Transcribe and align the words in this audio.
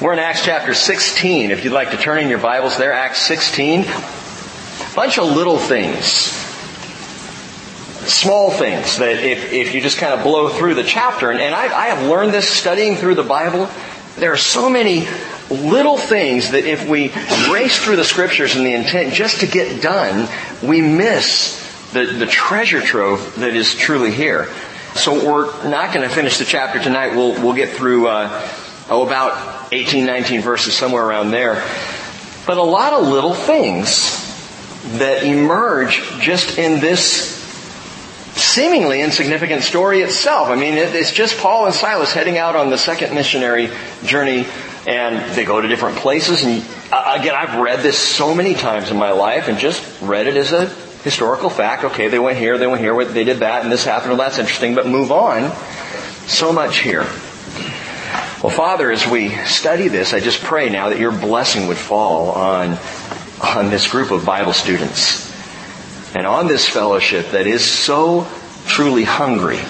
We're 0.00 0.14
in 0.14 0.18
Acts 0.18 0.44
chapter 0.44 0.72
16. 0.72 1.50
If 1.50 1.62
you'd 1.62 1.72
like 1.72 1.90
to 1.90 1.98
turn 1.98 2.18
in 2.18 2.30
your 2.30 2.38
Bibles 2.38 2.78
there, 2.78 2.92
Acts 2.92 3.20
16. 3.22 3.80
A 3.80 4.94
Bunch 4.94 5.18
of 5.18 5.26
little 5.26 5.58
things. 5.58 6.06
Small 8.10 8.50
things 8.50 8.98
that 8.98 9.22
if, 9.22 9.52
if 9.52 9.74
you 9.74 9.82
just 9.82 9.98
kind 9.98 10.14
of 10.14 10.22
blow 10.22 10.48
through 10.48 10.74
the 10.74 10.84
chapter, 10.84 11.30
and, 11.30 11.38
and 11.38 11.54
I, 11.54 11.64
I 11.64 11.86
have 11.88 12.08
learned 12.08 12.32
this 12.32 12.48
studying 12.48 12.96
through 12.96 13.16
the 13.16 13.24
Bible, 13.24 13.68
there 14.16 14.32
are 14.32 14.38
so 14.38 14.70
many 14.70 15.06
little 15.50 15.98
things 15.98 16.52
that 16.52 16.64
if 16.64 16.88
we 16.88 17.12
race 17.52 17.78
through 17.84 17.96
the 17.96 18.04
scriptures 18.04 18.56
and 18.56 18.64
the 18.64 18.72
intent 18.72 19.12
just 19.12 19.40
to 19.40 19.46
get 19.46 19.82
done, 19.82 20.28
we 20.66 20.80
miss 20.80 21.90
the, 21.92 22.06
the 22.06 22.26
treasure 22.26 22.80
trove 22.80 23.34
that 23.36 23.54
is 23.54 23.74
truly 23.74 24.12
here. 24.12 24.48
So 24.94 25.26
we're 25.26 25.68
not 25.68 25.92
going 25.92 26.08
to 26.08 26.14
finish 26.14 26.38
the 26.38 26.44
chapter 26.46 26.82
tonight. 26.82 27.14
We'll, 27.14 27.34
we'll 27.42 27.54
get 27.54 27.76
through, 27.76 28.06
uh, 28.06 28.48
oh, 28.88 29.06
about 29.06 29.72
18, 29.72 30.06
19 30.06 30.40
verses, 30.40 30.74
somewhere 30.74 31.04
around 31.04 31.30
there. 31.30 31.64
But 32.46 32.58
a 32.58 32.62
lot 32.62 32.92
of 32.92 33.08
little 33.08 33.34
things 33.34 34.20
that 34.98 35.24
emerge 35.24 36.02
just 36.20 36.58
in 36.58 36.80
this 36.80 37.34
seemingly 38.36 39.00
insignificant 39.00 39.62
story 39.62 40.00
itself. 40.00 40.48
I 40.48 40.56
mean, 40.56 40.74
it's 40.74 41.12
just 41.12 41.38
Paul 41.38 41.66
and 41.66 41.74
Silas 41.74 42.12
heading 42.12 42.36
out 42.36 42.56
on 42.56 42.70
the 42.70 42.78
second 42.78 43.14
missionary 43.14 43.70
journey 44.04 44.46
and 44.86 45.34
they 45.34 45.44
go 45.44 45.60
to 45.60 45.68
different 45.68 45.96
places 45.98 46.44
and 46.44 46.64
uh, 46.92 47.16
again, 47.18 47.34
I've 47.34 47.58
read 47.60 47.80
this 47.80 47.98
so 47.98 48.34
many 48.34 48.54
times 48.54 48.90
in 48.90 48.98
my 48.98 49.12
life 49.12 49.48
and 49.48 49.58
just 49.58 50.00
read 50.02 50.26
it 50.26 50.36
as 50.36 50.52
a 50.52 50.66
historical 51.02 51.48
fact. 51.48 51.84
Okay, 51.84 52.08
they 52.08 52.18
went 52.18 52.36
here, 52.38 52.58
they 52.58 52.66
went 52.66 52.80
here, 52.80 53.04
they 53.04 53.24
did 53.24 53.38
that 53.38 53.62
and 53.62 53.72
this 53.72 53.84
happened, 53.84 54.10
well 54.10 54.18
that's 54.18 54.38
interesting, 54.38 54.74
but 54.74 54.86
move 54.86 55.10
on. 55.10 55.50
So 56.26 56.52
much 56.52 56.80
here. 56.80 57.06
Well, 58.44 58.52
Father, 58.52 58.90
as 58.90 59.06
we 59.06 59.30
study 59.30 59.88
this, 59.88 60.12
I 60.12 60.20
just 60.20 60.42
pray 60.42 60.68
now 60.68 60.90
that 60.90 60.98
your 60.98 61.12
blessing 61.12 61.66
would 61.68 61.78
fall 61.78 62.30
on, 62.32 62.76
on 63.42 63.70
this 63.70 63.90
group 63.90 64.10
of 64.10 64.26
Bible 64.26 64.52
students 64.52 65.34
and 66.14 66.26
on 66.26 66.46
this 66.46 66.68
fellowship 66.68 67.30
that 67.30 67.46
is 67.46 67.64
so 67.64 68.30
truly 68.66 69.04
hungry 69.04 69.60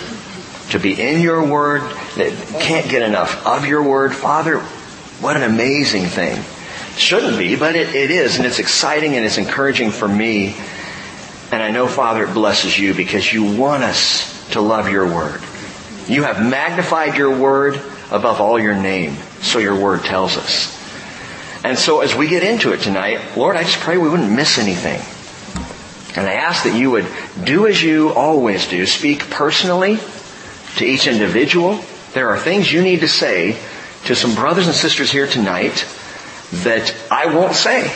to 0.71 0.81
be 0.81 1.01
in 1.01 1.21
your 1.21 1.47
word, 1.47 1.83
that 2.17 2.33
can't 2.63 2.91
get 2.91 3.03
enough 3.03 3.47
of 3.47 3.65
your 3.65 3.81
word. 3.81 4.13
Father, 4.13 4.59
what 4.59 5.37
an 5.37 5.45
amazing 5.45 6.07
thing. 6.07 6.43
Shouldn't 6.97 7.39
be, 7.39 7.55
but 7.55 7.77
it, 7.77 7.95
it 7.95 8.11
is, 8.11 8.39
and 8.39 8.45
it's 8.45 8.59
exciting 8.59 9.15
and 9.15 9.25
it's 9.25 9.39
encouraging 9.39 9.93
for 9.93 10.09
me. 10.09 10.57
And 11.53 11.63
I 11.63 11.71
know, 11.71 11.87
Father, 11.87 12.25
it 12.25 12.35
blesses 12.35 12.77
you 12.77 12.93
because 12.93 13.33
you 13.33 13.57
want 13.57 13.85
us 13.85 14.51
to 14.51 14.61
love 14.61 14.89
your 14.89 15.07
word. 15.07 15.41
You 16.09 16.25
have 16.25 16.45
magnified 16.45 17.17
your 17.17 17.39
word 17.39 17.81
above 18.15 18.41
all 18.41 18.61
your 18.61 18.77
name, 18.77 19.17
so 19.43 19.59
your 19.59 19.79
word 19.79 20.05
tells 20.05 20.37
us. 20.37 20.73
And 21.65 21.77
so 21.77 22.01
as 22.01 22.15
we 22.15 22.29
get 22.29 22.45
into 22.45 22.73
it 22.73 22.81
tonight, 22.81 23.37
Lord, 23.37 23.57
I 23.57 23.65
just 23.65 23.81
pray 23.81 23.99
we 23.99 24.09
wouldn't 24.09 24.31
miss 24.31 24.59
anything. 24.59 25.01
And 26.17 26.29
I 26.29 26.35
ask 26.35 26.63
that 26.63 26.79
you 26.79 26.93
would 26.93 27.07
do 27.43 27.67
as 27.67 27.83
you 27.83 28.11
always 28.11 28.69
do, 28.69 28.87
speak 28.87 29.31
personally 29.31 29.99
to 30.77 30.85
each 30.85 31.09
individual. 31.09 31.83
There 32.13 32.29
are 32.29 32.39
things 32.39 32.73
you 32.73 32.83
need 32.83 33.01
to 33.01 33.09
say 33.09 33.59
to 34.05 34.15
some 34.15 34.37
brothers 34.37 34.67
and 34.67 34.77
sisters 34.77 35.11
here 35.11 35.27
tonight 35.27 35.85
that 36.53 36.95
I 37.11 37.35
won't 37.35 37.57
say, 37.57 37.93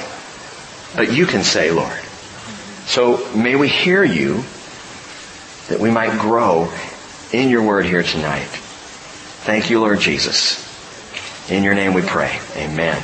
but 0.97 1.13
you 1.13 1.27
can 1.27 1.45
say, 1.45 1.71
Lord. 1.71 2.01
So 2.87 3.25
may 3.37 3.55
we 3.55 3.69
hear 3.69 4.03
you 4.03 4.43
that 5.69 5.79
we 5.79 5.93
might 5.93 6.19
grow 6.19 6.73
in 7.33 7.51
your 7.51 7.63
word 7.63 7.87
here 7.87 8.03
tonight. 8.03 8.49
Thank 9.49 9.71
you, 9.71 9.81
Lord 9.81 9.99
Jesus. 9.99 10.61
In 11.51 11.65
your 11.65 11.73
name 11.73 11.95
we 11.95 12.03
pray. 12.03 12.39
Amen. 12.55 13.03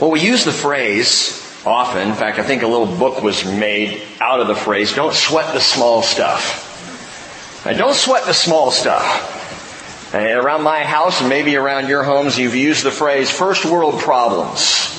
Well, 0.00 0.10
we 0.10 0.18
use 0.18 0.44
the 0.44 0.50
phrase 0.50 1.40
often. 1.64 2.08
In 2.08 2.14
fact, 2.16 2.40
I 2.40 2.42
think 2.42 2.64
a 2.64 2.66
little 2.66 2.88
book 2.98 3.22
was 3.22 3.44
made 3.44 4.02
out 4.20 4.40
of 4.40 4.48
the 4.48 4.56
phrase, 4.56 4.92
don't 4.92 5.14
sweat 5.14 5.54
the 5.54 5.60
small 5.60 6.02
stuff. 6.02 7.62
Now, 7.64 7.74
don't 7.74 7.94
sweat 7.94 8.26
the 8.26 8.34
small 8.34 8.72
stuff. 8.72 10.12
And 10.12 10.36
around 10.36 10.64
my 10.64 10.82
house 10.82 11.20
and 11.20 11.28
maybe 11.28 11.54
around 11.54 11.88
your 11.88 12.02
homes, 12.02 12.36
you've 12.36 12.56
used 12.56 12.82
the 12.82 12.90
phrase 12.90 13.30
first 13.30 13.64
world 13.64 14.00
problems. 14.00 14.90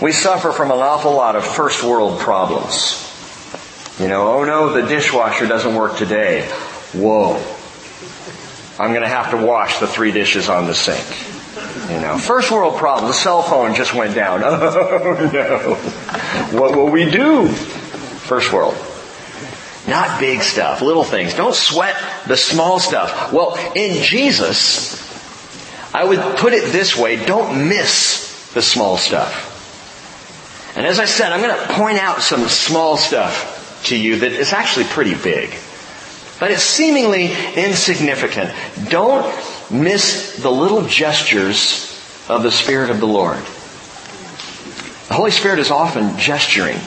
We 0.00 0.12
suffer 0.12 0.50
from 0.50 0.70
an 0.70 0.78
awful 0.78 1.12
lot 1.12 1.36
of 1.36 1.44
first 1.44 1.84
world 1.84 2.20
problems. 2.20 3.02
You 4.00 4.08
know, 4.08 4.32
oh 4.32 4.44
no, 4.44 4.72
the 4.72 4.88
dishwasher 4.88 5.46
doesn't 5.46 5.74
work 5.74 5.98
today. 5.98 6.48
Whoa. 6.94 7.55
I'm 8.78 8.92
gonna 8.92 9.08
have 9.08 9.30
to 9.30 9.36
wash 9.36 9.78
the 9.78 9.86
three 9.86 10.12
dishes 10.12 10.48
on 10.48 10.66
the 10.66 10.74
sink. 10.74 11.04
You 11.90 12.00
know, 12.00 12.18
first 12.18 12.50
world 12.50 12.76
problem, 12.76 13.08
the 13.08 13.14
cell 13.14 13.42
phone 13.42 13.74
just 13.74 13.94
went 13.94 14.14
down. 14.14 14.42
Oh 14.46 15.30
no. 15.32 15.74
What 16.58 16.76
will 16.76 16.88
we 16.88 17.10
do? 17.10 17.48
First 17.48 18.52
world. 18.52 18.74
Not 19.86 20.18
big 20.18 20.42
stuff, 20.42 20.82
little 20.82 21.04
things. 21.04 21.34
Don't 21.34 21.54
sweat 21.54 21.96
the 22.26 22.36
small 22.36 22.80
stuff. 22.80 23.32
Well, 23.32 23.56
in 23.74 24.02
Jesus, 24.02 25.00
I 25.94 26.04
would 26.04 26.20
put 26.38 26.52
it 26.52 26.72
this 26.72 26.96
way, 26.96 27.24
don't 27.24 27.68
miss 27.68 28.52
the 28.52 28.62
small 28.62 28.96
stuff. 28.96 29.54
And 30.76 30.86
as 30.86 30.98
I 30.98 31.04
said, 31.04 31.32
I'm 31.32 31.40
going 31.40 31.56
to 31.56 31.72
point 31.74 31.98
out 31.98 32.20
some 32.20 32.48
small 32.48 32.96
stuff 32.96 33.80
to 33.86 33.96
you 33.96 34.18
that 34.20 34.32
is 34.32 34.52
actually 34.52 34.86
pretty 34.86 35.14
big. 35.14 35.56
But 36.38 36.50
it's 36.50 36.62
seemingly 36.62 37.32
insignificant. 37.54 38.52
Don't 38.90 39.26
miss 39.70 40.36
the 40.36 40.50
little 40.50 40.86
gestures 40.86 41.92
of 42.28 42.42
the 42.42 42.50
Spirit 42.50 42.90
of 42.90 43.00
the 43.00 43.06
Lord. 43.06 43.38
The 45.08 45.14
Holy 45.14 45.30
Spirit 45.30 45.60
is 45.60 45.70
often 45.70 46.18
gesturing, 46.18 46.78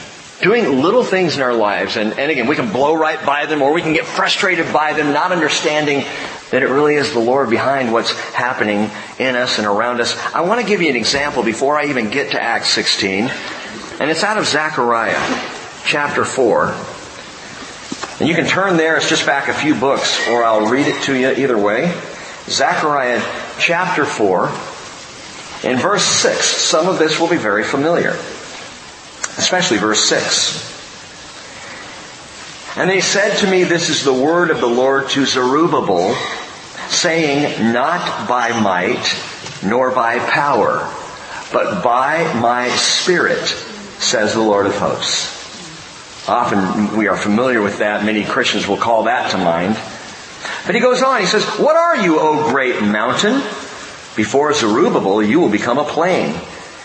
doing 0.42 0.82
little 0.82 1.02
things 1.02 1.36
in 1.36 1.42
our 1.42 1.54
lives, 1.54 1.96
and, 1.96 2.12
and 2.18 2.30
again, 2.30 2.46
we 2.46 2.54
can 2.54 2.70
blow 2.70 2.94
right 2.94 3.24
by 3.24 3.46
them 3.46 3.62
or 3.62 3.72
we 3.72 3.82
can 3.82 3.92
get 3.92 4.04
frustrated 4.04 4.72
by 4.72 4.92
them, 4.92 5.12
not 5.12 5.32
understanding 5.32 6.04
that 6.50 6.62
it 6.62 6.68
really 6.68 6.94
is 6.94 7.12
the 7.12 7.18
Lord 7.18 7.48
behind 7.48 7.92
what's 7.92 8.12
happening 8.32 8.90
in 9.18 9.36
us 9.36 9.58
and 9.58 9.66
around 9.66 10.00
us. 10.00 10.16
I 10.34 10.42
want 10.42 10.60
to 10.60 10.66
give 10.66 10.82
you 10.82 10.90
an 10.90 10.96
example 10.96 11.42
before 11.42 11.78
I 11.78 11.86
even 11.86 12.10
get 12.10 12.32
to 12.32 12.42
Acts 12.42 12.68
16, 12.68 13.30
and 14.00 14.10
it's 14.10 14.22
out 14.22 14.36
of 14.36 14.46
Zechariah 14.46 15.18
chapter 15.86 16.24
4. 16.24 16.99
And 18.20 18.28
you 18.28 18.34
can 18.34 18.46
turn 18.46 18.76
there, 18.76 18.98
it's 18.98 19.08
just 19.08 19.24
back 19.24 19.48
a 19.48 19.54
few 19.54 19.74
books, 19.74 20.28
or 20.28 20.44
I'll 20.44 20.66
read 20.66 20.86
it 20.86 21.02
to 21.04 21.16
you 21.16 21.30
either 21.30 21.56
way. 21.56 21.98
Zechariah 22.44 23.22
chapter 23.58 24.04
4, 24.04 24.48
in 25.64 25.78
verse 25.78 26.04
6. 26.04 26.44
Some 26.44 26.86
of 26.86 26.98
this 26.98 27.18
will 27.18 27.28
be 27.28 27.38
very 27.38 27.64
familiar, 27.64 28.10
especially 29.38 29.78
verse 29.78 30.04
6. 30.04 30.68
And 32.76 32.90
they 32.90 33.00
said 33.00 33.38
to 33.38 33.50
me, 33.50 33.64
This 33.64 33.88
is 33.88 34.04
the 34.04 34.12
word 34.12 34.50
of 34.50 34.60
the 34.60 34.66
Lord 34.66 35.08
to 35.10 35.24
Zerubbabel, 35.24 36.14
saying, 36.88 37.72
Not 37.72 38.28
by 38.28 38.60
might, 38.60 39.16
nor 39.64 39.92
by 39.92 40.18
power, 40.18 40.86
but 41.54 41.82
by 41.82 42.34
my 42.34 42.68
spirit, 42.68 43.46
says 43.98 44.34
the 44.34 44.42
Lord 44.42 44.66
of 44.66 44.76
hosts. 44.76 45.39
Often 46.28 46.96
we 46.96 47.08
are 47.08 47.16
familiar 47.16 47.62
with 47.62 47.78
that. 47.78 48.04
Many 48.04 48.24
Christians 48.24 48.68
will 48.68 48.76
call 48.76 49.04
that 49.04 49.30
to 49.30 49.38
mind. 49.38 49.78
But 50.66 50.74
he 50.74 50.80
goes 50.80 51.02
on, 51.02 51.20
he 51.20 51.26
says, 51.26 51.44
What 51.58 51.76
are 51.76 51.96
you, 52.02 52.18
O 52.20 52.50
great 52.50 52.82
mountain? 52.82 53.42
Before 54.16 54.52
Zerubbabel 54.52 55.22
you 55.22 55.40
will 55.40 55.48
become 55.48 55.78
a 55.78 55.84
plain. 55.84 56.38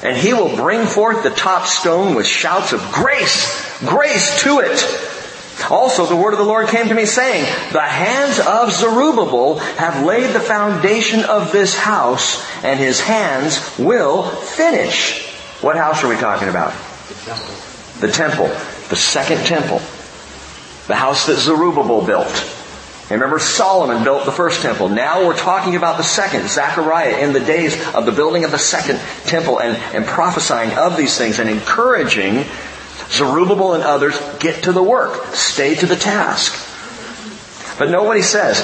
And 0.03 0.15
he 0.15 0.33
will 0.33 0.55
bring 0.55 0.85
forth 0.85 1.23
the 1.23 1.29
top 1.29 1.65
stone 1.67 2.15
with 2.15 2.25
shouts 2.25 2.73
of 2.73 2.81
grace, 2.91 3.79
grace 3.79 4.43
to 4.43 4.59
it. 4.59 4.83
Also 5.69 6.05
the 6.05 6.15
word 6.15 6.33
of 6.33 6.39
the 6.39 6.45
Lord 6.45 6.67
came 6.67 6.87
to 6.89 6.93
me 6.93 7.05
saying, 7.05 7.43
The 7.71 7.81
hands 7.81 8.39
of 8.39 8.71
Zerubbabel 8.71 9.59
have 9.59 10.05
laid 10.05 10.33
the 10.33 10.39
foundation 10.39 11.23
of 11.23 11.51
this 11.51 11.75
house, 11.75 12.45
and 12.63 12.79
his 12.79 12.99
hands 12.99 13.77
will 13.79 14.23
finish. 14.23 15.25
What 15.61 15.77
house 15.77 16.03
are 16.03 16.09
we 16.09 16.17
talking 16.17 16.49
about? 16.49 16.73
The 17.07 17.15
temple. 17.25 17.55
The 18.01 18.11
temple. 18.11 18.74
The 18.89 18.95
second 18.95 19.45
temple. 19.45 19.79
The 20.87 20.95
house 20.95 21.25
that 21.27 21.37
Zerubbabel 21.37 22.05
built. 22.05 22.51
And 23.09 23.21
remember, 23.21 23.37
Solomon 23.37 24.03
built 24.03 24.25
the 24.25 24.31
first 24.31 24.61
temple. 24.61 24.89
Now 24.89 25.27
we're 25.27 25.37
talking 25.37 25.75
about 25.75 25.97
the 25.97 26.03
second, 26.03 26.49
Zechariah, 26.49 27.19
in 27.19 27.33
the 27.33 27.39
days 27.39 27.75
of 27.93 28.05
the 28.07 28.11
building 28.11 28.43
of 28.43 28.51
the 28.51 28.57
second 28.57 28.99
temple 29.25 29.59
and, 29.59 29.77
and 29.95 30.05
prophesying 30.05 30.71
of 30.71 30.97
these 30.97 31.15
things 31.15 31.37
and 31.37 31.47
encouraging 31.47 32.45
Zerubbabel 33.09 33.73
and 33.73 33.83
others, 33.83 34.19
get 34.39 34.63
to 34.63 34.71
the 34.71 34.81
work. 34.81 35.35
Stay 35.35 35.75
to 35.75 35.85
the 35.85 35.95
task. 35.95 36.61
But 37.77 37.91
know 37.91 38.03
what 38.03 38.17
he 38.17 38.23
says. 38.23 38.59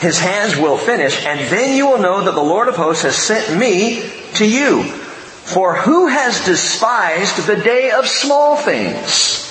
His 0.00 0.18
hands 0.18 0.56
will 0.56 0.78
finish, 0.78 1.24
and 1.26 1.40
then 1.50 1.76
you 1.76 1.86
will 1.86 1.98
know 1.98 2.24
that 2.24 2.34
the 2.34 2.40
Lord 2.40 2.68
of 2.68 2.76
hosts 2.76 3.02
has 3.02 3.16
sent 3.16 3.58
me 3.58 4.10
to 4.36 4.48
you. 4.48 4.99
For 5.44 5.74
who 5.74 6.06
has 6.06 6.44
despised 6.44 7.46
the 7.46 7.56
day 7.56 7.90
of 7.90 8.06
small 8.06 8.56
things? 8.56 9.46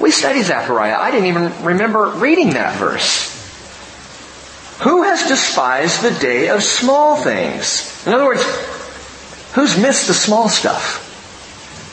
We 0.00 0.10
studied 0.10 0.44
Zechariah. 0.44 0.96
I 0.96 1.10
didn't 1.10 1.26
even 1.26 1.64
remember 1.64 2.08
reading 2.16 2.50
that 2.50 2.76
verse. 2.78 3.32
Who 4.82 5.04
has 5.04 5.26
despised 5.26 6.02
the 6.02 6.10
day 6.20 6.48
of 6.48 6.62
small 6.62 7.16
things? 7.16 8.06
In 8.06 8.12
other 8.12 8.26
words, 8.26 8.44
who's 9.54 9.78
missed 9.80 10.06
the 10.06 10.14
small 10.14 10.48
stuff? 10.48 11.02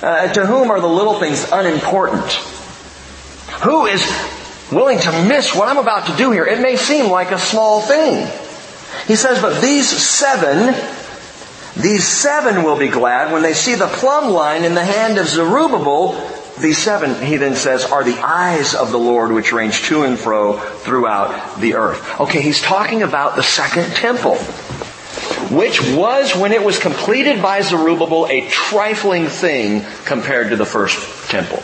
Uh, 0.03 0.33
to 0.33 0.45
whom 0.45 0.69
are 0.69 0.81
the 0.81 0.87
little 0.87 1.17
things 1.17 1.49
unimportant? 1.49 2.29
Who 3.63 3.85
is 3.85 4.05
willing 4.69 4.99
to 4.99 5.11
miss 5.25 5.55
what 5.55 5.69
I'm 5.69 5.77
about 5.77 6.07
to 6.07 6.17
do 6.17 6.31
here? 6.31 6.45
It 6.45 6.59
may 6.59 6.75
seem 6.75 7.09
like 7.09 7.31
a 7.31 7.39
small 7.39 7.79
thing. 7.79 8.27
He 9.07 9.15
says, 9.15 9.41
but 9.41 9.61
these 9.61 9.87
seven, 9.87 10.73
these 11.75 12.07
seven 12.07 12.63
will 12.63 12.77
be 12.77 12.87
glad 12.87 13.33
when 13.33 13.41
they 13.41 13.53
see 13.53 13.75
the 13.75 13.87
plumb 13.87 14.31
line 14.31 14.63
in 14.63 14.75
the 14.75 14.85
hand 14.85 15.17
of 15.17 15.27
Zerubbabel. 15.27 16.13
These 16.59 16.77
seven, 16.77 17.25
he 17.25 17.37
then 17.37 17.55
says, 17.55 17.83
are 17.85 18.03
the 18.03 18.19
eyes 18.19 18.75
of 18.75 18.91
the 18.91 18.99
Lord 18.99 19.31
which 19.31 19.51
range 19.51 19.83
to 19.83 20.03
and 20.03 20.19
fro 20.19 20.59
throughout 20.59 21.59
the 21.59 21.73
earth. 21.73 22.21
Okay, 22.21 22.41
he's 22.41 22.61
talking 22.61 23.01
about 23.01 23.35
the 23.35 23.43
second 23.43 23.91
temple 23.95 24.37
which 25.51 25.81
was, 25.93 26.35
when 26.35 26.51
it 26.51 26.63
was 26.63 26.79
completed 26.79 27.41
by 27.41 27.61
Zerubbabel, 27.61 28.27
a 28.27 28.47
trifling 28.49 29.27
thing 29.27 29.85
compared 30.05 30.49
to 30.49 30.55
the 30.55 30.65
first 30.65 31.29
temple. 31.29 31.61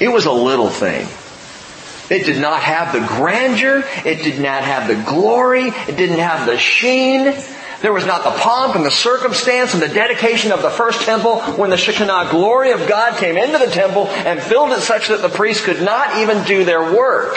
It 0.00 0.08
was 0.08 0.26
a 0.26 0.32
little 0.32 0.70
thing. 0.70 1.06
It 2.10 2.24
did 2.24 2.40
not 2.40 2.62
have 2.62 2.92
the 2.92 3.00
grandeur. 3.00 3.84
It 4.04 4.22
did 4.22 4.40
not 4.40 4.64
have 4.64 4.88
the 4.88 5.10
glory. 5.10 5.68
It 5.68 5.96
didn't 5.96 6.18
have 6.18 6.46
the 6.46 6.58
sheen. 6.58 7.34
There 7.82 7.92
was 7.92 8.06
not 8.06 8.22
the 8.22 8.30
pomp 8.30 8.76
and 8.76 8.86
the 8.86 8.92
circumstance 8.92 9.74
and 9.74 9.82
the 9.82 9.88
dedication 9.88 10.52
of 10.52 10.62
the 10.62 10.70
first 10.70 11.02
temple 11.02 11.40
when 11.56 11.70
the 11.70 11.76
Shekinah 11.76 12.28
glory 12.30 12.70
of 12.70 12.88
God 12.88 13.18
came 13.18 13.36
into 13.36 13.58
the 13.58 13.70
temple 13.70 14.06
and 14.06 14.40
filled 14.40 14.70
it 14.70 14.80
such 14.80 15.08
that 15.08 15.20
the 15.20 15.28
priests 15.28 15.64
could 15.64 15.82
not 15.82 16.18
even 16.18 16.44
do 16.44 16.64
their 16.64 16.94
work. 16.94 17.36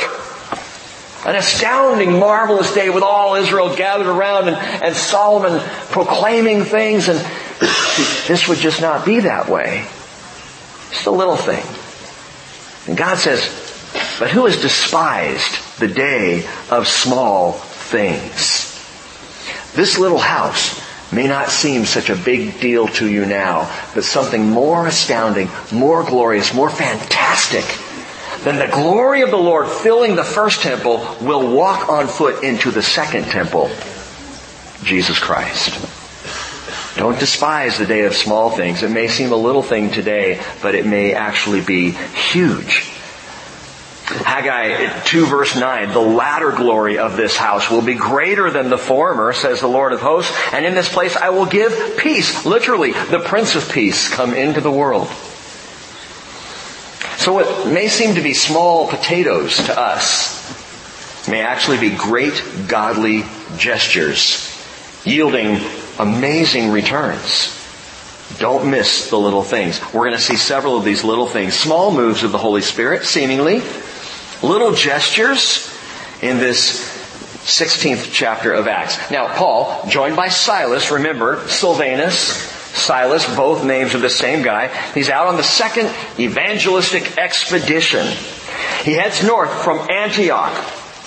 An 1.26 1.36
astounding, 1.36 2.20
marvelous 2.20 2.72
day 2.76 2.92
with 2.92 3.02
all 3.02 3.34
Israel 3.34 3.76
gathered 3.76 4.06
around 4.06 4.48
and, 4.48 4.58
and 4.58 4.96
Solomon 4.96 5.60
proclaiming 5.90 6.64
things 6.64 7.10
and 7.10 7.18
this 8.28 8.48
would 8.48 8.60
just 8.60 8.82
not 8.82 9.04
be 9.04 9.22
that 9.22 9.50
way. 9.50 9.88
Just 10.92 11.08
a 11.08 11.12
little 11.12 11.38
thing. 11.38 11.66
And 12.88 12.96
God 12.96 13.18
says, 13.18 13.42
but 14.20 14.30
who 14.30 14.46
has 14.46 14.62
despised 14.62 15.80
the 15.80 15.88
day 15.88 16.48
of 16.70 16.88
small 16.88 17.54
things? 17.54 18.65
This 19.76 19.98
little 19.98 20.20
house 20.20 20.82
may 21.12 21.28
not 21.28 21.50
seem 21.50 21.86
such 21.86 22.10
a 22.10 22.16
big 22.16 22.60
deal 22.60 22.88
to 22.88 23.08
you 23.10 23.26
now, 23.26 23.72
but 23.94 24.04
something 24.04 24.50
more 24.50 24.88
astounding, 24.88 25.50
more 25.72 26.04
glorious, 26.04 26.54
more 26.54 26.70
fantastic 26.70 27.66
than 28.44 28.58
the 28.58 28.68
glory 28.68 29.22
of 29.22 29.32
the 29.32 29.38
Lord 29.38 29.68
filling 29.68 30.16
the 30.16 30.24
first 30.24 30.62
temple 30.62 31.18
will 31.22 31.56
walk 31.56 31.90
on 31.90 32.08
foot 32.08 32.44
into 32.44 32.72
the 32.72 32.84
second 32.84 33.26
temple, 33.26 33.70
Jesus 34.84 35.20
Christ. 35.20 35.74
Don't 36.96 37.20
despise 37.20 37.78
the 37.78 37.86
day 37.86 38.06
of 38.06 38.16
small 38.16 38.52
things. 38.52 38.82
It 38.82 38.92
may 38.92 39.10
seem 39.10 39.34
a 39.34 39.36
little 39.38 39.64
thing 39.64 39.92
today, 39.92 40.42
but 40.62 40.76
it 40.76 40.86
may 40.86 41.14
actually 41.14 41.62
be 41.62 41.92
huge. 41.92 42.95
Haggai 44.06 45.02
2 45.06 45.26
verse 45.26 45.56
9, 45.56 45.92
the 45.92 46.00
latter 46.00 46.52
glory 46.52 47.00
of 47.00 47.18
this 47.18 47.36
house 47.36 47.72
will 47.72 47.82
be 47.82 47.96
greater 47.96 48.52
than 48.52 48.70
the 48.70 48.78
former, 48.78 49.34
says 49.34 49.62
the 49.62 49.68
Lord 49.68 49.94
of 49.94 50.02
hosts, 50.02 50.32
and 50.54 50.64
in 50.64 50.76
this 50.76 50.90
place 50.90 51.16
I 51.16 51.32
will 51.32 51.48
give 51.48 51.98
peace. 51.98 52.46
Literally, 52.46 52.92
the 52.92 53.20
Prince 53.20 53.56
of 53.56 53.72
Peace 53.72 54.08
come 54.10 54.36
into 54.36 54.62
the 54.62 54.72
world. 54.72 55.08
So 57.18 57.34
what 57.34 57.68
may 57.68 57.88
seem 57.88 58.16
to 58.16 58.22
be 58.22 58.36
small 58.36 58.88
potatoes 58.88 59.58
to 59.66 59.80
us 59.80 60.36
may 61.28 61.42
actually 61.42 61.80
be 61.80 61.90
great 61.90 62.44
godly 62.68 63.24
gestures, 63.58 64.56
yielding 65.04 65.60
amazing 65.98 66.72
returns. 66.72 67.52
Don't 68.38 68.70
miss 68.70 69.10
the 69.10 69.18
little 69.18 69.44
things. 69.44 69.82
We're 69.94 70.06
going 70.06 70.12
to 70.12 70.20
see 70.20 70.36
several 70.36 70.78
of 70.78 70.84
these 70.84 71.04
little 71.04 71.26
things. 71.26 71.56
Small 71.56 71.92
moves 71.92 72.24
of 72.24 72.32
the 72.32 72.38
Holy 72.38 72.62
Spirit, 72.62 73.06
seemingly. 73.06 73.64
Little 74.46 74.74
gestures 74.74 75.76
in 76.22 76.38
this 76.38 76.80
16th 77.46 78.12
chapter 78.12 78.54
of 78.54 78.68
Acts. 78.68 79.10
Now, 79.10 79.28
Paul, 79.28 79.88
joined 79.90 80.16
by 80.16 80.28
Silas, 80.28 80.92
remember, 80.92 81.48
Silvanus, 81.48 82.16
Silas, 82.16 83.26
both 83.36 83.66
names 83.66 83.96
of 83.96 84.02
the 84.02 84.10
same 84.10 84.44
guy. 84.44 84.68
He's 84.94 85.10
out 85.10 85.26
on 85.26 85.38
the 85.38 85.44
second 85.44 85.92
evangelistic 86.20 87.18
expedition. 87.18 88.06
He 88.84 88.94
heads 88.94 89.24
north 89.24 89.64
from 89.64 89.90
Antioch. 89.90 90.54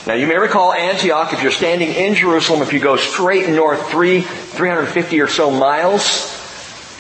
Now 0.05 0.14
you 0.14 0.26
may 0.26 0.37
recall 0.37 0.73
Antioch, 0.73 1.32
if 1.32 1.40
you're 1.40 1.52
standing 1.52 1.93
in 1.93 2.17
Jerusalem, 2.17 2.62
if 2.62 2.73
you 2.73 2.81
go 2.81 2.96
straight 2.96 3.49
north 3.49 3.88
three, 3.88 4.23
350 4.23 5.20
or 5.20 5.29
so 5.29 5.52
miles, 5.52 6.35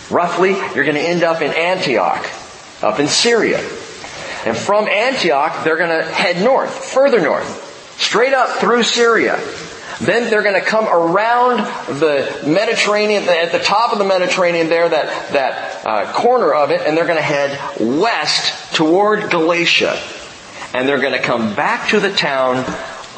roughly, 0.08 0.52
you're 0.52 0.84
going 0.84 0.94
to 0.94 1.00
end 1.00 1.24
up 1.24 1.42
in 1.42 1.50
Antioch, 1.50 2.24
up 2.80 3.00
in 3.00 3.08
Syria. 3.08 3.60
And 4.48 4.56
from 4.56 4.88
Antioch, 4.88 5.62
they're 5.62 5.76
going 5.76 5.90
to 5.90 6.10
head 6.10 6.42
north, 6.42 6.70
further 6.70 7.20
north, 7.20 8.00
straight 8.00 8.32
up 8.32 8.48
through 8.48 8.82
Syria. 8.82 9.38
Then 10.00 10.30
they're 10.30 10.42
going 10.42 10.58
to 10.58 10.66
come 10.66 10.86
around 10.86 11.58
the 11.98 12.44
Mediterranean, 12.46 13.24
at 13.24 13.52
the 13.52 13.58
top 13.58 13.92
of 13.92 13.98
the 13.98 14.06
Mediterranean 14.06 14.70
there, 14.70 14.88
that, 14.88 15.32
that 15.32 15.86
uh, 15.86 16.12
corner 16.14 16.54
of 16.54 16.70
it, 16.70 16.80
and 16.80 16.96
they're 16.96 17.04
going 17.04 17.18
to 17.18 17.22
head 17.22 17.60
west 17.78 18.74
toward 18.74 19.30
Galatia. 19.30 20.00
And 20.72 20.88
they're 20.88 21.00
going 21.00 21.12
to 21.12 21.22
come 21.22 21.54
back 21.54 21.90
to 21.90 22.00
the 22.00 22.10
town 22.10 22.64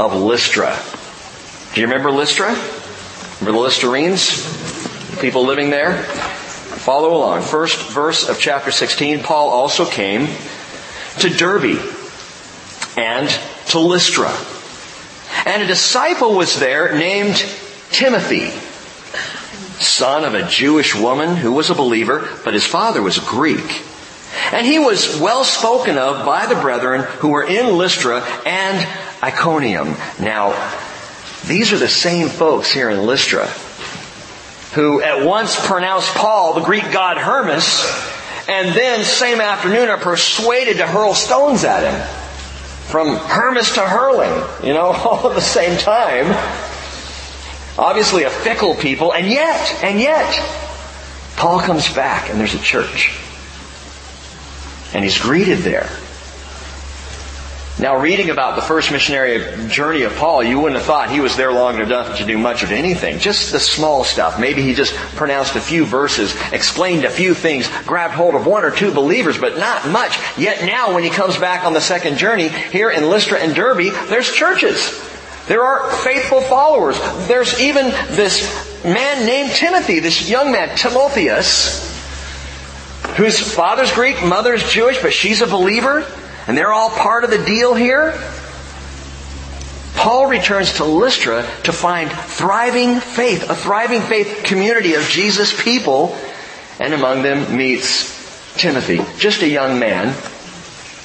of 0.01 0.17
Lystra. 0.17 0.77
Do 1.75 1.81
you 1.81 1.87
remember 1.87 2.11
Lystra? 2.11 2.49
Remember 2.49 3.53
the 3.53 3.69
Lystrines? 3.69 5.21
People 5.21 5.47
living 5.47 5.71
there? 5.71 6.03
Follow 6.03 7.15
along. 7.15 7.43
First 7.43 7.89
verse 7.91 8.29
of 8.29 8.41
chapter 8.41 8.73
16, 8.73 9.23
Paul 9.23 9.51
also 9.51 9.85
came 9.85 10.27
to 11.19 11.29
Derbe 11.29 11.79
and 12.97 13.29
to 13.69 13.79
Lystra 13.81 14.33
and 15.47 15.63
a 15.63 15.67
disciple 15.67 16.35
was 16.35 16.59
there 16.59 16.97
named 16.97 17.37
Timothy, 17.91 18.51
son 19.83 20.25
of 20.25 20.35
a 20.35 20.47
Jewish 20.47 20.95
woman 20.95 21.37
who 21.37 21.53
was 21.53 21.71
a 21.71 21.75
believer, 21.75 22.29
but 22.45 22.55
his 22.55 22.67
father 22.67 23.01
was 23.01 23.19
Greek. 23.19 23.83
And 24.53 24.67
he 24.67 24.79
was 24.79 25.19
well 25.19 25.45
spoken 25.45 25.97
of 25.99 26.27
by 26.27 26.47
the 26.47 26.61
brethren 26.61 27.03
who 27.19 27.29
were 27.31 27.45
in 27.45 27.77
Lystra 27.79 28.21
and 28.47 28.87
Iconium. 29.23 29.97
Now, 30.21 30.51
these 31.47 31.73
are 31.73 31.79
the 31.79 31.89
same 31.89 32.29
folks 32.29 32.71
here 32.71 32.91
in 32.91 33.07
Lystra 33.07 33.47
who 34.75 35.03
at 35.03 35.27
once 35.27 35.57
pronounced 35.67 36.15
Paul 36.15 36.55
the 36.55 36.61
Greek 36.61 36.93
god 36.93 37.17
Hermes 37.17 37.83
and 38.51 38.75
then 38.75 39.05
same 39.05 39.41
afternoon 39.41 39.89
are 39.89 39.97
persuaded 39.97 40.79
to 40.79 40.87
hurl 40.87 41.15
stones 41.15 41.63
at 41.63 41.85
him 41.85 42.01
from 42.91 43.15
Hermes 43.15 43.75
to 43.75 43.81
hurling, 43.81 44.67
you 44.67 44.75
know, 44.75 44.87
all 44.93 45.29
at 45.29 45.37
the 45.37 45.41
same 45.41 45.79
time. 45.79 46.27
Obviously 47.79 48.25
a 48.25 48.31
fickle 48.31 48.75
people, 48.75 49.13
and 49.15 49.29
yet, 49.29 49.79
and 49.85 50.01
yet, 50.01 50.35
Paul 51.37 51.61
comes 51.61 51.91
back 51.95 52.29
and 52.29 52.41
there's 52.41 52.55
a 52.55 52.59
church. 52.59 53.17
And 54.93 55.05
he's 55.05 55.19
greeted 55.19 55.59
there. 55.61 55.89
Now, 57.81 57.97
reading 57.97 58.29
about 58.29 58.57
the 58.57 58.63
first 58.63 58.93
missionary 58.93 59.67
journey 59.69 60.03
of 60.03 60.15
Paul, 60.17 60.43
you 60.43 60.61
wouldn't 60.61 60.77
have 60.77 60.87
thought 60.87 61.11
he 61.11 61.21
was 61.21 61.35
there 61.39 61.51
long 61.51 61.81
enough 61.81 62.19
to 62.19 62.27
do 62.27 62.37
much 62.37 62.63
of 62.63 62.73
anything. 62.73 63.19
Just 63.19 63.53
the 63.53 63.59
small 63.59 64.05
stuff. 64.05 64.39
Maybe 64.39 64.61
he 64.61 64.75
just 64.75 64.95
pronounced 65.17 65.57
a 65.57 65.63
few 65.63 65.87
verses, 65.87 66.37
explained 66.53 67.07
a 67.07 67.11
few 67.11 67.33
things, 67.33 67.71
grabbed 67.87 68.13
hold 68.13 68.35
of 68.35 68.45
one 68.45 68.65
or 68.65 68.71
two 68.71 68.93
believers, 68.93 69.39
but 69.39 69.57
not 69.57 69.89
much. 69.89 70.19
Yet 70.37 70.67
now, 70.67 70.93
when 70.93 71.05
he 71.05 71.09
comes 71.09 71.39
back 71.39 71.65
on 71.65 71.73
the 71.73 71.81
second 71.81 72.19
journey, 72.19 72.49
here 72.49 72.91
in 72.91 73.09
Lystra 73.09 73.39
and 73.39 73.55
Derbe, 73.55 73.91
there's 74.09 74.31
churches. 74.31 75.03
There 75.49 75.65
are 75.65 75.91
faithful 75.91 76.43
followers. 76.43 76.99
There's 77.29 77.59
even 77.63 77.87
this 78.11 78.85
man 78.85 79.25
named 79.25 79.53
Timothy, 79.53 80.01
this 80.01 80.29
young 80.29 80.53
man, 80.53 80.77
Timotheus, 80.77 81.89
whose 83.17 83.41
father's 83.41 83.91
Greek, 83.93 84.23
mother's 84.23 84.71
Jewish, 84.71 85.01
but 85.01 85.15
she's 85.15 85.41
a 85.41 85.47
believer. 85.47 86.07
And 86.47 86.57
they're 86.57 86.73
all 86.73 86.91
part 86.91 87.25
of 87.25 87.31
the 87.31 87.45
deal 87.45 87.75
here. 87.75 88.13
Paul 89.95 90.29
returns 90.29 90.75
to 90.75 90.85
Lystra 90.85 91.43
to 91.65 91.73
find 91.73 92.11
thriving 92.11 93.01
faith, 93.01 93.51
a 93.51 93.55
thriving 93.55 94.01
faith 94.01 94.45
community 94.45 94.95
of 94.95 95.03
Jesus 95.05 95.63
people, 95.63 96.17
and 96.79 96.95
among 96.95 97.23
them 97.23 97.55
meets 97.55 98.19
Timothy, 98.57 99.01
just 99.19 99.43
a 99.43 99.49
young 99.49 99.79
man, 99.79 100.17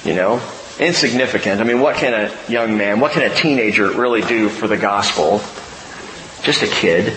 you 0.04 0.14
know, 0.14 0.40
insignificant. 0.78 1.60
I 1.60 1.64
mean, 1.64 1.80
what 1.80 1.96
can 1.96 2.14
a 2.14 2.50
young 2.50 2.76
man, 2.76 3.00
what 3.00 3.12
can 3.12 3.30
a 3.30 3.34
teenager 3.34 3.90
really 3.90 4.22
do 4.22 4.48
for 4.48 4.66
the 4.66 4.76
gospel? 4.76 5.38
Just 6.42 6.62
a 6.62 6.66
kid. 6.66 7.14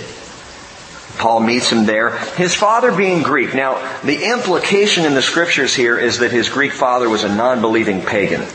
Paul 1.20 1.42
meets 1.42 1.70
him 1.70 1.86
there. 1.86 2.18
His 2.36 2.56
father 2.56 2.96
being 2.96 3.22
Greek. 3.24 3.54
Now, 3.54 4.00
the 4.04 4.24
implication 4.32 5.06
in 5.06 5.14
the 5.14 5.22
scriptures 5.22 5.76
here 5.76 6.00
is 6.00 6.20
that 6.20 6.32
his 6.32 6.50
Greek 6.50 6.72
father 6.72 7.10
was 7.10 7.26
a 7.26 7.36
non-believing 7.36 8.04
pagan. 8.04 8.48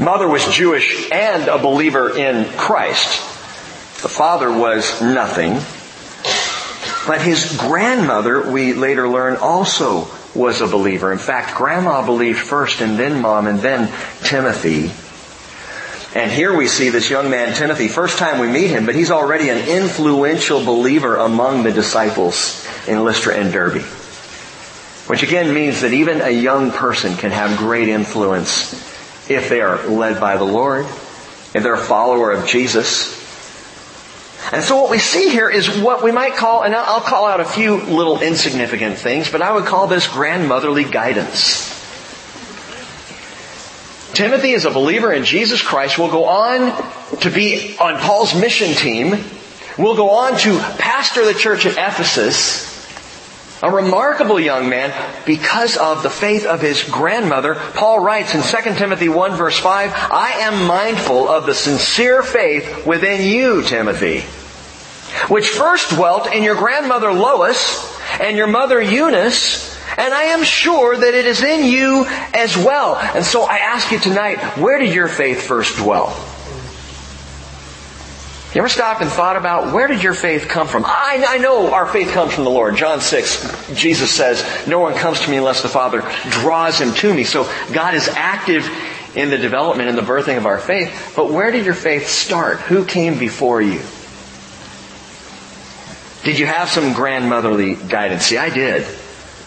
mother 0.00 0.26
was 0.26 0.44
Jewish 0.46 1.10
and 1.12 1.48
a 1.48 1.58
believer 1.58 2.16
in 2.16 2.46
Christ. 2.56 3.20
The 4.02 4.08
father 4.08 4.50
was 4.50 5.02
nothing. 5.02 5.60
But 7.06 7.20
his 7.20 7.56
grandmother, 7.56 8.50
we 8.50 8.72
later 8.72 9.08
learn, 9.08 9.36
also 9.36 10.08
was 10.34 10.60
a 10.60 10.66
believer. 10.66 11.12
In 11.12 11.18
fact, 11.18 11.56
grandma 11.56 12.04
believed 12.04 12.40
first 12.40 12.80
and 12.80 12.98
then 12.98 13.20
mom 13.20 13.46
and 13.46 13.60
then 13.60 13.92
Timothy. 14.24 14.90
And 16.16 16.30
here 16.30 16.56
we 16.56 16.66
see 16.66 16.88
this 16.88 17.10
young 17.10 17.28
man, 17.28 17.54
Timothy, 17.54 17.88
first 17.88 18.16
time 18.16 18.38
we 18.40 18.48
meet 18.48 18.68
him, 18.68 18.86
but 18.86 18.94
he's 18.94 19.10
already 19.10 19.50
an 19.50 19.68
influential 19.68 20.64
believer 20.64 21.16
among 21.16 21.62
the 21.62 21.72
disciples 21.72 22.66
in 22.88 23.04
Lystra 23.04 23.34
and 23.34 23.52
Derbe. 23.52 23.82
Which 25.08 25.22
again 25.22 25.52
means 25.52 25.82
that 25.82 25.92
even 25.92 26.22
a 26.22 26.30
young 26.30 26.70
person 26.70 27.18
can 27.18 27.32
have 27.32 27.58
great 27.58 27.90
influence 27.90 28.72
if 29.28 29.50
they 29.50 29.60
are 29.60 29.86
led 29.88 30.18
by 30.18 30.38
the 30.38 30.44
Lord, 30.44 30.86
if 30.86 31.62
they're 31.62 31.74
a 31.74 31.78
follower 31.78 32.32
of 32.32 32.46
Jesus. 32.46 33.12
And 34.54 34.64
so 34.64 34.80
what 34.80 34.90
we 34.90 34.98
see 34.98 35.28
here 35.28 35.50
is 35.50 35.68
what 35.80 36.02
we 36.02 36.12
might 36.12 36.36
call, 36.36 36.64
and 36.64 36.74
I'll 36.74 37.02
call 37.02 37.26
out 37.26 37.40
a 37.40 37.44
few 37.44 37.76
little 37.76 38.22
insignificant 38.22 38.96
things, 38.96 39.30
but 39.30 39.42
I 39.42 39.52
would 39.52 39.66
call 39.66 39.86
this 39.86 40.08
grandmotherly 40.08 40.84
guidance. 40.84 41.75
Timothy 44.16 44.52
is 44.52 44.64
a 44.64 44.70
believer 44.70 45.12
in 45.12 45.26
Jesus 45.26 45.60
Christ, 45.60 45.98
will 45.98 46.10
go 46.10 46.24
on 46.24 46.72
to 47.18 47.30
be 47.30 47.76
on 47.76 47.98
Paul's 47.98 48.34
mission 48.34 48.72
team, 48.72 49.10
will 49.76 49.94
go 49.94 50.08
on 50.08 50.38
to 50.38 50.58
pastor 50.78 51.26
the 51.26 51.34
church 51.34 51.66
at 51.66 51.72
Ephesus, 51.72 52.64
a 53.62 53.70
remarkable 53.70 54.40
young 54.40 54.70
man 54.70 54.90
because 55.26 55.76
of 55.76 56.02
the 56.02 56.08
faith 56.08 56.46
of 56.46 56.62
his 56.62 56.82
grandmother. 56.84 57.56
Paul 57.74 58.00
writes 58.00 58.34
in 58.34 58.40
2 58.40 58.78
Timothy 58.78 59.10
1 59.10 59.32
verse 59.32 59.58
5, 59.58 59.92
I 59.94 60.30
am 60.38 60.66
mindful 60.66 61.28
of 61.28 61.44
the 61.44 61.52
sincere 61.52 62.22
faith 62.22 62.86
within 62.86 63.20
you, 63.20 63.64
Timothy, 63.64 64.20
which 65.28 65.50
first 65.50 65.90
dwelt 65.90 66.32
in 66.32 66.42
your 66.42 66.56
grandmother 66.56 67.12
Lois 67.12 68.00
and 68.18 68.38
your 68.38 68.46
mother 68.46 68.80
Eunice, 68.80 69.75
and 69.96 70.12
I 70.12 70.24
am 70.24 70.44
sure 70.44 70.96
that 70.96 71.14
it 71.14 71.26
is 71.26 71.42
in 71.42 71.64
you 71.64 72.06
as 72.34 72.56
well. 72.56 72.96
And 72.96 73.24
so 73.24 73.42
I 73.42 73.58
ask 73.58 73.90
you 73.90 73.98
tonight, 73.98 74.38
where 74.58 74.78
did 74.78 74.92
your 74.92 75.08
faith 75.08 75.42
first 75.42 75.76
dwell? 75.76 76.14
You 78.54 78.60
ever 78.60 78.68
stopped 78.68 79.02
and 79.02 79.10
thought 79.10 79.36
about 79.36 79.74
where 79.74 79.86
did 79.86 80.02
your 80.02 80.14
faith 80.14 80.48
come 80.48 80.66
from? 80.66 80.84
I, 80.86 81.24
I, 81.28 81.38
know 81.38 81.74
our 81.74 81.86
faith 81.86 82.12
comes 82.12 82.32
from 82.32 82.44
the 82.44 82.50
Lord. 82.50 82.76
John 82.76 83.02
6, 83.02 83.74
Jesus 83.74 84.10
says, 84.10 84.66
no 84.66 84.78
one 84.78 84.94
comes 84.94 85.20
to 85.20 85.30
me 85.30 85.36
unless 85.36 85.60
the 85.60 85.68
Father 85.68 86.00
draws 86.30 86.80
him 86.80 86.94
to 86.94 87.12
me. 87.12 87.24
So 87.24 87.50
God 87.74 87.94
is 87.94 88.08
active 88.08 88.66
in 89.14 89.28
the 89.28 89.36
development 89.36 89.90
and 89.90 89.98
the 89.98 90.02
birthing 90.02 90.38
of 90.38 90.46
our 90.46 90.58
faith. 90.58 91.12
But 91.14 91.30
where 91.30 91.50
did 91.50 91.66
your 91.66 91.74
faith 91.74 92.08
start? 92.08 92.60
Who 92.60 92.86
came 92.86 93.18
before 93.18 93.60
you? 93.60 93.80
Did 96.24 96.38
you 96.38 96.46
have 96.46 96.70
some 96.70 96.94
grandmotherly 96.94 97.74
guidance? 97.74 98.24
See, 98.24 98.38
I 98.38 98.48
did. 98.48 98.86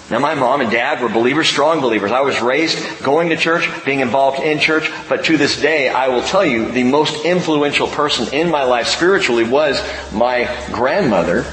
Now 0.10 0.18
my 0.18 0.34
mom 0.34 0.62
and 0.62 0.72
dad 0.72 1.02
were 1.02 1.10
believers, 1.10 1.48
strong 1.48 1.82
believers. 1.82 2.12
I 2.12 2.22
was 2.22 2.42
raised 2.42 3.04
going 3.04 3.30
to 3.30 3.38
church, 3.38 3.70
being 3.86 4.00
involved 4.00 4.40
in 4.40 4.60
church, 4.60 4.92
but 5.08 5.26
to 5.26 5.38
this 5.38 5.62
day, 5.62 5.90
I 5.90 6.08
will 6.08 6.24
tell 6.24 6.44
you, 6.44 6.72
the 6.72 6.84
most 6.84 7.26
influential 7.26 7.88
person 7.88 8.34
in 8.34 8.50
my 8.50 8.64
life 8.64 8.88
spiritually 8.88 9.44
was 9.44 9.80
my 10.12 10.50
grandmother. 10.72 11.44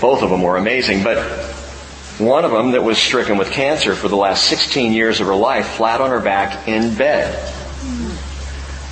Both 0.00 0.22
of 0.22 0.28
them 0.28 0.42
were 0.42 0.58
amazing, 0.58 1.04
but 1.04 1.18
one 2.18 2.44
of 2.44 2.50
them 2.50 2.72
that 2.72 2.84
was 2.84 2.98
stricken 2.98 3.38
with 3.38 3.50
cancer 3.50 3.94
for 3.94 4.08
the 4.08 4.16
last 4.16 4.44
16 4.44 4.92
years 4.92 5.20
of 5.20 5.26
her 5.26 5.34
life, 5.34 5.66
flat 5.68 6.02
on 6.02 6.10
her 6.10 6.20
back 6.20 6.68
in 6.68 6.94
bed. 6.94 7.54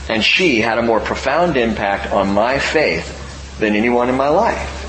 And 0.08 0.24
she 0.24 0.60
had 0.60 0.78
a 0.78 0.82
more 0.82 0.98
profound 0.98 1.58
impact 1.58 2.10
on 2.10 2.32
my 2.32 2.58
faith 2.58 3.58
than 3.60 3.76
anyone 3.76 4.08
in 4.08 4.14
my 4.14 4.28
life 4.28 4.79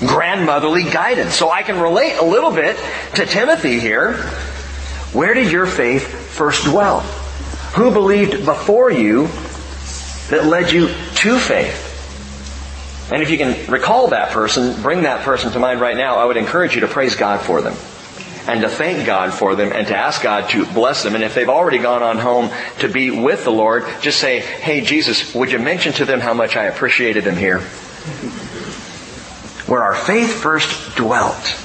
grandmotherly 0.00 0.84
guidance. 0.84 1.34
So 1.34 1.50
I 1.50 1.62
can 1.62 1.80
relate 1.80 2.16
a 2.16 2.24
little 2.24 2.50
bit 2.50 2.76
to 3.14 3.26
Timothy 3.26 3.78
here. 3.78 4.14
Where 5.12 5.34
did 5.34 5.50
your 5.52 5.66
faith 5.66 6.06
first 6.06 6.64
dwell? 6.64 7.00
Who 7.74 7.90
believed 7.90 8.44
before 8.44 8.90
you 8.90 9.28
that 10.30 10.46
led 10.46 10.72
you 10.72 10.88
to 10.88 11.38
faith? 11.38 11.90
And 13.12 13.22
if 13.22 13.30
you 13.30 13.36
can 13.36 13.70
recall 13.70 14.08
that 14.08 14.30
person, 14.30 14.80
bring 14.80 15.02
that 15.02 15.22
person 15.22 15.52
to 15.52 15.58
mind 15.58 15.80
right 15.80 15.96
now, 15.96 16.16
I 16.16 16.24
would 16.24 16.36
encourage 16.36 16.74
you 16.74 16.80
to 16.80 16.88
praise 16.88 17.14
God 17.14 17.40
for 17.40 17.60
them. 17.60 17.74
And 18.48 18.62
to 18.62 18.68
thank 18.68 19.06
God 19.06 19.32
for 19.32 19.54
them 19.54 19.70
and 19.72 19.86
to 19.86 19.96
ask 19.96 20.20
God 20.20 20.50
to 20.50 20.66
bless 20.66 21.04
them. 21.04 21.14
And 21.14 21.22
if 21.22 21.34
they've 21.34 21.48
already 21.48 21.78
gone 21.78 22.02
on 22.02 22.18
home 22.18 22.50
to 22.80 22.88
be 22.88 23.10
with 23.10 23.44
the 23.44 23.52
Lord, 23.52 23.84
just 24.00 24.18
say, 24.18 24.40
hey 24.40 24.80
Jesus, 24.80 25.32
would 25.34 25.52
you 25.52 25.60
mention 25.60 25.92
to 25.94 26.04
them 26.04 26.18
how 26.20 26.34
much 26.34 26.56
I 26.56 26.64
appreciated 26.64 27.22
them 27.22 27.36
here? 27.36 27.60
Where 29.66 29.82
our 29.82 29.94
faith 29.94 30.32
first 30.32 30.96
dwelt. 30.96 31.56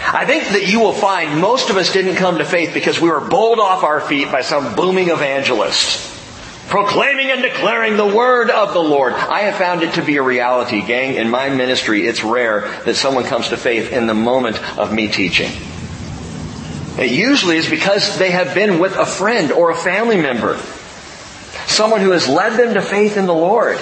I 0.00 0.24
think 0.24 0.44
that 0.48 0.68
you 0.68 0.80
will 0.80 0.92
find 0.92 1.40
most 1.40 1.70
of 1.70 1.76
us 1.76 1.92
didn't 1.92 2.16
come 2.16 2.38
to 2.38 2.44
faith 2.44 2.74
because 2.74 3.00
we 3.00 3.10
were 3.10 3.20
bowled 3.20 3.58
off 3.58 3.82
our 3.82 4.00
feet 4.00 4.30
by 4.30 4.42
some 4.42 4.74
booming 4.74 5.08
evangelist. 5.08 6.14
Proclaiming 6.68 7.30
and 7.30 7.42
declaring 7.42 7.96
the 7.96 8.06
word 8.06 8.50
of 8.50 8.72
the 8.72 8.82
Lord. 8.82 9.12
I 9.12 9.42
have 9.42 9.54
found 9.54 9.82
it 9.82 9.94
to 9.94 10.04
be 10.04 10.16
a 10.16 10.22
reality, 10.22 10.82
gang. 10.82 11.14
In 11.14 11.30
my 11.30 11.48
ministry, 11.48 12.06
it's 12.06 12.24
rare 12.24 12.62
that 12.84 12.96
someone 12.96 13.24
comes 13.24 13.48
to 13.50 13.56
faith 13.56 13.92
in 13.92 14.06
the 14.06 14.14
moment 14.14 14.60
of 14.76 14.92
me 14.92 15.08
teaching. 15.08 15.50
It 16.98 17.12
usually 17.12 17.56
is 17.56 17.68
because 17.68 18.18
they 18.18 18.30
have 18.30 18.54
been 18.54 18.78
with 18.78 18.96
a 18.96 19.06
friend 19.06 19.52
or 19.52 19.70
a 19.70 19.76
family 19.76 20.16
member. 20.16 20.58
Someone 21.66 22.00
who 22.00 22.10
has 22.10 22.28
led 22.28 22.58
them 22.58 22.74
to 22.74 22.82
faith 22.82 23.16
in 23.16 23.26
the 23.26 23.34
Lord. 23.34 23.78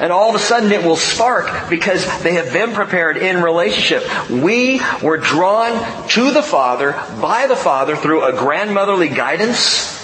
And 0.00 0.12
all 0.12 0.28
of 0.28 0.36
a 0.36 0.38
sudden 0.38 0.70
it 0.70 0.84
will 0.84 0.96
spark 0.96 1.68
because 1.68 2.04
they 2.22 2.34
have 2.34 2.52
been 2.52 2.72
prepared 2.72 3.16
in 3.16 3.42
relationship. 3.42 4.30
We 4.30 4.80
were 5.02 5.16
drawn 5.16 6.08
to 6.10 6.30
the 6.30 6.42
Father, 6.42 6.92
by 7.20 7.46
the 7.48 7.56
Father, 7.56 7.96
through 7.96 8.24
a 8.24 8.32
grandmotherly 8.32 9.08
guidance, 9.08 9.96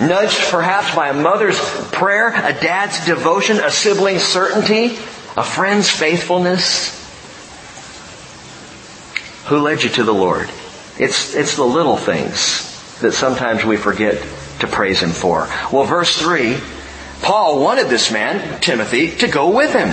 nudged 0.00 0.40
perhaps 0.50 0.94
by 0.94 1.10
a 1.10 1.14
mother's 1.14 1.60
prayer, 1.92 2.28
a 2.28 2.52
dad's 2.52 3.06
devotion, 3.06 3.58
a 3.58 3.70
sibling's 3.70 4.24
certainty, 4.24 4.96
a 5.36 5.44
friend's 5.44 5.88
faithfulness. 5.88 6.98
Who 9.46 9.58
led 9.58 9.84
you 9.84 9.90
to 9.90 10.02
the 10.02 10.14
Lord? 10.14 10.50
It's, 10.98 11.34
it's 11.34 11.56
the 11.56 11.64
little 11.64 11.96
things 11.96 12.98
that 13.00 13.12
sometimes 13.12 13.64
we 13.64 13.76
forget 13.76 14.20
to 14.58 14.66
praise 14.66 15.00
Him 15.00 15.10
for. 15.10 15.48
Well, 15.72 15.84
verse 15.84 16.18
3 16.18 16.58
Paul 17.22 17.60
wanted 17.60 17.88
this 17.88 18.10
man, 18.10 18.60
Timothy, 18.60 19.16
to 19.16 19.28
go 19.28 19.50
with 19.50 19.72
him. 19.72 19.92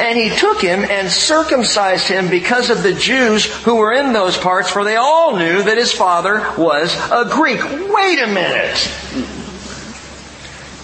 And 0.00 0.18
he 0.18 0.30
took 0.30 0.60
him 0.60 0.84
and 0.84 1.10
circumcised 1.10 2.06
him 2.08 2.28
because 2.28 2.70
of 2.70 2.82
the 2.82 2.92
Jews 2.92 3.46
who 3.62 3.76
were 3.76 3.92
in 3.92 4.12
those 4.12 4.36
parts, 4.36 4.70
for 4.70 4.84
they 4.84 4.96
all 4.96 5.36
knew 5.36 5.62
that 5.62 5.78
his 5.78 5.92
father 5.92 6.46
was 6.58 6.94
a 7.10 7.28
Greek. 7.30 7.62
Wait 7.62 8.18
a 8.20 8.26
minute. 8.26 8.90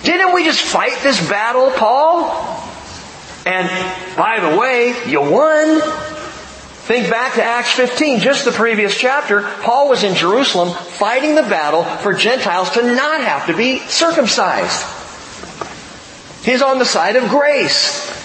Didn't 0.04 0.32
we 0.32 0.44
just 0.44 0.60
fight 0.60 0.98
this 1.02 1.26
battle, 1.28 1.70
Paul? 1.70 2.30
And 3.44 3.68
by 4.16 4.40
the 4.40 4.58
way, 4.58 4.94
you 5.06 5.20
won. 5.20 5.80
Think 6.88 7.10
back 7.10 7.34
to 7.34 7.42
Acts 7.42 7.72
15, 7.72 8.20
just 8.20 8.46
the 8.46 8.52
previous 8.52 8.96
chapter. 8.96 9.42
Paul 9.42 9.90
was 9.90 10.04
in 10.04 10.14
Jerusalem 10.14 10.70
fighting 10.70 11.34
the 11.34 11.42
battle 11.42 11.84
for 11.84 12.14
Gentiles 12.14 12.70
to 12.70 12.82
not 12.82 13.20
have 13.20 13.46
to 13.46 13.56
be 13.56 13.80
circumcised. 13.80 14.97
He's 16.42 16.62
on 16.62 16.78
the 16.78 16.84
side 16.84 17.16
of 17.16 17.28
grace. 17.28 18.16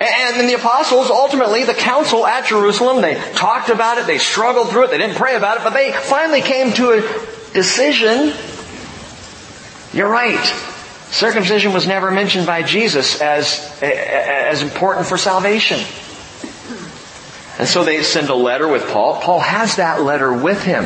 And 0.00 0.36
then 0.36 0.46
the 0.46 0.54
apostles, 0.54 1.10
ultimately, 1.10 1.64
the 1.64 1.74
council 1.74 2.26
at 2.26 2.46
Jerusalem, 2.46 3.00
they 3.00 3.14
talked 3.32 3.70
about 3.70 3.96
it, 3.98 4.06
they 4.06 4.18
struggled 4.18 4.68
through 4.68 4.84
it, 4.84 4.90
they 4.90 4.98
didn't 4.98 5.16
pray 5.16 5.36
about 5.36 5.56
it, 5.56 5.64
but 5.64 5.72
they 5.72 5.92
finally 5.92 6.42
came 6.42 6.72
to 6.74 6.90
a 6.90 7.52
decision. 7.54 8.34
You're 9.94 10.10
right. 10.10 10.44
Circumcision 11.10 11.72
was 11.72 11.86
never 11.86 12.10
mentioned 12.10 12.46
by 12.46 12.62
Jesus 12.62 13.22
as, 13.22 13.80
as 13.80 14.60
important 14.60 15.06
for 15.06 15.16
salvation. 15.16 15.80
And 17.58 17.66
so 17.66 17.84
they 17.84 18.02
send 18.02 18.28
a 18.28 18.34
letter 18.34 18.68
with 18.68 18.86
Paul. 18.88 19.18
Paul 19.22 19.40
has 19.40 19.76
that 19.76 20.02
letter 20.02 20.30
with 20.30 20.62
him. 20.62 20.84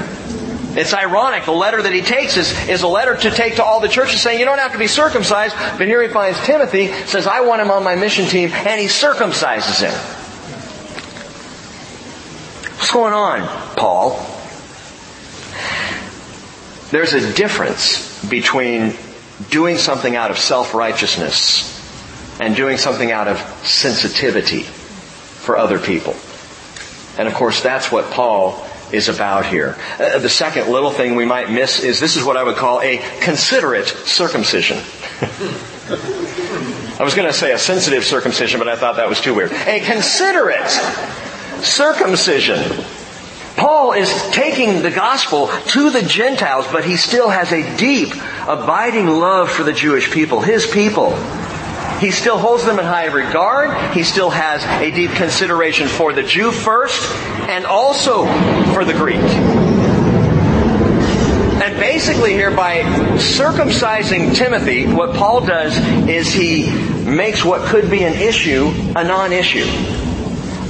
It's 0.76 0.94
ironic. 0.94 1.44
The 1.44 1.52
letter 1.52 1.82
that 1.82 1.92
he 1.92 2.00
takes 2.00 2.36
is, 2.36 2.68
is 2.68 2.82
a 2.82 2.88
letter 2.88 3.16
to 3.16 3.30
take 3.30 3.56
to 3.56 3.64
all 3.64 3.80
the 3.80 3.88
churches 3.88 4.20
saying, 4.20 4.38
you 4.38 4.44
don't 4.44 4.58
have 4.58 4.72
to 4.72 4.78
be 4.78 4.86
circumcised. 4.86 5.56
But 5.78 5.88
here 5.88 6.02
he 6.02 6.08
finds 6.08 6.38
Timothy, 6.46 6.92
says, 7.06 7.26
I 7.26 7.40
want 7.40 7.60
him 7.60 7.70
on 7.70 7.82
my 7.82 7.96
mission 7.96 8.26
team, 8.26 8.50
and 8.52 8.80
he 8.80 8.86
circumcises 8.86 9.80
him. 9.82 9.92
What's 12.76 12.92
going 12.92 13.12
on, 13.12 13.46
Paul? 13.76 14.10
There's 16.90 17.14
a 17.14 17.32
difference 17.34 18.28
between 18.28 18.94
doing 19.50 19.76
something 19.76 20.16
out 20.16 20.30
of 20.30 20.38
self-righteousness 20.38 21.78
and 22.40 22.56
doing 22.56 22.78
something 22.78 23.10
out 23.10 23.28
of 23.28 23.38
sensitivity 23.66 24.62
for 24.62 25.56
other 25.56 25.78
people. 25.78 26.14
And 27.18 27.28
of 27.28 27.34
course, 27.34 27.62
that's 27.62 27.90
what 27.92 28.10
Paul 28.12 28.66
is 28.92 29.08
about 29.08 29.46
here. 29.46 29.76
Uh, 29.98 30.18
the 30.18 30.28
second 30.28 30.70
little 30.70 30.90
thing 30.90 31.14
we 31.14 31.24
might 31.24 31.50
miss 31.50 31.82
is 31.82 32.00
this 32.00 32.16
is 32.16 32.24
what 32.24 32.36
I 32.36 32.42
would 32.42 32.56
call 32.56 32.80
a 32.80 32.98
considerate 33.20 33.86
circumcision. 33.86 34.78
I 35.90 37.02
was 37.02 37.14
going 37.14 37.26
to 37.26 37.32
say 37.32 37.52
a 37.52 37.58
sensitive 37.58 38.04
circumcision, 38.04 38.58
but 38.58 38.68
I 38.68 38.76
thought 38.76 38.96
that 38.96 39.08
was 39.08 39.20
too 39.20 39.34
weird. 39.34 39.52
A 39.52 39.80
considerate 39.80 40.70
circumcision. 41.62 42.84
Paul 43.56 43.92
is 43.92 44.10
taking 44.30 44.82
the 44.82 44.90
gospel 44.90 45.48
to 45.68 45.90
the 45.90 46.02
Gentiles, 46.02 46.66
but 46.70 46.84
he 46.84 46.96
still 46.96 47.28
has 47.28 47.52
a 47.52 47.76
deep, 47.76 48.14
abiding 48.46 49.06
love 49.06 49.50
for 49.50 49.64
the 49.64 49.72
Jewish 49.72 50.10
people, 50.10 50.40
his 50.40 50.66
people. 50.66 51.10
He 52.00 52.10
still 52.10 52.38
holds 52.38 52.64
them 52.64 52.78
in 52.78 52.86
high 52.86 53.06
regard. 53.06 53.94
He 53.94 54.04
still 54.04 54.30
has 54.30 54.64
a 54.80 54.90
deep 54.90 55.10
consideration 55.10 55.86
for 55.86 56.14
the 56.14 56.22
Jew 56.22 56.50
first 56.50 57.04
and 57.50 57.66
also 57.66 58.24
for 58.72 58.86
the 58.86 58.94
Greek. 58.94 59.20
And 61.62 61.78
basically 61.78 62.32
here 62.32 62.50
by 62.50 62.80
circumcising 63.18 64.34
Timothy, 64.34 64.86
what 64.86 65.14
Paul 65.14 65.44
does 65.44 65.76
is 66.08 66.32
he 66.32 66.70
makes 67.04 67.44
what 67.44 67.68
could 67.68 67.90
be 67.90 68.04
an 68.04 68.14
issue 68.14 68.72
a 68.96 69.04
non-issue. 69.04 69.66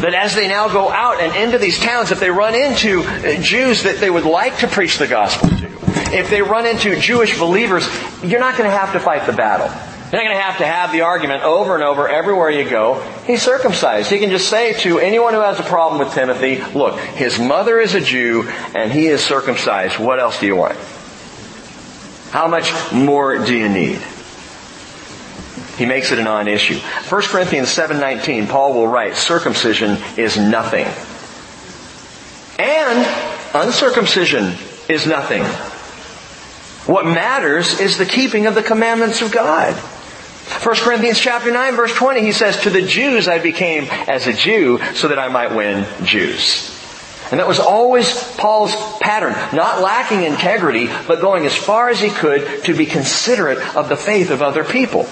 That 0.00 0.14
as 0.14 0.34
they 0.34 0.48
now 0.48 0.66
go 0.68 0.90
out 0.90 1.20
and 1.20 1.36
into 1.36 1.58
these 1.58 1.78
towns, 1.78 2.10
if 2.10 2.18
they 2.18 2.30
run 2.30 2.56
into 2.56 3.04
Jews 3.40 3.84
that 3.84 3.98
they 3.98 4.10
would 4.10 4.24
like 4.24 4.58
to 4.58 4.66
preach 4.66 4.98
the 4.98 5.06
gospel 5.06 5.48
to, 5.50 5.66
if 6.12 6.28
they 6.28 6.42
run 6.42 6.66
into 6.66 6.98
Jewish 6.98 7.38
believers, 7.38 7.88
you're 8.24 8.40
not 8.40 8.58
going 8.58 8.68
to 8.68 8.76
have 8.76 8.94
to 8.94 8.98
fight 8.98 9.26
the 9.26 9.32
battle. 9.32 9.70
You're 10.10 10.22
not 10.22 10.26
going 10.26 10.36
to 10.38 10.42
have 10.42 10.58
to 10.58 10.66
have 10.66 10.90
the 10.90 11.02
argument 11.02 11.44
over 11.44 11.76
and 11.76 11.84
over 11.84 12.08
everywhere 12.08 12.50
you 12.50 12.68
go. 12.68 13.00
He's 13.26 13.42
circumcised. 13.42 14.10
He 14.10 14.18
can 14.18 14.30
just 14.30 14.48
say 14.48 14.72
to 14.80 14.98
anyone 14.98 15.34
who 15.34 15.40
has 15.40 15.60
a 15.60 15.62
problem 15.62 16.00
with 16.00 16.12
Timothy, 16.12 16.60
look, 16.76 16.98
his 16.98 17.38
mother 17.38 17.78
is 17.78 17.94
a 17.94 18.00
Jew 18.00 18.48
and 18.74 18.90
he 18.90 19.06
is 19.06 19.22
circumcised. 19.22 20.00
What 20.00 20.18
else 20.18 20.40
do 20.40 20.46
you 20.46 20.56
want? 20.56 20.76
How 22.30 22.48
much 22.48 22.72
more 22.92 23.38
do 23.38 23.54
you 23.54 23.68
need? 23.68 24.00
He 25.76 25.86
makes 25.86 26.10
it 26.10 26.18
a 26.18 26.24
non-issue. 26.24 26.78
1 26.78 27.22
Corinthians 27.22 27.68
7.19, 27.68 28.48
Paul 28.48 28.74
will 28.74 28.88
write, 28.88 29.14
circumcision 29.14 29.96
is 30.16 30.36
nothing. 30.36 30.86
And 32.58 33.06
uncircumcision 33.54 34.54
is 34.88 35.06
nothing. 35.06 35.44
What 36.92 37.06
matters 37.06 37.78
is 37.78 37.96
the 37.96 38.06
keeping 38.06 38.46
of 38.46 38.56
the 38.56 38.62
commandments 38.62 39.22
of 39.22 39.30
God. 39.30 39.80
1 40.50 40.76
Corinthians 40.76 41.18
chapter 41.18 41.50
9 41.50 41.76
verse 41.76 41.94
20, 41.94 42.22
he 42.22 42.32
says, 42.32 42.58
To 42.62 42.70
the 42.70 42.82
Jews 42.82 43.28
I 43.28 43.38
became 43.38 43.84
as 43.84 44.26
a 44.26 44.32
Jew 44.32 44.80
so 44.94 45.08
that 45.08 45.18
I 45.18 45.28
might 45.28 45.54
win 45.54 45.86
Jews. 46.04 46.76
And 47.30 47.38
that 47.38 47.46
was 47.46 47.60
always 47.60 48.12
Paul's 48.34 48.74
pattern. 48.98 49.32
Not 49.56 49.80
lacking 49.80 50.24
integrity, 50.24 50.88
but 51.06 51.20
going 51.20 51.46
as 51.46 51.56
far 51.56 51.88
as 51.88 52.00
he 52.00 52.10
could 52.10 52.64
to 52.64 52.76
be 52.76 52.86
considerate 52.86 53.58
of 53.76 53.88
the 53.88 53.96
faith 53.96 54.30
of 54.30 54.42
other 54.42 54.64
people. 54.64 55.08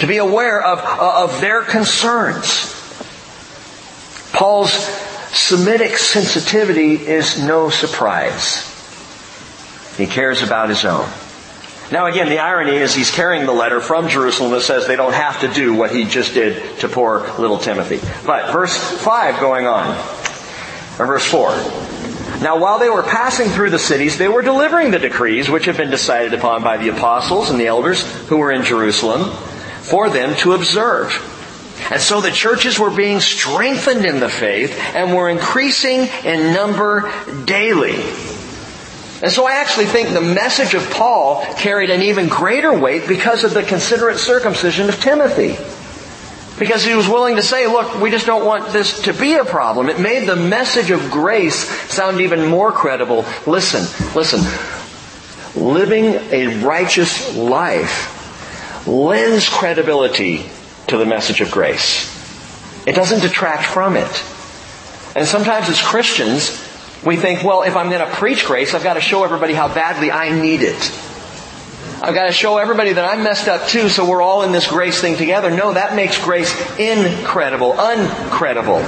To 0.00 0.06
be 0.06 0.18
aware 0.18 0.62
of, 0.62 0.80
uh, 0.80 1.24
of 1.24 1.40
their 1.40 1.62
concerns. 1.62 2.74
Paul's 4.32 4.72
Semitic 5.36 5.98
sensitivity 5.98 6.94
is 6.94 7.42
no 7.42 7.68
surprise. 7.68 8.72
He 9.98 10.06
cares 10.06 10.42
about 10.42 10.70
his 10.70 10.84
own. 10.84 11.08
Now 11.92 12.06
again, 12.06 12.28
the 12.28 12.40
irony 12.40 12.76
is 12.76 12.94
he's 12.94 13.10
carrying 13.10 13.46
the 13.46 13.52
letter 13.52 13.80
from 13.80 14.08
Jerusalem 14.08 14.50
that 14.52 14.62
says 14.62 14.86
they 14.86 14.96
don't 14.96 15.14
have 15.14 15.40
to 15.42 15.48
do 15.48 15.74
what 15.74 15.94
he 15.94 16.04
just 16.04 16.34
did 16.34 16.78
to 16.80 16.88
poor 16.88 17.20
little 17.38 17.58
Timothy. 17.58 18.00
But 18.26 18.52
verse 18.52 18.76
5 18.76 19.40
going 19.40 19.66
on, 19.66 19.96
or 20.98 21.06
verse 21.06 21.24
4. 21.26 21.50
Now 22.42 22.58
while 22.58 22.80
they 22.80 22.90
were 22.90 23.04
passing 23.04 23.48
through 23.48 23.70
the 23.70 23.78
cities, 23.78 24.18
they 24.18 24.28
were 24.28 24.42
delivering 24.42 24.90
the 24.90 24.98
decrees 24.98 25.48
which 25.48 25.66
had 25.66 25.76
been 25.76 25.90
decided 25.90 26.34
upon 26.34 26.64
by 26.64 26.76
the 26.76 26.88
apostles 26.88 27.50
and 27.50 27.60
the 27.60 27.66
elders 27.66 28.02
who 28.26 28.38
were 28.38 28.50
in 28.50 28.64
Jerusalem 28.64 29.30
for 29.80 30.10
them 30.10 30.34
to 30.38 30.52
observe. 30.52 31.12
And 31.90 32.00
so 32.00 32.20
the 32.20 32.32
churches 32.32 32.78
were 32.78 32.90
being 32.90 33.20
strengthened 33.20 34.04
in 34.04 34.18
the 34.18 34.28
faith 34.28 34.76
and 34.94 35.14
were 35.14 35.30
increasing 35.30 36.08
in 36.24 36.52
number 36.52 37.12
daily. 37.44 38.02
And 39.22 39.32
so 39.32 39.46
I 39.46 39.52
actually 39.52 39.86
think 39.86 40.10
the 40.10 40.20
message 40.20 40.74
of 40.74 40.90
Paul 40.90 41.42
carried 41.56 41.88
an 41.88 42.02
even 42.02 42.28
greater 42.28 42.78
weight 42.78 43.08
because 43.08 43.44
of 43.44 43.54
the 43.54 43.62
considerate 43.62 44.18
circumcision 44.18 44.88
of 44.88 45.00
Timothy. 45.00 45.56
Because 46.58 46.84
he 46.84 46.94
was 46.94 47.08
willing 47.08 47.36
to 47.36 47.42
say, 47.42 47.66
look, 47.66 48.00
we 48.00 48.10
just 48.10 48.26
don't 48.26 48.44
want 48.44 48.72
this 48.72 49.02
to 49.02 49.12
be 49.12 49.34
a 49.34 49.44
problem. 49.44 49.88
It 49.88 50.00
made 50.00 50.26
the 50.26 50.36
message 50.36 50.90
of 50.90 51.10
grace 51.10 51.68
sound 51.90 52.20
even 52.20 52.46
more 52.46 52.72
credible. 52.72 53.24
Listen, 53.46 53.82
listen. 54.14 54.40
Living 55.54 56.04
a 56.30 56.62
righteous 56.62 57.34
life 57.36 58.86
lends 58.86 59.48
credibility 59.48 60.48
to 60.88 60.98
the 60.98 61.06
message 61.06 61.40
of 61.40 61.50
grace. 61.50 62.14
It 62.86 62.94
doesn't 62.94 63.20
detract 63.20 63.64
from 63.64 63.96
it. 63.96 64.24
And 65.16 65.26
sometimes 65.26 65.68
as 65.68 65.80
Christians, 65.80 66.65
we 67.04 67.16
think, 67.16 67.42
well, 67.42 67.62
if 67.62 67.76
I'm 67.76 67.90
going 67.90 68.06
to 68.06 68.14
preach 68.14 68.44
grace, 68.46 68.74
I've 68.74 68.82
got 68.82 68.94
to 68.94 69.00
show 69.00 69.24
everybody 69.24 69.54
how 69.54 69.72
badly 69.72 70.10
I 70.10 70.30
need 70.30 70.62
it. 70.62 70.92
I've 72.02 72.14
got 72.14 72.26
to 72.26 72.32
show 72.32 72.58
everybody 72.58 72.92
that 72.92 73.04
I'm 73.04 73.22
messed 73.22 73.48
up 73.48 73.68
too, 73.68 73.88
so 73.88 74.08
we're 74.08 74.20
all 74.20 74.42
in 74.42 74.52
this 74.52 74.66
grace 74.66 75.00
thing 75.00 75.16
together. 75.16 75.50
No, 75.50 75.72
that 75.72 75.96
makes 75.96 76.22
grace 76.22 76.52
incredible, 76.78 77.72
uncredible. 77.72 78.80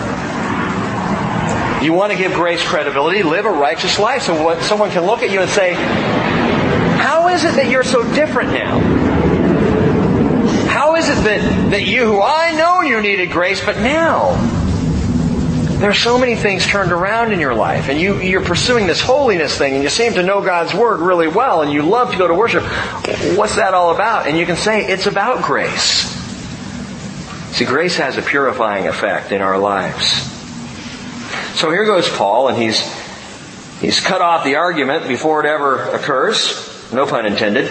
You 1.83 1.92
want 1.92 2.12
to 2.12 2.18
give 2.18 2.35
grace 2.35 2.62
credibility, 2.62 3.23
live 3.23 3.47
a 3.47 3.51
righteous 3.51 3.99
life 3.99 4.23
so 4.23 4.42
what, 4.42 4.62
someone 4.62 4.90
can 4.90 5.07
look 5.07 5.23
at 5.23 5.31
you 5.31 5.40
and 5.40 5.51
say, 5.51 5.75
how 5.75 7.29
is 7.29 7.44
it 7.44 7.55
that 7.55 7.71
you're 7.71 7.85
so 7.85 8.03
different 8.14 8.53
now? 8.53 8.79
How 10.66 10.97
is 10.97 11.09
it 11.09 11.23
that, 11.23 11.71
that 11.71 11.87
you, 11.87 12.05
who 12.05 12.21
I 12.21 12.53
know 12.53 12.83
you 12.83 13.01
needed 13.01 13.31
grace, 13.31 13.64
but 13.64 13.77
now, 13.79 14.58
there 15.79 15.91
are 15.91 15.95
so 15.95 16.19
many 16.19 16.35
things 16.35 16.67
turned 16.67 16.91
around 16.91 17.33
in 17.33 17.38
your 17.38 17.55
life 17.55 17.88
and 17.88 18.01
you, 18.01 18.21
you're 18.21 18.45
pursuing 18.45 18.88
this 18.88 19.01
holiness 19.01 19.57
thing 19.57 19.75
and 19.75 19.85
you 19.85 19.88
seem 19.88 20.14
to 20.14 20.25
know 20.25 20.43
God's 20.43 20.75
Word 20.75 20.99
really 20.99 21.29
well 21.29 21.62
and 21.62 21.73
you 21.73 21.83
love 21.83 22.11
to 22.11 22.19
go 22.19 22.27
to 22.27 22.35
worship. 22.35 22.64
What's 23.37 23.55
that 23.55 23.75
all 23.75 23.95
about? 23.95 24.27
And 24.27 24.37
you 24.37 24.45
can 24.45 24.57
say, 24.57 24.85
it's 24.91 25.07
about 25.07 25.45
grace. 25.45 26.19
See, 27.53 27.64
grace 27.64 27.97
has 27.97 28.17
a 28.17 28.23
purifying 28.23 28.88
effect 28.88 29.31
in 29.31 29.41
our 29.41 29.57
lives. 29.57 30.05
So 31.57 31.71
here 31.71 31.85
goes 31.85 32.09
Paul 32.09 32.49
and 32.49 32.61
he's, 32.61 32.81
he's 33.81 34.01
cut 34.01 34.21
off 34.21 34.43
the 34.43 34.57
argument 34.57 35.07
before 35.07 35.45
it 35.45 35.49
ever 35.49 35.81
occurs. 35.91 36.93
No 36.93 37.07
pun 37.07 37.25
intended. 37.25 37.71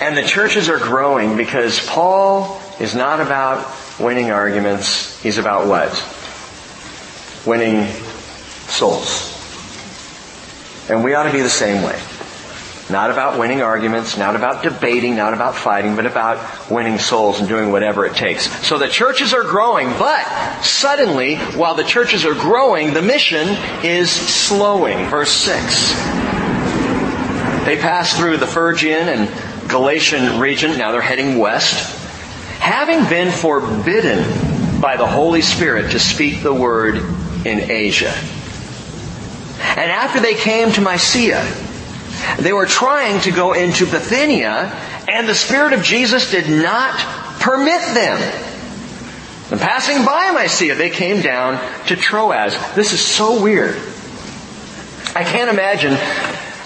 and 0.00 0.16
the 0.16 0.24
churches 0.26 0.70
are 0.70 0.78
growing 0.78 1.36
because 1.36 1.86
Paul 1.86 2.62
is 2.80 2.94
not 2.94 3.20
about 3.20 3.83
winning 3.98 4.30
arguments. 4.30 5.20
He's 5.22 5.38
about 5.38 5.66
what? 5.66 5.92
Winning 7.46 7.90
souls. 8.68 9.30
And 10.88 11.04
we 11.04 11.14
ought 11.14 11.24
to 11.24 11.32
be 11.32 11.40
the 11.40 11.50
same 11.50 11.82
way. 11.82 11.98
Not 12.90 13.10
about 13.10 13.38
winning 13.38 13.62
arguments, 13.62 14.18
not 14.18 14.36
about 14.36 14.62
debating, 14.62 15.16
not 15.16 15.32
about 15.32 15.54
fighting, 15.54 15.96
but 15.96 16.04
about 16.04 16.70
winning 16.70 16.98
souls 16.98 17.40
and 17.40 17.48
doing 17.48 17.72
whatever 17.72 18.04
it 18.04 18.14
takes. 18.14 18.50
So 18.66 18.76
the 18.76 18.88
churches 18.88 19.32
are 19.32 19.42
growing, 19.42 19.88
but 19.98 20.62
suddenly, 20.62 21.36
while 21.36 21.76
the 21.76 21.84
churches 21.84 22.26
are 22.26 22.34
growing, 22.34 22.92
the 22.92 23.00
mission 23.00 23.48
is 23.82 24.10
slowing. 24.10 25.06
Verse 25.06 25.30
6. 25.30 25.94
They 27.64 27.78
pass 27.80 28.14
through 28.18 28.36
the 28.36 28.46
Phrygian 28.46 29.08
and 29.08 29.70
Galatian 29.70 30.38
region. 30.38 30.76
Now 30.76 30.92
they're 30.92 31.00
heading 31.00 31.38
west 31.38 32.03
having 32.64 33.06
been 33.10 33.30
forbidden 33.30 34.80
by 34.80 34.96
the 34.96 35.06
Holy 35.06 35.42
Spirit 35.42 35.90
to 35.90 36.00
speak 36.00 36.42
the 36.42 36.54
word 36.54 36.96
in 37.44 37.70
Asia. 37.70 38.14
And 39.60 39.90
after 39.90 40.18
they 40.18 40.34
came 40.34 40.72
to 40.72 40.80
Mysia, 40.80 41.46
they 42.38 42.54
were 42.54 42.64
trying 42.64 43.20
to 43.20 43.32
go 43.32 43.52
into 43.52 43.84
Bithynia, 43.84 44.72
and 45.06 45.28
the 45.28 45.34
Spirit 45.34 45.74
of 45.74 45.82
Jesus 45.82 46.30
did 46.30 46.48
not 46.48 46.98
permit 47.38 47.82
them. 47.92 48.16
And 49.50 49.60
passing 49.60 50.02
by 50.06 50.30
Mysia, 50.30 50.74
they 50.74 50.88
came 50.88 51.20
down 51.20 51.60
to 51.88 51.96
Troas. 51.96 52.56
This 52.74 52.94
is 52.94 53.00
so 53.02 53.42
weird. 53.42 53.76
I 55.14 55.22
can't 55.22 55.50
imagine 55.50 55.98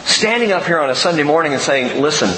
standing 0.05 0.53
up 0.53 0.65
here 0.65 0.79
on 0.79 0.91
a 0.91 0.95
Sunday 0.95 1.25
morning 1.25 1.55
and 1.55 1.61
saying, 1.61 2.01
listen, 2.01 2.29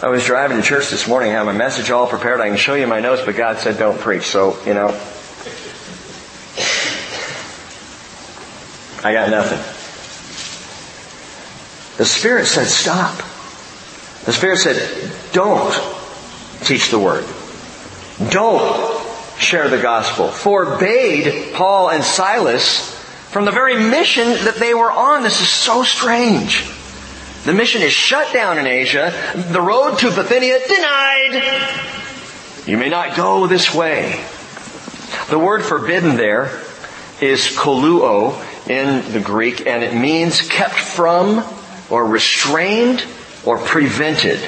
I 0.00 0.06
was 0.06 0.24
driving 0.24 0.58
to 0.58 0.62
church 0.62 0.90
this 0.90 1.08
morning, 1.08 1.32
I 1.32 1.34
have 1.34 1.46
my 1.46 1.52
message 1.52 1.90
all 1.90 2.06
prepared. 2.06 2.40
I 2.40 2.46
can 2.46 2.56
show 2.56 2.74
you 2.74 2.86
my 2.86 3.00
notes, 3.00 3.22
but 3.26 3.34
God 3.34 3.58
said 3.58 3.78
don't 3.78 3.98
preach. 3.98 4.28
So, 4.28 4.56
you 4.64 4.72
know, 4.72 4.88
I 9.02 9.12
got 9.12 9.28
nothing. 9.30 9.58
The 11.96 12.04
Spirit 12.04 12.46
said 12.46 12.68
stop. 12.68 13.16
The 14.24 14.32
Spirit 14.32 14.58
said 14.58 15.12
don't 15.32 15.74
teach 16.60 16.90
the 16.90 16.98
Word. 17.00 17.24
Don't 18.30 19.02
share 19.40 19.68
the 19.68 19.82
gospel, 19.82 20.28
forbade 20.28 21.54
Paul 21.54 21.90
and 21.90 22.04
Silas 22.04 22.94
from 23.30 23.44
the 23.44 23.50
very 23.50 23.74
mission 23.74 24.28
that 24.44 24.56
they 24.60 24.74
were 24.74 24.92
on. 24.92 25.24
This 25.24 25.40
is 25.40 25.48
so 25.48 25.82
strange. 25.82 26.77
The 27.48 27.54
mission 27.54 27.80
is 27.80 27.94
shut 27.94 28.34
down 28.34 28.58
in 28.58 28.66
Asia. 28.66 29.10
The 29.34 29.62
road 29.62 29.96
to 30.00 30.10
Bithynia 30.10 30.58
denied. 30.68 31.42
You 32.66 32.76
may 32.76 32.90
not 32.90 33.16
go 33.16 33.46
this 33.46 33.74
way. 33.74 34.22
The 35.30 35.38
word 35.38 35.64
forbidden 35.64 36.16
there 36.16 36.60
is 37.22 37.46
koluo 37.46 38.36
in 38.68 39.14
the 39.14 39.20
Greek, 39.20 39.66
and 39.66 39.82
it 39.82 39.94
means 39.94 40.46
kept 40.46 40.74
from, 40.74 41.42
or 41.88 42.04
restrained, 42.04 43.02
or 43.46 43.56
prevented. 43.56 44.40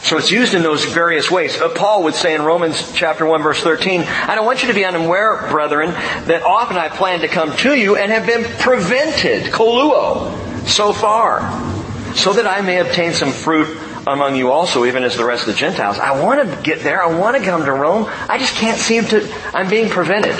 So 0.00 0.16
it's 0.16 0.30
used 0.30 0.54
in 0.54 0.62
those 0.62 0.86
various 0.86 1.30
ways. 1.30 1.58
Paul 1.74 2.04
would 2.04 2.14
say 2.14 2.34
in 2.34 2.40
Romans 2.40 2.90
chapter 2.94 3.26
1 3.26 3.42
verse 3.42 3.62
13, 3.62 4.00
I 4.00 4.34
don't 4.34 4.46
want 4.46 4.62
you 4.62 4.68
to 4.68 4.74
be 4.74 4.86
unaware, 4.86 5.46
brethren, 5.50 5.90
that 5.90 6.42
often 6.42 6.78
I 6.78 6.88
plan 6.88 7.20
to 7.20 7.28
come 7.28 7.54
to 7.58 7.74
you 7.74 7.96
and 7.96 8.10
have 8.10 8.24
been 8.24 8.44
prevented, 8.60 9.52
koluo, 9.52 10.66
so 10.66 10.94
far, 10.94 11.71
so 12.14 12.32
that 12.34 12.46
I 12.46 12.60
may 12.60 12.78
obtain 12.78 13.12
some 13.12 13.32
fruit 13.32 13.78
among 14.06 14.36
you 14.36 14.50
also, 14.50 14.84
even 14.84 15.04
as 15.04 15.16
the 15.16 15.24
rest 15.24 15.46
of 15.46 15.54
the 15.54 15.58
Gentiles. 15.58 15.98
I 15.98 16.22
want 16.22 16.48
to 16.48 16.62
get 16.62 16.80
there. 16.80 17.02
I 17.02 17.18
want 17.18 17.36
to 17.36 17.42
come 17.42 17.64
to 17.64 17.72
Rome. 17.72 18.06
I 18.28 18.38
just 18.38 18.54
can't 18.54 18.78
seem 18.78 19.04
to, 19.06 19.32
I'm 19.54 19.68
being 19.68 19.88
prevented. 19.88 20.34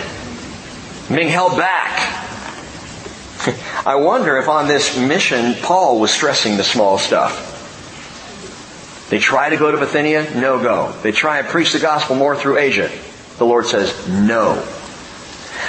I'm 1.08 1.16
being 1.16 1.28
held 1.28 1.56
back. 1.56 2.18
I 3.86 3.96
wonder 3.96 4.38
if 4.38 4.48
on 4.48 4.68
this 4.68 4.98
mission, 4.98 5.54
Paul 5.62 6.00
was 6.00 6.10
stressing 6.10 6.56
the 6.56 6.64
small 6.64 6.98
stuff. 6.98 7.50
They 9.10 9.18
try 9.18 9.50
to 9.50 9.56
go 9.56 9.70
to 9.70 9.76
Bithynia, 9.76 10.40
no 10.40 10.62
go. 10.62 10.92
They 11.02 11.12
try 11.12 11.38
and 11.38 11.46
preach 11.46 11.72
the 11.72 11.80
gospel 11.80 12.16
more 12.16 12.34
through 12.34 12.58
Asia. 12.58 12.90
The 13.38 13.44
Lord 13.44 13.66
says 13.66 14.08
no. 14.08 14.54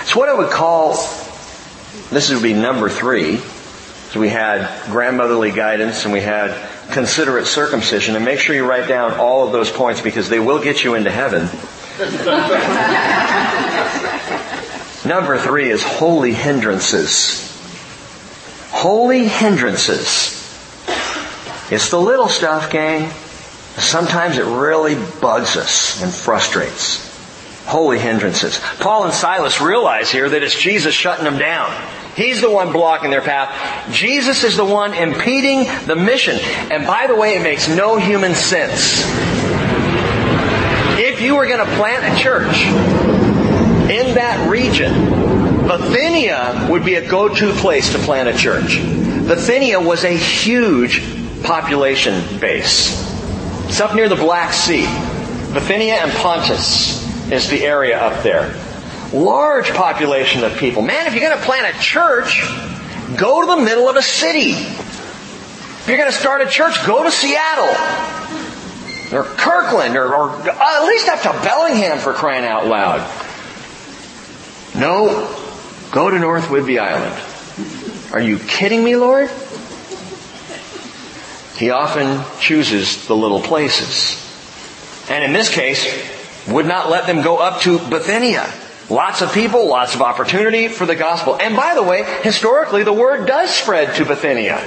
So 0.06 0.20
what 0.20 0.30
I 0.30 0.34
would 0.34 0.50
call, 0.50 0.94
this 2.10 2.32
would 2.32 2.44
be 2.44 2.54
number 2.54 2.90
three. 2.90 3.42
So 4.14 4.20
we 4.20 4.30
had 4.30 4.92
grandmotherly 4.92 5.50
guidance 5.50 6.04
and 6.04 6.14
we 6.14 6.22
had 6.22 6.56
considerate 6.92 7.48
circumcision. 7.48 8.16
And 8.16 8.24
make 8.24 8.38
sure 8.38 8.56
you 8.56 8.64
write 8.64 8.88
down 8.88 9.14
all 9.14 9.44
of 9.44 9.52
those 9.52 9.72
points 9.72 10.02
because 10.02 10.30
they 10.30 10.40
will 10.40 10.62
get 10.62 10.84
you 10.84 10.94
into 10.94 11.10
heaven. 11.10 11.50
number 15.10 15.40
three 15.40 15.72
is 15.72 15.82
holy 15.82 16.32
hindrances. 16.32 17.42
Holy 18.70 19.28
hindrances. 19.28 20.40
It's 21.72 21.90
the 21.90 22.00
little 22.00 22.28
stuff, 22.28 22.70
gang. 22.70 23.10
Sometimes 23.78 24.38
it 24.38 24.46
really 24.46 24.94
bugs 25.22 25.58
us 25.58 26.04
and 26.04 26.14
frustrates. 26.14 27.10
Holy 27.66 27.98
hindrances. 27.98 28.60
Paul 28.80 29.06
and 29.06 29.14
Silas 29.14 29.60
realize 29.60 30.12
here 30.12 30.30
that 30.30 30.44
it's 30.44 30.54
Jesus 30.54 30.94
shutting 30.94 31.26
them 31.26 31.40
down. 31.40 31.72
He's 32.16 32.42
the 32.42 32.50
one 32.50 32.72
blocking 32.72 33.10
their 33.10 33.22
path. 33.22 33.92
Jesus 33.92 34.44
is 34.44 34.56
the 34.56 34.66
one 34.66 34.94
impeding 34.94 35.66
the 35.88 35.96
mission. 35.96 36.38
And 36.72 36.86
by 36.86 37.08
the 37.08 37.16
way, 37.16 37.36
it 37.36 37.42
makes 37.42 37.68
no 37.68 37.98
human 37.98 38.36
sense. 38.36 39.02
If 41.00 41.22
you 41.22 41.36
were 41.36 41.48
going 41.48 41.66
to 41.66 41.76
plant 41.76 42.04
a 42.06 42.22
church 42.22 42.66
in 43.90 44.16
that 44.16 44.48
region, 44.50 45.68
Bithynia 45.68 46.68
would 46.70 46.86
be 46.86 46.96
a 46.96 47.10
go-to 47.10 47.52
place 47.54 47.92
to 47.94 48.00
plant 48.00 48.30
a 48.30 48.38
church. 48.38 48.78
Bithynia 49.28 49.80
was 49.80 50.04
a 50.04 50.16
huge 50.16 51.02
population 51.44 52.40
base. 52.40 53.02
It's 53.68 53.82
up 53.82 53.96
near 53.96 54.08
the 54.08 54.16
Black 54.16 54.54
Sea. 54.54 54.84
Bithynia 55.54 55.96
and 55.96 56.12
Pontus 56.12 57.32
is 57.32 57.50
the 57.50 57.64
area 57.64 58.00
up 58.00 58.22
there. 58.24 58.54
Large 59.14 59.74
population 59.74 60.44
of 60.44 60.58
people. 60.58 60.82
Man, 60.82 61.06
if 61.06 61.14
you're 61.14 61.28
going 61.28 61.38
to 61.38 61.46
plant 61.46 61.76
a 61.76 61.80
church, 61.80 62.42
go 63.16 63.42
to 63.42 63.56
the 63.56 63.62
middle 63.62 63.88
of 63.88 63.96
a 63.96 64.02
city. 64.02 64.52
If 64.52 65.86
you're 65.88 65.98
going 65.98 66.12
to 66.12 66.18
start 66.18 66.42
a 66.42 66.48
church, 66.48 66.84
go 66.88 67.04
to 67.04 67.12
Seattle. 67.12 67.70
Or 69.16 69.24
Kirkland, 69.24 69.96
or, 69.96 70.16
or 70.16 70.30
uh, 70.30 70.48
at 70.48 70.88
least 70.88 71.08
up 71.08 71.22
to 71.22 71.30
Bellingham 71.44 72.00
for 72.00 72.14
crying 72.14 72.46
out 72.46 72.66
loud. 72.66 73.02
No, 74.76 75.28
go 75.92 76.10
to 76.10 76.18
North 76.18 76.46
Whidbey 76.46 76.80
Island. 76.80 78.14
Are 78.14 78.22
you 78.22 78.40
kidding 78.40 78.84
me, 78.84 78.96
Lord? 78.96 79.30
He 81.58 81.70
often 81.70 82.24
chooses 82.40 83.06
the 83.06 83.16
little 83.16 83.42
places. 83.42 84.20
And 85.12 85.24
in 85.24 85.34
this 85.34 85.54
case, 85.54 85.86
would 86.48 86.66
not 86.66 86.90
let 86.90 87.06
them 87.06 87.22
go 87.22 87.38
up 87.38 87.62
to 87.62 87.78
Bithynia. 87.78 88.52
Lots 88.90 89.22
of 89.22 89.34
people, 89.34 89.68
lots 89.68 89.96
of 89.96 90.02
opportunity 90.02 90.68
for 90.68 90.86
the 90.86 90.96
gospel. 90.96 91.38
And 91.40 91.56
by 91.56 91.74
the 91.76 91.84
way, 91.84 92.04
historically 92.22 92.84
the 92.84 92.94
word 92.94 93.26
does 93.26 93.50
spread 93.50 93.96
to 93.96 94.06
Bithynia. 94.06 94.62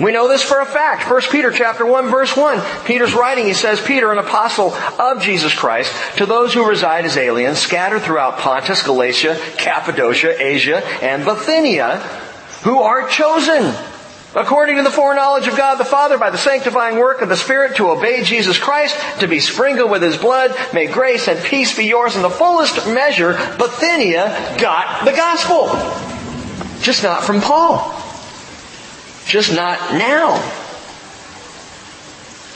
We 0.00 0.12
know 0.12 0.26
this 0.26 0.42
for 0.42 0.60
a 0.60 0.64
fact. 0.64 1.10
1 1.10 1.20
Peter 1.30 1.50
chapter 1.50 1.84
1 1.84 2.10
verse 2.10 2.36
1. 2.36 2.84
Peter's 2.86 3.12
writing, 3.12 3.44
he 3.44 3.54
says, 3.54 3.80
Peter, 3.80 4.10
an 4.10 4.18
apostle 4.18 4.72
of 4.98 5.20
Jesus 5.20 5.54
Christ, 5.54 5.92
to 6.16 6.26
those 6.26 6.54
who 6.54 6.66
reside 6.66 7.04
as 7.04 7.16
aliens, 7.16 7.58
scattered 7.58 8.02
throughout 8.02 8.38
Pontus, 8.38 8.82
Galatia, 8.82 9.38
Cappadocia, 9.58 10.40
Asia, 10.42 10.78
and 11.02 11.24
Bithynia, 11.24 11.98
who 12.62 12.80
are 12.80 13.08
chosen 13.08 13.74
according 14.34 14.76
to 14.76 14.82
the 14.82 14.90
foreknowledge 14.90 15.46
of 15.46 15.56
God 15.56 15.76
the 15.76 15.84
Father 15.84 16.18
by 16.18 16.30
the 16.30 16.38
sanctifying 16.38 16.98
work 16.98 17.20
of 17.20 17.28
the 17.28 17.36
Spirit 17.36 17.76
to 17.76 17.90
obey 17.90 18.22
Jesus 18.22 18.58
Christ, 18.58 18.96
to 19.20 19.28
be 19.28 19.40
sprinkled 19.40 19.90
with 19.90 20.02
His 20.02 20.16
blood, 20.16 20.54
may 20.72 20.86
grace 20.86 21.28
and 21.28 21.42
peace 21.44 21.76
be 21.76 21.84
yours 21.84 22.16
in 22.16 22.22
the 22.22 22.30
fullest 22.30 22.86
measure. 22.86 23.32
Bithynia 23.58 24.56
got 24.60 25.04
the 25.04 25.12
gospel. 25.12 25.68
Just 26.80 27.02
not 27.02 27.24
from 27.24 27.40
Paul. 27.40 27.94
Just 29.26 29.54
not 29.54 29.78
now. 29.92 30.36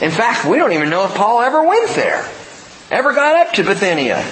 In 0.00 0.10
fact, 0.10 0.44
we 0.44 0.58
don't 0.58 0.72
even 0.72 0.90
know 0.90 1.04
if 1.04 1.14
Paul 1.14 1.40
ever 1.40 1.62
went 1.62 1.90
there. 1.90 2.28
Ever 2.90 3.14
got 3.14 3.46
up 3.46 3.54
to 3.54 3.64
Bithynia. 3.64 4.24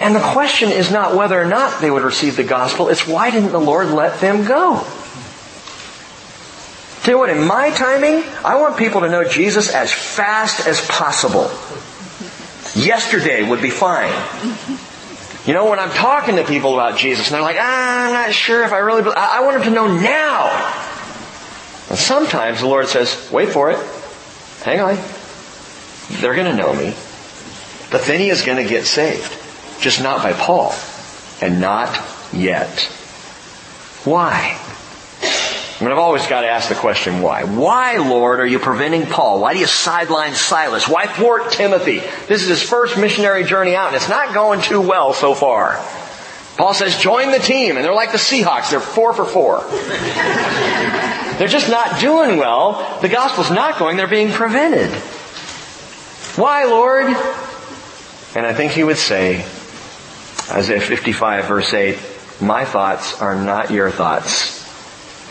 And 0.00 0.14
the 0.14 0.20
question 0.20 0.70
is 0.70 0.90
not 0.90 1.14
whether 1.14 1.40
or 1.40 1.44
not 1.44 1.80
they 1.80 1.90
would 1.90 2.02
receive 2.02 2.36
the 2.36 2.44
gospel, 2.44 2.88
it's 2.88 3.06
why 3.06 3.30
didn't 3.30 3.52
the 3.52 3.60
Lord 3.60 3.88
let 3.88 4.20
them 4.20 4.44
go? 4.44 4.84
Tell 7.04 7.16
you 7.16 7.18
what, 7.18 7.28
in 7.28 7.46
my 7.46 7.68
timing, 7.68 8.24
I 8.42 8.56
want 8.56 8.78
people 8.78 9.02
to 9.02 9.10
know 9.10 9.24
Jesus 9.24 9.70
as 9.74 9.92
fast 9.92 10.66
as 10.66 10.80
possible. 10.80 11.50
Yesterday 12.74 13.46
would 13.46 13.60
be 13.60 13.68
fine. 13.68 14.10
You 15.44 15.52
know, 15.52 15.68
when 15.68 15.78
I'm 15.78 15.90
talking 15.90 16.36
to 16.36 16.44
people 16.44 16.72
about 16.72 16.96
Jesus 16.98 17.26
and 17.26 17.34
they're 17.34 17.42
like, 17.42 17.58
ah, 17.60 18.06
I'm 18.06 18.12
not 18.14 18.32
sure 18.32 18.64
if 18.64 18.72
I 18.72 18.78
really, 18.78 19.02
believe. 19.02 19.18
I 19.18 19.42
want 19.44 19.62
them 19.62 19.64
to 19.64 19.70
know 19.70 19.86
now. 19.86 20.48
And 21.90 21.98
sometimes 21.98 22.60
the 22.60 22.68
Lord 22.68 22.88
says, 22.88 23.28
wait 23.30 23.50
for 23.50 23.70
it. 23.70 23.78
Hang 24.62 24.80
on. 24.80 24.96
They're 26.22 26.34
going 26.34 26.46
to 26.46 26.56
know 26.56 26.72
me. 26.72 26.86
Bithynia 27.90 28.32
is 28.32 28.40
going 28.40 28.64
to 28.64 28.68
get 28.68 28.86
saved. 28.86 29.30
Just 29.78 30.02
not 30.02 30.22
by 30.22 30.32
Paul. 30.32 30.74
And 31.42 31.60
not 31.60 32.00
yet. 32.32 32.80
Why? 34.04 34.58
I 35.84 35.86
mean, 35.86 35.92
I've 35.92 35.98
always 35.98 36.26
got 36.26 36.40
to 36.40 36.48
ask 36.48 36.70
the 36.70 36.74
question 36.74 37.20
why. 37.20 37.44
Why, 37.44 37.98
Lord, 37.98 38.40
are 38.40 38.46
you 38.46 38.58
preventing 38.58 39.04
Paul? 39.04 39.38
Why 39.38 39.52
do 39.52 39.60
you 39.60 39.66
sideline 39.66 40.32
Silas? 40.32 40.88
Why 40.88 41.06
thwart 41.06 41.52
Timothy? 41.52 41.98
This 42.26 42.40
is 42.40 42.48
his 42.48 42.62
first 42.62 42.96
missionary 42.96 43.44
journey 43.44 43.76
out 43.76 43.88
and 43.88 43.96
it's 43.96 44.08
not 44.08 44.32
going 44.32 44.62
too 44.62 44.80
well 44.80 45.12
so 45.12 45.34
far. 45.34 45.74
Paul 46.56 46.72
says, 46.72 46.96
join 46.96 47.32
the 47.32 47.38
team. 47.38 47.76
And 47.76 47.84
they're 47.84 47.92
like 47.92 48.12
the 48.12 48.16
Seahawks. 48.16 48.70
They're 48.70 48.80
four 48.80 49.12
for 49.12 49.26
four. 49.26 49.60
they're 51.38 51.48
just 51.48 51.68
not 51.68 52.00
doing 52.00 52.38
well. 52.38 52.98
The 53.02 53.10
gospel's 53.10 53.50
not 53.50 53.78
going. 53.78 53.98
They're 53.98 54.06
being 54.06 54.32
prevented. 54.32 54.90
Why, 56.38 56.64
Lord? 56.64 57.08
And 58.34 58.46
I 58.46 58.54
think 58.54 58.72
he 58.72 58.84
would 58.84 58.96
say, 58.96 59.44
Isaiah 60.50 60.80
55 60.80 61.44
verse 61.44 61.74
8, 61.74 61.98
my 62.40 62.64
thoughts 62.64 63.20
are 63.20 63.34
not 63.34 63.70
your 63.70 63.90
thoughts 63.90 64.63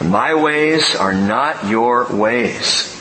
my 0.02 0.34
ways 0.36 0.96
are 0.96 1.14
not 1.14 1.68
your 1.68 2.16
ways. 2.16 2.94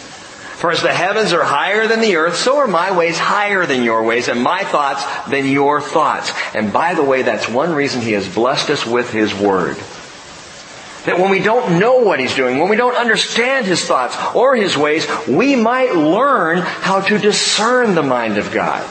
For 0.63 0.71
as 0.71 0.81
the 0.81 0.93
heavens 0.93 1.33
are 1.33 1.43
higher 1.43 1.89
than 1.89 2.01
the 2.01 2.15
earth, 2.15 2.37
so 2.37 2.59
are 2.59 2.69
my 2.69 2.97
ways 2.97 3.19
higher 3.19 3.67
than 3.67 3.83
your 3.83 4.05
ways, 4.05 4.29
and 4.29 4.41
my 4.41 4.63
thoughts 4.63 5.05
than 5.29 5.47
your 5.47 5.81
thoughts. 5.81 6.33
And 6.55 6.73
by 6.73 6.95
the 6.95 7.03
way, 7.03 7.23
that's 7.23 7.49
one 7.49 7.75
reason 7.75 8.01
He 8.01 8.13
has 8.13 8.33
blessed 8.33 8.71
us 8.71 8.87
with 8.87 9.11
His 9.11 9.35
Word. 9.35 9.77
That 11.05 11.19
when 11.19 11.33
we 11.33 11.41
don't 11.41 11.81
know 11.81 11.97
what 11.97 12.21
He's 12.21 12.37
doing, 12.37 12.61
when 12.61 12.69
we 12.69 12.77
don't 12.77 12.95
understand 12.95 13.67
His 13.67 13.85
thoughts 13.85 14.17
or 14.37 14.55
His 14.55 14.77
ways, 14.77 15.05
we 15.27 15.57
might 15.57 15.97
learn 15.97 16.59
how 16.59 17.01
to 17.01 17.19
discern 17.19 17.97
the 17.97 18.05
mind 18.05 18.39
of 18.39 18.53
God. 18.53 18.89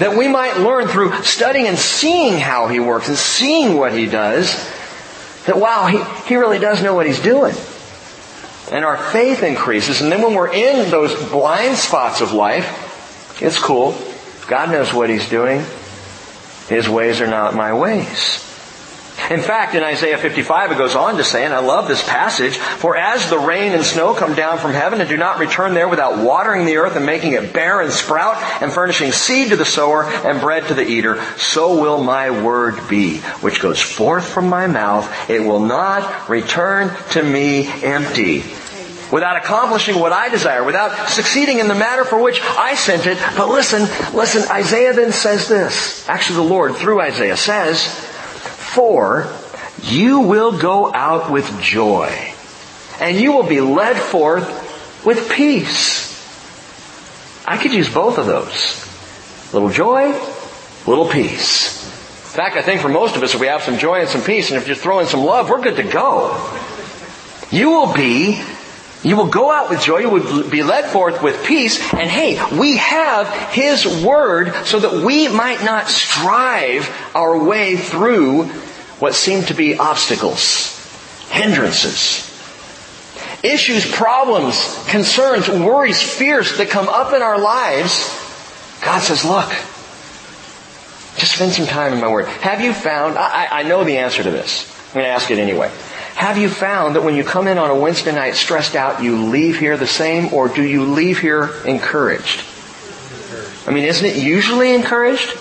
That 0.00 0.16
we 0.18 0.26
might 0.26 0.58
learn 0.58 0.88
through 0.88 1.22
studying 1.22 1.68
and 1.68 1.78
seeing 1.78 2.36
how 2.36 2.66
He 2.66 2.80
works 2.80 3.06
and 3.06 3.16
seeing 3.16 3.76
what 3.76 3.92
He 3.92 4.06
does, 4.06 4.52
that 5.46 5.58
wow, 5.58 5.86
he, 5.86 6.28
he 6.28 6.36
really 6.36 6.58
does 6.58 6.82
know 6.82 6.94
what 6.94 7.06
he's 7.06 7.20
doing. 7.20 7.54
And 8.70 8.84
our 8.84 8.96
faith 8.96 9.42
increases. 9.42 10.00
And 10.00 10.10
then 10.10 10.22
when 10.22 10.34
we're 10.34 10.52
in 10.52 10.90
those 10.90 11.14
blind 11.30 11.76
spots 11.76 12.20
of 12.20 12.32
life, 12.32 13.40
it's 13.42 13.58
cool. 13.58 13.98
God 14.46 14.70
knows 14.70 14.92
what 14.94 15.10
He's 15.10 15.28
doing. 15.28 15.64
His 16.68 16.88
ways 16.88 17.20
are 17.20 17.26
not 17.26 17.54
my 17.54 17.74
ways. 17.74 18.48
In 19.30 19.40
fact, 19.40 19.74
in 19.74 19.82
Isaiah 19.82 20.18
55 20.18 20.72
it 20.72 20.78
goes 20.78 20.94
on 20.94 21.16
to 21.16 21.24
say, 21.24 21.44
and 21.44 21.54
I 21.54 21.60
love 21.60 21.88
this 21.88 22.06
passage, 22.06 22.56
for 22.56 22.96
as 22.96 23.28
the 23.30 23.38
rain 23.38 23.72
and 23.72 23.84
snow 23.84 24.14
come 24.14 24.34
down 24.34 24.58
from 24.58 24.72
heaven 24.72 25.00
and 25.00 25.08
do 25.08 25.16
not 25.16 25.38
return 25.38 25.74
there 25.74 25.88
without 25.88 26.24
watering 26.24 26.66
the 26.66 26.76
earth 26.76 26.96
and 26.96 27.06
making 27.06 27.32
it 27.32 27.52
bear 27.52 27.80
and 27.80 27.92
sprout 27.92 28.36
and 28.62 28.72
furnishing 28.72 29.12
seed 29.12 29.50
to 29.50 29.56
the 29.56 29.64
sower 29.64 30.04
and 30.04 30.40
bread 30.40 30.66
to 30.68 30.74
the 30.74 30.86
eater, 30.86 31.22
so 31.36 31.80
will 31.80 32.02
my 32.02 32.30
word 32.42 32.88
be, 32.88 33.18
which 33.40 33.60
goes 33.60 33.80
forth 33.80 34.26
from 34.26 34.48
my 34.48 34.66
mouth. 34.66 35.30
It 35.30 35.40
will 35.40 35.60
not 35.60 36.28
return 36.28 36.90
to 37.10 37.22
me 37.22 37.66
empty 37.82 38.42
without 39.12 39.36
accomplishing 39.36 40.00
what 40.00 40.12
I 40.12 40.30
desire, 40.30 40.64
without 40.64 41.10
succeeding 41.10 41.58
in 41.58 41.68
the 41.68 41.74
matter 41.74 42.04
for 42.04 42.20
which 42.20 42.40
I 42.42 42.74
sent 42.74 43.06
it. 43.06 43.18
But 43.36 43.50
listen, 43.50 43.82
listen, 44.16 44.50
Isaiah 44.50 44.94
then 44.94 45.12
says 45.12 45.48
this. 45.48 46.08
Actually, 46.08 46.36
the 46.36 46.54
Lord, 46.54 46.76
through 46.76 47.00
Isaiah, 47.00 47.36
says, 47.36 48.08
For 48.74 49.30
you 49.82 50.20
will 50.20 50.58
go 50.58 50.92
out 50.92 51.30
with 51.30 51.60
joy, 51.60 52.32
and 53.00 53.20
you 53.20 53.32
will 53.32 53.46
be 53.46 53.60
led 53.60 53.98
forth 53.98 55.04
with 55.04 55.30
peace. 55.30 56.10
I 57.46 57.58
could 57.58 57.72
use 57.72 57.92
both 57.92 58.18
of 58.18 58.26
those. 58.26 59.52
Little 59.52 59.68
joy, 59.68 60.12
little 60.86 61.06
peace. 61.06 61.82
In 61.84 62.36
fact, 62.36 62.56
I 62.56 62.62
think 62.62 62.80
for 62.80 62.88
most 62.88 63.14
of 63.14 63.22
us, 63.22 63.34
if 63.34 63.40
we 63.40 63.48
have 63.48 63.62
some 63.62 63.76
joy 63.76 64.00
and 64.00 64.08
some 64.08 64.22
peace, 64.22 64.50
and 64.50 64.60
if 64.60 64.66
you 64.66 64.74
throw 64.74 65.00
in 65.00 65.06
some 65.06 65.22
love, 65.22 65.50
we're 65.50 65.60
good 65.60 65.76
to 65.76 65.82
go. 65.82 66.32
You 67.50 67.68
will 67.68 67.92
be 67.92 68.42
you 69.02 69.16
will 69.16 69.26
go 69.26 69.50
out 69.50 69.68
with 69.68 69.80
joy. 69.80 69.98
You 69.98 70.10
will 70.10 70.48
be 70.48 70.62
led 70.62 70.86
forth 70.86 71.22
with 71.22 71.44
peace. 71.44 71.80
And 71.92 72.08
hey, 72.08 72.40
we 72.56 72.76
have 72.76 73.28
His 73.52 74.04
Word 74.04 74.54
so 74.64 74.78
that 74.78 75.04
we 75.04 75.28
might 75.28 75.64
not 75.64 75.88
strive 75.88 76.88
our 77.14 77.36
way 77.42 77.76
through 77.76 78.44
what 79.00 79.14
seem 79.14 79.42
to 79.44 79.54
be 79.54 79.76
obstacles, 79.76 80.78
hindrances, 81.30 82.28
issues, 83.42 83.90
problems, 83.90 84.84
concerns, 84.88 85.48
worries, 85.48 86.00
fears 86.00 86.58
that 86.58 86.70
come 86.70 86.88
up 86.88 87.12
in 87.12 87.22
our 87.22 87.40
lives. 87.40 88.18
God 88.84 89.00
says, 89.00 89.24
look, 89.24 89.48
just 91.18 91.34
spend 91.34 91.52
some 91.52 91.66
time 91.66 91.92
in 91.92 92.00
my 92.00 92.08
Word. 92.08 92.26
Have 92.26 92.60
you 92.60 92.72
found, 92.72 93.18
I, 93.18 93.48
I 93.50 93.62
know 93.64 93.82
the 93.82 93.98
answer 93.98 94.22
to 94.22 94.30
this. 94.30 94.70
I'm 94.88 94.94
going 94.94 95.06
to 95.06 95.10
ask 95.10 95.30
it 95.30 95.38
anyway. 95.38 95.72
Have 96.14 96.38
you 96.38 96.48
found 96.48 96.96
that 96.96 97.02
when 97.02 97.14
you 97.14 97.24
come 97.24 97.48
in 97.48 97.58
on 97.58 97.70
a 97.70 97.74
Wednesday 97.74 98.14
night 98.14 98.36
stressed 98.36 98.76
out, 98.76 99.02
you 99.02 99.24
leave 99.26 99.58
here 99.58 99.76
the 99.76 99.86
same, 99.86 100.32
or 100.32 100.48
do 100.48 100.62
you 100.62 100.84
leave 100.84 101.18
here 101.18 101.50
encouraged? 101.64 102.44
I 103.66 103.70
mean, 103.72 103.84
isn't 103.84 104.04
it 104.04 104.16
usually 104.16 104.74
encouraged? 104.74 105.36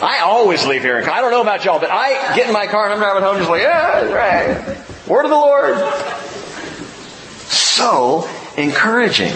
I 0.00 0.20
always 0.20 0.64
leave 0.66 0.82
here. 0.82 0.98
I 0.98 1.20
don't 1.20 1.30
know 1.30 1.40
about 1.40 1.64
y'all, 1.64 1.80
but 1.80 1.90
I 1.90 2.36
get 2.36 2.46
in 2.46 2.52
my 2.52 2.66
car 2.66 2.84
and 2.84 2.92
I'm 2.92 2.98
driving 3.00 3.22
home 3.22 3.38
just 3.38 3.50
like, 3.50 3.62
yeah, 3.62 4.04
right. 4.12 5.08
Word 5.08 5.24
of 5.24 5.30
the 5.30 5.36
Lord. 5.36 5.76
So 7.48 8.28
encouraging. 8.56 9.32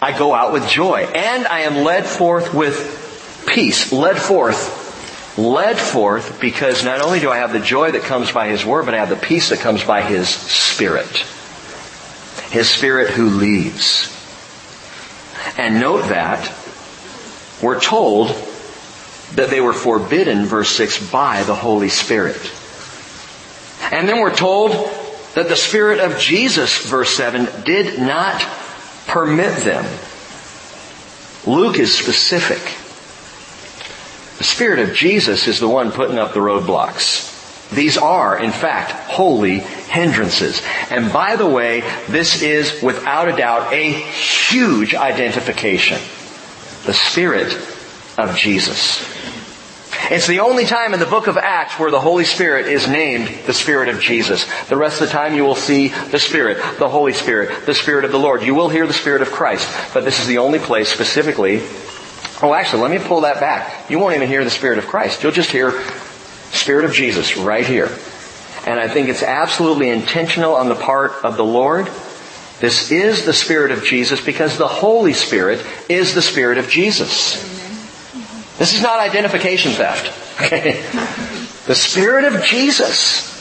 I 0.00 0.16
go 0.16 0.34
out 0.34 0.52
with 0.52 0.68
joy 0.68 1.00
and 1.00 1.46
I 1.46 1.60
am 1.60 1.84
led 1.84 2.06
forth 2.06 2.54
with 2.54 3.44
peace. 3.46 3.92
Led 3.92 4.18
forth 4.18 4.85
led 5.36 5.78
forth 5.78 6.40
because 6.40 6.84
not 6.84 7.00
only 7.00 7.20
do 7.20 7.30
I 7.30 7.38
have 7.38 7.52
the 7.52 7.60
joy 7.60 7.90
that 7.92 8.02
comes 8.02 8.32
by 8.32 8.48
His 8.48 8.64
Word, 8.64 8.86
but 8.86 8.94
I 8.94 8.98
have 8.98 9.10
the 9.10 9.16
peace 9.16 9.50
that 9.50 9.60
comes 9.60 9.84
by 9.84 10.02
His 10.02 10.28
Spirit. 10.28 11.24
His 12.50 12.68
Spirit 12.68 13.10
who 13.10 13.28
leads. 13.28 14.12
And 15.58 15.80
note 15.80 16.08
that 16.08 16.52
we're 17.62 17.80
told 17.80 18.28
that 19.34 19.50
they 19.50 19.60
were 19.60 19.72
forbidden, 19.72 20.46
verse 20.46 20.70
6, 20.70 21.10
by 21.10 21.42
the 21.42 21.54
Holy 21.54 21.88
Spirit. 21.88 22.52
And 23.92 24.08
then 24.08 24.20
we're 24.20 24.34
told 24.34 24.72
that 25.34 25.48
the 25.48 25.56
Spirit 25.56 26.00
of 26.00 26.18
Jesus, 26.18 26.86
verse 26.86 27.10
7, 27.10 27.64
did 27.64 28.00
not 28.00 28.40
permit 29.06 29.54
them. 29.64 29.84
Luke 31.46 31.78
is 31.78 31.96
specific. 31.96 32.85
The 34.38 34.44
Spirit 34.44 34.78
of 34.80 34.94
Jesus 34.94 35.48
is 35.48 35.60
the 35.60 35.68
one 35.68 35.92
putting 35.92 36.18
up 36.18 36.34
the 36.34 36.40
roadblocks. 36.40 37.34
These 37.70 37.96
are, 37.96 38.38
in 38.38 38.52
fact, 38.52 38.92
holy 39.10 39.58
hindrances. 39.58 40.62
And 40.90 41.12
by 41.12 41.36
the 41.36 41.48
way, 41.48 41.80
this 42.08 42.42
is 42.42 42.82
without 42.82 43.28
a 43.28 43.36
doubt 43.36 43.72
a 43.72 43.92
huge 43.92 44.94
identification. 44.94 45.98
The 46.84 46.92
Spirit 46.92 47.52
of 48.18 48.36
Jesus. 48.36 49.04
It's 50.08 50.28
the 50.28 50.40
only 50.40 50.66
time 50.66 50.94
in 50.94 51.00
the 51.00 51.06
book 51.06 51.26
of 51.26 51.36
Acts 51.36 51.80
where 51.80 51.90
the 51.90 51.98
Holy 51.98 52.24
Spirit 52.24 52.66
is 52.66 52.86
named 52.86 53.28
the 53.46 53.54
Spirit 53.54 53.88
of 53.88 54.00
Jesus. 54.00 54.46
The 54.68 54.76
rest 54.76 55.00
of 55.00 55.08
the 55.08 55.12
time 55.12 55.34
you 55.34 55.42
will 55.42 55.56
see 55.56 55.88
the 55.88 56.20
Spirit, 56.20 56.58
the 56.78 56.88
Holy 56.88 57.12
Spirit, 57.12 57.66
the 57.66 57.74
Spirit 57.74 58.04
of 58.04 58.12
the 58.12 58.18
Lord. 58.18 58.42
You 58.42 58.54
will 58.54 58.68
hear 58.68 58.86
the 58.86 58.92
Spirit 58.92 59.22
of 59.22 59.32
Christ. 59.32 59.68
But 59.92 60.04
this 60.04 60.20
is 60.20 60.28
the 60.28 60.38
only 60.38 60.60
place 60.60 60.88
specifically 60.90 61.60
Oh, 62.42 62.52
actually, 62.52 62.82
let 62.82 62.90
me 62.90 62.98
pull 62.98 63.22
that 63.22 63.40
back. 63.40 63.90
You 63.90 63.98
won't 63.98 64.14
even 64.14 64.28
hear 64.28 64.44
the 64.44 64.50
Spirit 64.50 64.78
of 64.78 64.86
Christ. 64.86 65.22
You'll 65.22 65.32
just 65.32 65.50
hear 65.50 65.82
Spirit 66.52 66.84
of 66.84 66.92
Jesus 66.92 67.36
right 67.36 67.66
here. 67.66 67.90
And 68.66 68.78
I 68.78 68.88
think 68.88 69.08
it's 69.08 69.22
absolutely 69.22 69.88
intentional 69.88 70.54
on 70.54 70.68
the 70.68 70.74
part 70.74 71.24
of 71.24 71.36
the 71.36 71.44
Lord. 71.44 71.88
This 72.60 72.90
is 72.90 73.24
the 73.24 73.32
Spirit 73.32 73.70
of 73.70 73.84
Jesus 73.84 74.20
because 74.20 74.58
the 74.58 74.68
Holy 74.68 75.12
Spirit 75.12 75.64
is 75.88 76.14
the 76.14 76.22
Spirit 76.22 76.58
of 76.58 76.68
Jesus. 76.68 77.42
This 78.58 78.74
is 78.74 78.82
not 78.82 79.00
identification 79.00 79.72
theft. 79.72 80.22
Okay? 80.36 80.82
The 81.64 81.74
Spirit 81.74 82.24
of 82.26 82.44
Jesus. 82.44 83.32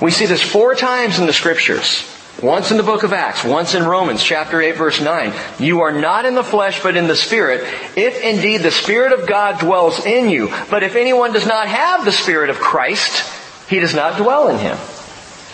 We 0.00 0.12
see 0.12 0.26
this 0.26 0.40
four 0.40 0.76
times 0.76 1.18
in 1.18 1.26
the 1.26 1.32
Scriptures. 1.32 2.08
Once 2.42 2.70
in 2.70 2.76
the 2.76 2.82
book 2.82 3.02
of 3.02 3.14
Acts, 3.14 3.44
once 3.44 3.74
in 3.74 3.82
Romans 3.82 4.22
chapter 4.22 4.60
8 4.60 4.76
verse 4.76 5.00
9. 5.00 5.32
You 5.58 5.80
are 5.80 5.92
not 5.92 6.26
in 6.26 6.34
the 6.34 6.44
flesh 6.44 6.82
but 6.82 6.94
in 6.94 7.06
the 7.06 7.16
Spirit, 7.16 7.62
if 7.96 8.20
indeed 8.20 8.58
the 8.58 8.70
Spirit 8.70 9.18
of 9.18 9.26
God 9.26 9.58
dwells 9.58 10.04
in 10.04 10.28
you. 10.28 10.52
But 10.70 10.82
if 10.82 10.96
anyone 10.96 11.32
does 11.32 11.46
not 11.46 11.66
have 11.66 12.04
the 12.04 12.12
Spirit 12.12 12.50
of 12.50 12.58
Christ, 12.58 13.24
he 13.70 13.80
does 13.80 13.94
not 13.94 14.18
dwell 14.18 14.48
in 14.48 14.58
him. 14.58 14.76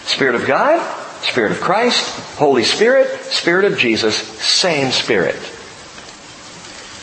Spirit 0.06 0.34
of 0.34 0.44
God, 0.44 0.80
Spirit 1.22 1.52
of 1.52 1.60
Christ, 1.60 2.04
Holy 2.36 2.64
Spirit, 2.64 3.08
Spirit 3.26 3.64
of 3.64 3.78
Jesus, 3.78 4.16
same 4.16 4.90
Spirit. 4.90 5.36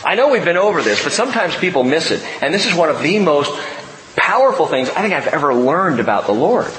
I 0.03 0.15
know 0.15 0.29
we've 0.29 0.43
been 0.43 0.57
over 0.57 0.81
this, 0.81 1.01
but 1.01 1.13
sometimes 1.13 1.55
people 1.55 1.85
miss 1.85 2.11
it. 2.11 2.21
And 2.41 2.53
this 2.53 2.65
is 2.65 2.73
one 2.73 2.89
of 2.89 3.01
the 3.01 3.19
most 3.19 3.51
powerful 4.17 4.67
things 4.67 4.89
I 4.89 5.01
think 5.01 5.13
I've 5.13 5.27
ever 5.27 5.53
learned 5.53 6.01
about 6.01 6.25
the 6.25 6.33
Lord 6.33 6.73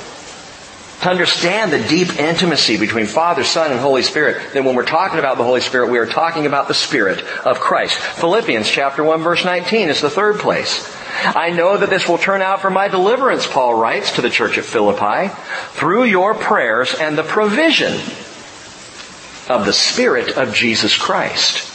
to 1.00 1.08
understand 1.08 1.72
the 1.72 1.82
deep 1.88 2.18
intimacy 2.18 2.76
between 2.76 3.06
Father, 3.06 3.42
Son, 3.42 3.70
and 3.70 3.80
Holy 3.80 4.02
Spirit, 4.02 4.52
then 4.52 4.64
when 4.64 4.74
we're 4.74 4.84
talking 4.84 5.18
about 5.18 5.38
the 5.38 5.44
Holy 5.44 5.60
Spirit, 5.62 5.90
we 5.90 5.98
are 5.98 6.06
talking 6.06 6.46
about 6.46 6.68
the 6.68 6.74
Spirit 6.74 7.20
of 7.44 7.58
Christ. 7.58 7.96
Philippians 7.96 8.68
chapter 8.68 9.02
1 9.02 9.22
verse 9.22 9.44
19 9.44 9.88
is 9.88 10.00
the 10.00 10.10
third 10.10 10.38
place. 10.38 10.94
I 11.22 11.50
know 11.50 11.76
that 11.76 11.90
this 11.90 12.08
will 12.08 12.18
turn 12.18 12.42
out 12.42 12.60
for 12.60 12.70
my 12.70 12.88
deliverance, 12.88 13.46
Paul 13.46 13.74
writes 13.74 14.12
to 14.12 14.22
the 14.22 14.30
church 14.30 14.58
at 14.58 14.64
Philippi, 14.64 15.34
through 15.72 16.04
your 16.04 16.34
prayers 16.34 16.94
and 16.94 17.16
the 17.16 17.22
provision 17.22 17.94
of 19.48 19.66
the 19.66 19.72
Spirit 19.72 20.36
of 20.36 20.54
Jesus 20.54 20.96
Christ. 20.96 21.69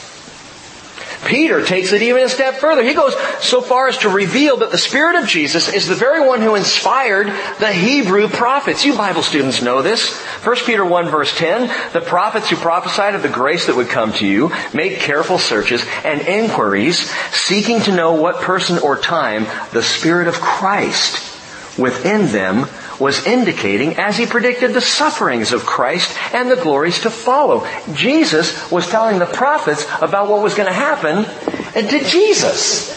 Peter 1.25 1.65
takes 1.65 1.91
it 1.91 2.01
even 2.01 2.23
a 2.23 2.29
step 2.29 2.55
further. 2.55 2.83
He 2.83 2.93
goes 2.93 3.15
so 3.41 3.61
far 3.61 3.87
as 3.87 3.97
to 3.99 4.09
reveal 4.09 4.57
that 4.57 4.71
the 4.71 4.77
Spirit 4.77 5.15
of 5.15 5.27
Jesus 5.27 5.67
is 5.73 5.87
the 5.87 5.95
very 5.95 6.25
one 6.25 6.41
who 6.41 6.55
inspired 6.55 7.27
the 7.59 7.73
Hebrew 7.73 8.27
prophets. 8.27 8.85
You 8.85 8.95
Bible 8.95 9.23
students 9.23 9.61
know 9.61 9.81
this. 9.81 10.15
1 10.43 10.55
Peter 10.65 10.85
1 10.85 11.09
verse 11.09 11.35
10, 11.37 11.91
the 11.93 12.01
prophets 12.01 12.49
who 12.49 12.55
prophesied 12.55 13.15
of 13.15 13.23
the 13.23 13.29
grace 13.29 13.65
that 13.65 13.75
would 13.75 13.89
come 13.89 14.13
to 14.13 14.27
you 14.27 14.51
make 14.73 14.99
careful 14.99 15.39
searches 15.39 15.85
and 16.03 16.21
inquiries 16.21 17.11
seeking 17.31 17.81
to 17.81 17.95
know 17.95 18.13
what 18.13 18.41
person 18.41 18.77
or 18.77 18.97
time 18.97 19.45
the 19.73 19.83
Spirit 19.83 20.27
of 20.27 20.35
Christ 20.35 21.33
within 21.77 22.31
them 22.31 22.67
was 22.99 23.25
indicating 23.25 23.97
as 23.97 24.17
he 24.17 24.25
predicted 24.25 24.73
the 24.73 24.81
sufferings 24.81 25.51
of 25.53 25.65
Christ 25.65 26.17
and 26.33 26.49
the 26.49 26.55
glories 26.55 27.01
to 27.01 27.09
follow. 27.09 27.67
Jesus 27.93 28.71
was 28.71 28.87
telling 28.87 29.19
the 29.19 29.25
prophets 29.25 29.85
about 30.01 30.29
what 30.29 30.41
was 30.41 30.55
going 30.55 30.67
to 30.67 30.73
happen 30.73 31.25
to 31.73 31.99
Jesus. 32.05 32.93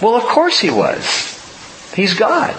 Well, 0.00 0.14
of 0.14 0.24
course 0.24 0.60
he 0.60 0.70
was. 0.70 1.32
He's 1.94 2.14
God. 2.14 2.54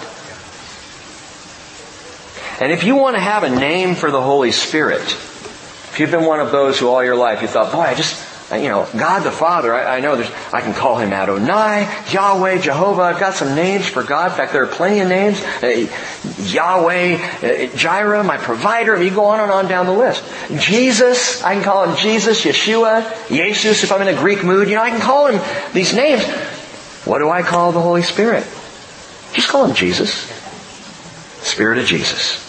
And 2.60 2.72
if 2.72 2.82
you 2.82 2.96
want 2.96 3.14
to 3.14 3.20
have 3.20 3.44
a 3.44 3.50
name 3.50 3.94
for 3.94 4.10
the 4.10 4.20
Holy 4.20 4.50
Spirit, 4.50 5.02
if 5.02 6.00
you've 6.00 6.10
been 6.10 6.24
one 6.24 6.40
of 6.40 6.50
those 6.50 6.78
who 6.78 6.88
all 6.88 7.04
your 7.04 7.16
life 7.16 7.40
you 7.40 7.48
thought, 7.48 7.70
boy, 7.70 7.82
I 7.82 7.94
just, 7.94 8.27
you 8.52 8.68
know, 8.68 8.88
God 8.96 9.20
the 9.20 9.30
Father, 9.30 9.74
I, 9.74 9.96
I 9.96 10.00
know 10.00 10.16
there's, 10.16 10.30
I 10.52 10.62
can 10.62 10.72
call 10.72 10.96
him 10.96 11.12
Adonai, 11.12 11.86
Yahweh, 12.10 12.58
Jehovah. 12.58 13.02
I've 13.02 13.20
got 13.20 13.34
some 13.34 13.54
names 13.54 13.86
for 13.86 14.02
God. 14.02 14.30
In 14.30 14.36
fact, 14.38 14.52
there 14.52 14.62
are 14.62 14.66
plenty 14.66 15.00
of 15.00 15.08
names. 15.08 15.42
Uh, 15.62 15.86
Yahweh, 16.44 17.16
uh, 17.16 17.76
Jireh, 17.76 18.24
my 18.24 18.38
provider. 18.38 19.02
You 19.02 19.10
go 19.10 19.26
on 19.26 19.40
and 19.40 19.50
on 19.52 19.68
down 19.68 19.84
the 19.84 19.92
list. 19.92 20.24
Jesus, 20.62 21.42
I 21.42 21.54
can 21.54 21.62
call 21.62 21.84
him 21.84 21.96
Jesus, 21.96 22.42
Yeshua, 22.42 23.02
Iesous 23.28 23.84
if 23.84 23.92
I'm 23.92 24.00
in 24.00 24.08
a 24.08 24.18
Greek 24.18 24.42
mood. 24.42 24.68
You 24.68 24.76
know, 24.76 24.82
I 24.82 24.90
can 24.90 25.00
call 25.00 25.26
him 25.26 25.72
these 25.74 25.94
names. 25.94 26.24
What 27.04 27.18
do 27.18 27.28
I 27.28 27.42
call 27.42 27.72
the 27.72 27.82
Holy 27.82 28.02
Spirit? 28.02 28.44
Just 29.34 29.48
call 29.48 29.66
him 29.66 29.74
Jesus. 29.74 30.10
Spirit 31.42 31.78
of 31.78 31.84
Jesus. 31.84 32.44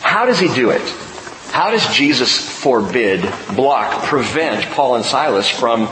How 0.00 0.24
does 0.24 0.38
he 0.38 0.48
do 0.54 0.70
it? 0.70 1.07
How 1.50 1.70
does 1.70 1.86
Jesus 1.94 2.38
forbid, 2.62 3.22
block, 3.56 4.04
prevent 4.04 4.64
Paul 4.66 4.96
and 4.96 5.04
Silas 5.04 5.48
from 5.48 5.88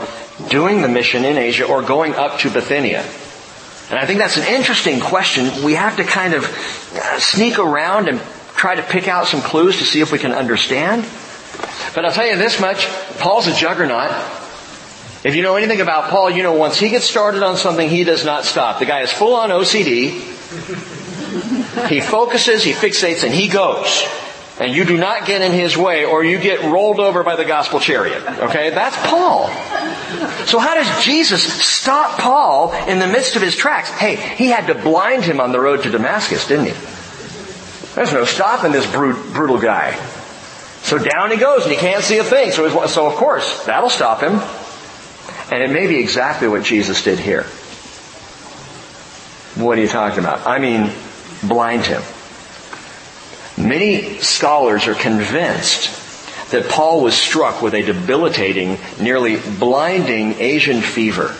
doing 0.49 0.81
the 0.81 0.87
mission 0.87 1.25
in 1.25 1.37
Asia 1.37 1.65
or 1.65 1.81
going 1.81 2.13
up 2.15 2.39
to 2.39 2.49
Bithynia? 2.49 3.03
And 3.89 3.97
I 3.97 4.05
think 4.05 4.19
that's 4.19 4.37
an 4.37 4.47
interesting 4.47 4.99
question. 4.99 5.63
We 5.63 5.73
have 5.73 5.97
to 5.97 6.03
kind 6.03 6.33
of 6.33 6.43
uh, 6.43 7.19
sneak 7.19 7.57
around 7.57 8.09
and 8.09 8.19
try 8.55 8.75
to 8.75 8.83
pick 8.83 9.07
out 9.07 9.27
some 9.27 9.41
clues 9.41 9.79
to 9.79 9.85
see 9.85 10.01
if 10.01 10.11
we 10.11 10.19
can 10.19 10.31
understand. 10.31 11.05
But 11.95 12.05
I'll 12.05 12.11
tell 12.11 12.27
you 12.27 12.37
this 12.37 12.59
much, 12.59 12.87
Paul's 13.19 13.47
a 13.47 13.53
juggernaut. 13.53 14.11
If 15.23 15.35
you 15.35 15.41
know 15.41 15.55
anything 15.55 15.81
about 15.81 16.09
Paul, 16.09 16.29
you 16.29 16.43
know 16.43 16.53
once 16.53 16.77
he 16.77 16.89
gets 16.89 17.05
started 17.05 17.43
on 17.43 17.57
something, 17.57 17.89
he 17.89 18.03
does 18.03 18.23
not 18.23 18.45
stop. 18.45 18.79
The 18.79 18.85
guy 18.85 19.01
is 19.01 19.11
full 19.11 19.35
on 19.35 19.49
OCD. 19.49 20.11
He 21.87 22.01
focuses, 22.01 22.63
he 22.63 22.73
fixates, 22.73 23.23
and 23.23 23.33
he 23.33 23.47
goes. 23.47 24.05
And 24.59 24.73
you 24.73 24.85
do 24.85 24.97
not 24.97 25.27
get 25.27 25.41
in 25.41 25.51
his 25.51 25.77
way 25.77 26.05
or 26.05 26.23
you 26.23 26.39
get 26.39 26.63
rolled 26.63 26.99
over 26.99 27.23
by 27.23 27.35
the 27.35 27.45
gospel 27.45 27.79
chariot. 27.79 28.23
Okay? 28.25 28.71
That's 28.71 28.97
Paul. 29.07 29.47
So 30.47 30.57
how 30.57 30.73
does 30.73 31.03
Jesus 31.03 31.43
stop 31.43 32.19
Paul 32.19 32.73
in 32.87 32.97
the 32.99 33.07
midst 33.07 33.35
of 33.35 33.41
his 33.41 33.55
tracks? 33.55 33.91
Hey, 33.91 34.15
he 34.15 34.47
had 34.47 34.67
to 34.67 34.73
blind 34.73 35.23
him 35.23 35.39
on 35.39 35.51
the 35.51 35.59
road 35.59 35.83
to 35.83 35.91
Damascus, 35.91 36.47
didn't 36.47 36.65
he? 36.65 36.73
There's 37.93 38.13
no 38.13 38.25
stopping 38.25 38.71
this 38.71 38.89
brutal 38.89 39.59
guy. 39.59 39.95
So 40.81 40.97
down 40.97 41.31
he 41.31 41.37
goes 41.37 41.63
and 41.63 41.71
he 41.71 41.77
can't 41.77 42.03
see 42.03 42.17
a 42.17 42.23
thing. 42.23 42.51
So, 42.51 42.87
so 42.87 43.07
of 43.07 43.15
course, 43.15 43.65
that'll 43.65 43.89
stop 43.89 44.21
him. 44.21 44.39
And 45.51 45.63
it 45.63 45.71
may 45.71 45.87
be 45.87 45.99
exactly 45.99 46.47
what 46.47 46.63
Jesus 46.63 47.03
did 47.03 47.19
here. 47.19 47.43
What 49.55 49.77
are 49.77 49.81
you 49.81 49.87
talking 49.87 50.19
about? 50.19 50.47
I 50.47 50.59
mean, 50.59 50.91
blind 51.43 51.85
him. 51.85 52.01
Many 53.57 54.19
scholars 54.19 54.87
are 54.87 54.93
convinced 54.93 55.89
that 56.51 56.69
Paul 56.69 57.01
was 57.01 57.15
struck 57.15 57.61
with 57.61 57.73
a 57.73 57.81
debilitating, 57.81 58.77
nearly 59.01 59.39
blinding 59.59 60.35
Asian 60.35 60.81
fever 60.81 61.35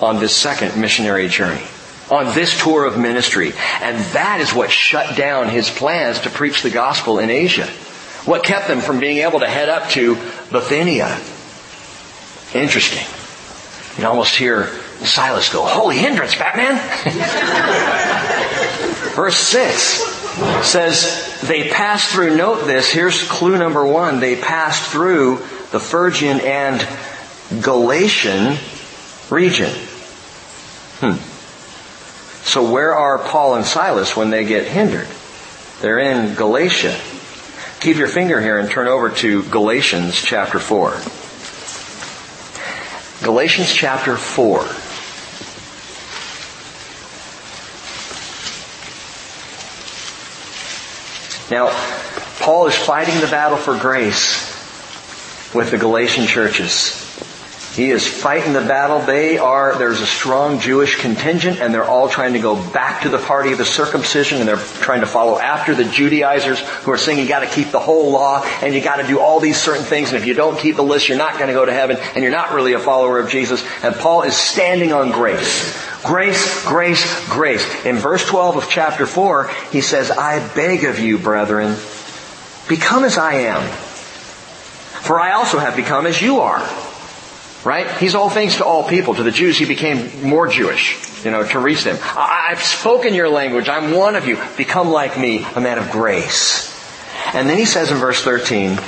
on 0.00 0.20
this 0.20 0.36
second 0.36 0.80
missionary 0.80 1.28
journey, 1.28 1.64
on 2.10 2.26
this 2.34 2.62
tour 2.62 2.84
of 2.84 2.98
ministry. 2.98 3.52
And 3.80 3.96
that 4.12 4.40
is 4.40 4.52
what 4.52 4.70
shut 4.70 5.16
down 5.16 5.48
his 5.48 5.70
plans 5.70 6.20
to 6.20 6.30
preach 6.30 6.62
the 6.62 6.70
gospel 6.70 7.18
in 7.18 7.30
Asia. 7.30 7.66
What 8.26 8.44
kept 8.44 8.68
them 8.68 8.80
from 8.80 9.00
being 9.00 9.18
able 9.18 9.40
to 9.40 9.48
head 9.48 9.68
up 9.68 9.88
to 9.90 10.14
Bithynia. 10.50 11.18
Interesting. 12.54 13.04
You 13.98 14.08
almost 14.08 14.36
hear 14.36 14.66
Silas 15.04 15.52
go, 15.52 15.64
holy 15.64 15.98
hindrance, 15.98 16.34
Batman! 16.34 16.80
Verse 19.14 19.36
6 19.36 20.66
says 20.66 21.33
they 21.46 21.68
passed 21.68 22.12
through, 22.12 22.36
note 22.36 22.66
this, 22.66 22.90
here's 22.90 23.28
clue 23.28 23.58
number 23.58 23.84
one, 23.86 24.20
they 24.20 24.36
passed 24.36 24.90
through 24.90 25.36
the 25.72 25.80
Phrygian 25.80 26.40
and 26.40 26.86
Galatian 27.62 28.56
region. 29.30 29.70
Hmm. 31.00 31.18
So 32.44 32.70
where 32.70 32.94
are 32.94 33.18
Paul 33.18 33.56
and 33.56 33.64
Silas 33.64 34.16
when 34.16 34.30
they 34.30 34.44
get 34.44 34.66
hindered? 34.66 35.08
They're 35.80 35.98
in 35.98 36.34
Galatia. 36.34 36.98
Keep 37.80 37.96
your 37.96 38.08
finger 38.08 38.40
here 38.40 38.58
and 38.58 38.70
turn 38.70 38.88
over 38.88 39.10
to 39.10 39.42
Galatians 39.44 40.14
chapter 40.14 40.58
4. 40.58 40.92
Galatians 43.24 43.72
chapter 43.72 44.16
4. 44.16 44.64
Now, 51.50 51.68
Paul 52.40 52.66
is 52.66 52.74
fighting 52.74 53.20
the 53.20 53.26
battle 53.26 53.58
for 53.58 53.78
grace 53.78 54.52
with 55.54 55.70
the 55.70 55.78
Galatian 55.78 56.26
churches. 56.26 57.00
He 57.74 57.90
is 57.90 58.06
fighting 58.06 58.52
the 58.52 58.60
battle. 58.60 59.00
They 59.00 59.36
are, 59.36 59.76
there's 59.76 60.00
a 60.00 60.06
strong 60.06 60.60
Jewish 60.60 61.00
contingent 61.00 61.60
and 61.60 61.74
they're 61.74 61.84
all 61.84 62.08
trying 62.08 62.34
to 62.34 62.38
go 62.38 62.54
back 62.70 63.02
to 63.02 63.08
the 63.08 63.18
party 63.18 63.50
of 63.50 63.58
the 63.58 63.64
circumcision 63.64 64.38
and 64.38 64.46
they're 64.46 64.56
trying 64.56 65.00
to 65.00 65.08
follow 65.08 65.38
after 65.40 65.74
the 65.74 65.84
Judaizers 65.84 66.60
who 66.60 66.92
are 66.92 66.98
saying 66.98 67.18
you 67.18 67.26
gotta 67.26 67.48
keep 67.48 67.72
the 67.72 67.80
whole 67.80 68.12
law 68.12 68.44
and 68.62 68.74
you 68.74 68.80
gotta 68.80 69.04
do 69.04 69.18
all 69.18 69.40
these 69.40 69.60
certain 69.60 69.82
things 69.82 70.12
and 70.12 70.18
if 70.18 70.24
you 70.24 70.34
don't 70.34 70.56
keep 70.56 70.76
the 70.76 70.84
list 70.84 71.08
you're 71.08 71.18
not 71.18 71.36
gonna 71.36 71.52
go 71.52 71.64
to 71.64 71.72
heaven 71.72 71.96
and 72.14 72.22
you're 72.22 72.32
not 72.32 72.52
really 72.52 72.74
a 72.74 72.78
follower 72.78 73.18
of 73.18 73.28
Jesus. 73.28 73.64
And 73.82 73.92
Paul 73.96 74.22
is 74.22 74.36
standing 74.36 74.92
on 74.92 75.10
grace. 75.10 75.93
Grace, 76.04 76.66
grace, 76.66 77.28
grace. 77.30 77.84
In 77.86 77.96
verse 77.96 78.26
12 78.26 78.58
of 78.58 78.68
chapter 78.68 79.06
4, 79.06 79.48
he 79.72 79.80
says, 79.80 80.10
I 80.10 80.46
beg 80.54 80.84
of 80.84 80.98
you, 80.98 81.16
brethren, 81.16 81.76
become 82.68 83.04
as 83.04 83.16
I 83.16 83.34
am. 83.34 83.62
For 85.00 85.18
I 85.18 85.32
also 85.32 85.58
have 85.58 85.76
become 85.76 86.06
as 86.06 86.20
you 86.20 86.40
are. 86.40 86.62
Right? 87.64 87.90
He's 87.96 88.14
all 88.14 88.28
things 88.28 88.56
to 88.56 88.66
all 88.66 88.86
people. 88.86 89.14
To 89.14 89.22
the 89.22 89.30
Jews, 89.30 89.56
he 89.56 89.64
became 89.64 90.22
more 90.28 90.46
Jewish, 90.46 91.24
you 91.24 91.30
know, 91.30 91.46
to 91.48 91.58
reach 91.58 91.84
them. 91.84 91.96
I've 92.14 92.62
spoken 92.62 93.14
your 93.14 93.30
language. 93.30 93.70
I'm 93.70 93.92
one 93.92 94.14
of 94.14 94.28
you. 94.28 94.38
Become 94.58 94.90
like 94.90 95.18
me, 95.18 95.46
a 95.56 95.60
man 95.60 95.78
of 95.78 95.90
grace. 95.90 96.70
And 97.32 97.48
then 97.48 97.56
he 97.56 97.64
says 97.64 97.90
in 97.90 97.96
verse 97.96 98.22
13, 98.22 98.78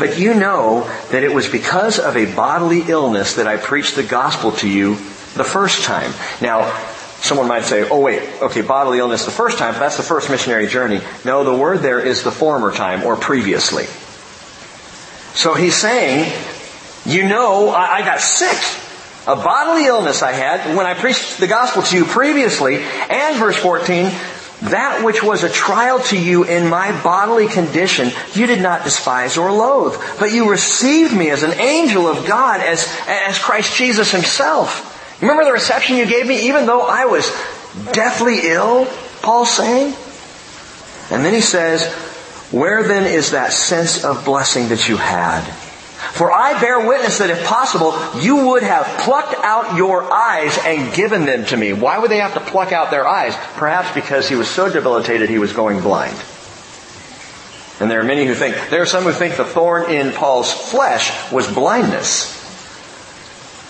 but 0.00 0.18
you 0.18 0.34
know 0.34 0.82
that 1.12 1.22
it 1.22 1.32
was 1.32 1.48
because 1.48 2.00
of 2.00 2.16
a 2.16 2.34
bodily 2.34 2.82
illness 2.88 3.36
that 3.36 3.46
I 3.46 3.56
preached 3.56 3.94
the 3.94 4.02
gospel 4.02 4.50
to 4.52 4.68
you 4.68 4.98
the 5.36 5.44
first 5.44 5.84
time. 5.84 6.12
Now, 6.40 6.72
someone 7.20 7.48
might 7.48 7.64
say, 7.64 7.88
oh 7.88 8.00
wait, 8.00 8.22
okay, 8.42 8.62
bodily 8.62 8.98
illness 8.98 9.24
the 9.24 9.30
first 9.30 9.58
time, 9.58 9.74
that's 9.74 9.96
the 9.96 10.02
first 10.02 10.30
missionary 10.30 10.66
journey. 10.66 11.00
No, 11.24 11.44
the 11.44 11.54
word 11.54 11.80
there 11.80 12.00
is 12.00 12.22
the 12.22 12.30
former 12.30 12.72
time 12.72 13.04
or 13.04 13.16
previously. 13.16 13.84
So 15.34 15.54
he's 15.54 15.76
saying, 15.76 16.32
you 17.04 17.28
know, 17.28 17.68
I, 17.68 17.96
I 17.96 18.02
got 18.02 18.20
sick. 18.20 18.58
A 19.26 19.34
bodily 19.34 19.86
illness 19.86 20.22
I 20.22 20.32
had 20.32 20.76
when 20.76 20.86
I 20.86 20.94
preached 20.94 21.38
the 21.38 21.48
gospel 21.48 21.82
to 21.82 21.96
you 21.96 22.04
previously, 22.04 22.76
and 22.76 23.36
verse 23.38 23.56
14, 23.56 24.04
that 24.62 25.04
which 25.04 25.22
was 25.22 25.42
a 25.42 25.50
trial 25.50 26.00
to 26.04 26.18
you 26.18 26.44
in 26.44 26.68
my 26.68 26.92
bodily 27.02 27.48
condition, 27.48 28.10
you 28.34 28.46
did 28.46 28.62
not 28.62 28.84
despise 28.84 29.36
or 29.36 29.52
loathe, 29.52 30.00
but 30.18 30.32
you 30.32 30.50
received 30.50 31.14
me 31.14 31.30
as 31.30 31.42
an 31.42 31.52
angel 31.52 32.06
of 32.06 32.26
God, 32.26 32.60
as, 32.60 32.88
as 33.06 33.38
Christ 33.38 33.76
Jesus 33.76 34.12
himself. 34.12 34.95
Remember 35.20 35.44
the 35.44 35.52
reception 35.52 35.96
you 35.96 36.06
gave 36.06 36.26
me 36.26 36.48
even 36.48 36.66
though 36.66 36.82
I 36.82 37.06
was 37.06 37.30
deathly 37.92 38.48
ill? 38.48 38.86
Paul's 39.22 39.50
saying. 39.50 39.94
And 41.10 41.24
then 41.24 41.32
he 41.32 41.40
says, 41.40 41.86
where 42.50 42.82
then 42.82 43.06
is 43.06 43.30
that 43.30 43.52
sense 43.52 44.04
of 44.04 44.24
blessing 44.24 44.68
that 44.68 44.88
you 44.88 44.96
had? 44.96 45.42
For 46.12 46.30
I 46.30 46.60
bear 46.60 46.86
witness 46.86 47.18
that 47.18 47.30
if 47.30 47.44
possible, 47.44 47.98
you 48.20 48.48
would 48.48 48.62
have 48.62 48.86
plucked 49.00 49.34
out 49.42 49.76
your 49.76 50.10
eyes 50.12 50.58
and 50.64 50.94
given 50.94 51.24
them 51.24 51.44
to 51.46 51.56
me. 51.56 51.72
Why 51.72 51.98
would 51.98 52.10
they 52.10 52.18
have 52.18 52.34
to 52.34 52.40
pluck 52.40 52.72
out 52.72 52.90
their 52.90 53.06
eyes? 53.06 53.34
Perhaps 53.54 53.92
because 53.94 54.28
he 54.28 54.36
was 54.36 54.48
so 54.48 54.70
debilitated 54.70 55.28
he 55.28 55.38
was 55.38 55.52
going 55.52 55.80
blind. 55.80 56.16
And 57.80 57.90
there 57.90 58.00
are 58.00 58.04
many 58.04 58.26
who 58.26 58.34
think, 58.34 58.56
there 58.70 58.82
are 58.82 58.86
some 58.86 59.04
who 59.04 59.12
think 59.12 59.36
the 59.36 59.44
thorn 59.44 59.90
in 59.90 60.12
Paul's 60.12 60.52
flesh 60.52 61.32
was 61.32 61.52
blindness 61.52 62.35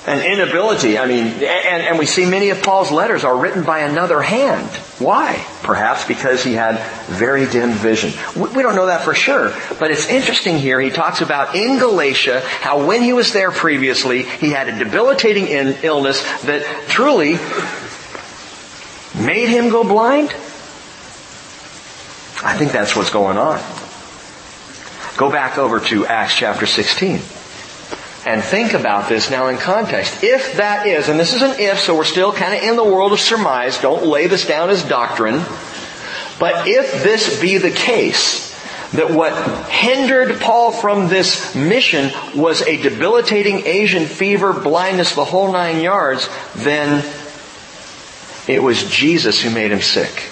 an 0.06 0.24
inability. 0.24 0.98
I 0.98 1.06
mean, 1.06 1.26
and, 1.26 1.82
and 1.82 1.98
we 1.98 2.06
see 2.06 2.24
many 2.24 2.50
of 2.50 2.62
Paul's 2.62 2.92
letters 2.92 3.24
are 3.24 3.36
written 3.36 3.64
by 3.64 3.80
another 3.80 4.22
hand. 4.22 4.68
Why? 5.00 5.44
Perhaps 5.62 6.06
because 6.06 6.44
he 6.44 6.52
had 6.52 6.78
very 7.06 7.46
dim 7.46 7.72
vision. 7.72 8.12
We 8.36 8.62
don't 8.62 8.76
know 8.76 8.86
that 8.86 9.02
for 9.02 9.14
sure, 9.14 9.52
but 9.80 9.90
it's 9.90 10.08
interesting 10.08 10.58
here. 10.58 10.80
He 10.80 10.90
talks 10.90 11.20
about 11.20 11.56
in 11.56 11.78
Galatia 11.78 12.40
how 12.40 12.86
when 12.86 13.02
he 13.02 13.12
was 13.12 13.32
there 13.32 13.50
previously, 13.50 14.22
he 14.22 14.50
had 14.50 14.68
a 14.68 14.78
debilitating 14.78 15.48
illness 15.48 16.22
that 16.42 16.64
truly 16.88 17.32
made 19.20 19.48
him 19.48 19.70
go 19.70 19.82
blind. 19.82 20.30
I 22.44 22.57
think 22.57 22.70
that's 22.70 22.94
what's 22.94 23.11
going 23.11 23.38
on. 23.38 23.61
Go 25.16 25.30
back 25.32 25.59
over 25.59 25.80
to 25.80 26.07
Acts 26.07 26.36
chapter 26.36 26.66
16 26.66 27.20
and 28.27 28.43
think 28.43 28.74
about 28.74 29.09
this 29.09 29.31
now 29.31 29.47
in 29.47 29.57
context. 29.57 30.24
If 30.24 30.57
that 30.57 30.87
is, 30.87 31.09
and 31.09 31.18
this 31.18 31.33
is 31.33 31.43
an 31.43 31.61
if, 31.61 31.79
so 31.79 31.97
we're 31.97 32.05
still 32.05 32.33
kind 32.33 32.53
of 32.53 32.62
in 32.62 32.74
the 32.74 32.85
world 32.85 33.12
of 33.12 33.20
surmise, 33.20 33.81
don't 33.81 34.05
lay 34.05 34.27
this 34.27 34.47
down 34.47 34.68
as 34.68 34.83
doctrine, 34.83 35.37
but 36.41 36.66
if 36.66 37.05
this 37.05 37.41
be 37.41 37.59
the 37.59 37.70
case, 37.70 38.45
that 38.93 39.11
what 39.11 39.33
hindered 39.68 40.41
Paul 40.41 40.72
from 40.72 41.09
this 41.09 41.55
mission 41.55 42.11
was 42.35 42.62
a 42.62 42.77
debilitating 42.83 43.66
Asian 43.66 44.07
fever, 44.07 44.53
blindness, 44.53 45.14
the 45.14 45.24
whole 45.24 45.53
nine 45.53 45.81
yards, 45.81 46.29
then 46.57 47.05
it 48.49 48.62
was 48.62 48.89
Jesus 48.91 49.41
who 49.41 49.51
made 49.51 49.70
him 49.70 49.83
sick. 49.83 50.31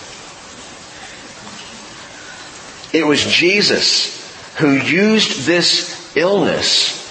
It 2.93 3.07
was 3.07 3.25
Jesus 3.25 4.15
who 4.57 4.73
used 4.73 5.47
this 5.47 6.17
illness 6.17 7.04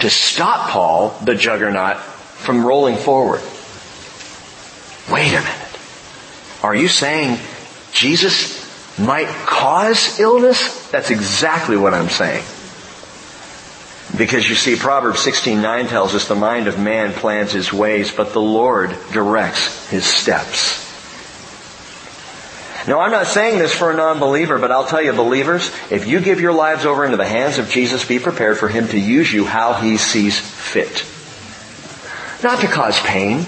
to 0.00 0.10
stop 0.10 0.70
Paul, 0.70 1.10
the 1.24 1.34
juggernaut, 1.34 1.98
from 1.98 2.64
rolling 2.64 2.96
forward. 2.96 3.40
Wait 5.10 5.28
a 5.28 5.40
minute. 5.40 5.78
Are 6.62 6.74
you 6.74 6.88
saying 6.88 7.38
Jesus 7.92 8.66
might 8.98 9.28
cause 9.46 10.18
illness? 10.18 10.88
That's 10.90 11.10
exactly 11.10 11.76
what 11.76 11.94
I'm 11.94 12.08
saying. 12.08 12.44
Because 14.16 14.48
you 14.48 14.54
see, 14.54 14.76
Proverbs 14.76 15.20
16:9 15.20 15.88
tells 15.88 16.14
us 16.14 16.26
the 16.28 16.34
mind 16.34 16.66
of 16.66 16.78
man 16.78 17.12
plans 17.12 17.52
his 17.52 17.72
ways, 17.72 18.10
but 18.10 18.32
the 18.32 18.40
Lord 18.40 18.96
directs 19.12 19.88
his 19.88 20.04
steps. 20.04 20.87
Now, 22.88 23.00
I'm 23.00 23.10
not 23.10 23.26
saying 23.26 23.58
this 23.58 23.74
for 23.74 23.90
a 23.90 23.94
non-believer, 23.94 24.58
but 24.58 24.72
I'll 24.72 24.86
tell 24.86 25.02
you, 25.02 25.12
believers, 25.12 25.70
if 25.90 26.06
you 26.06 26.20
give 26.20 26.40
your 26.40 26.54
lives 26.54 26.86
over 26.86 27.04
into 27.04 27.18
the 27.18 27.26
hands 27.26 27.58
of 27.58 27.68
Jesus, 27.68 28.08
be 28.08 28.18
prepared 28.18 28.56
for 28.56 28.66
Him 28.66 28.88
to 28.88 28.98
use 28.98 29.30
you 29.30 29.44
how 29.44 29.74
He 29.74 29.98
sees 29.98 30.40
fit. 30.40 31.04
Not 32.42 32.60
to 32.62 32.66
cause 32.66 32.98
pain, 33.00 33.44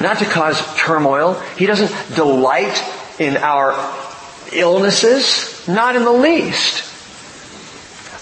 not 0.00 0.18
to 0.18 0.24
cause 0.24 0.62
turmoil. 0.76 1.34
He 1.56 1.66
doesn't 1.66 2.14
delight 2.14 2.80
in 3.18 3.36
our 3.38 3.74
illnesses, 4.52 5.66
not 5.66 5.96
in 5.96 6.04
the 6.04 6.12
least. 6.12 6.84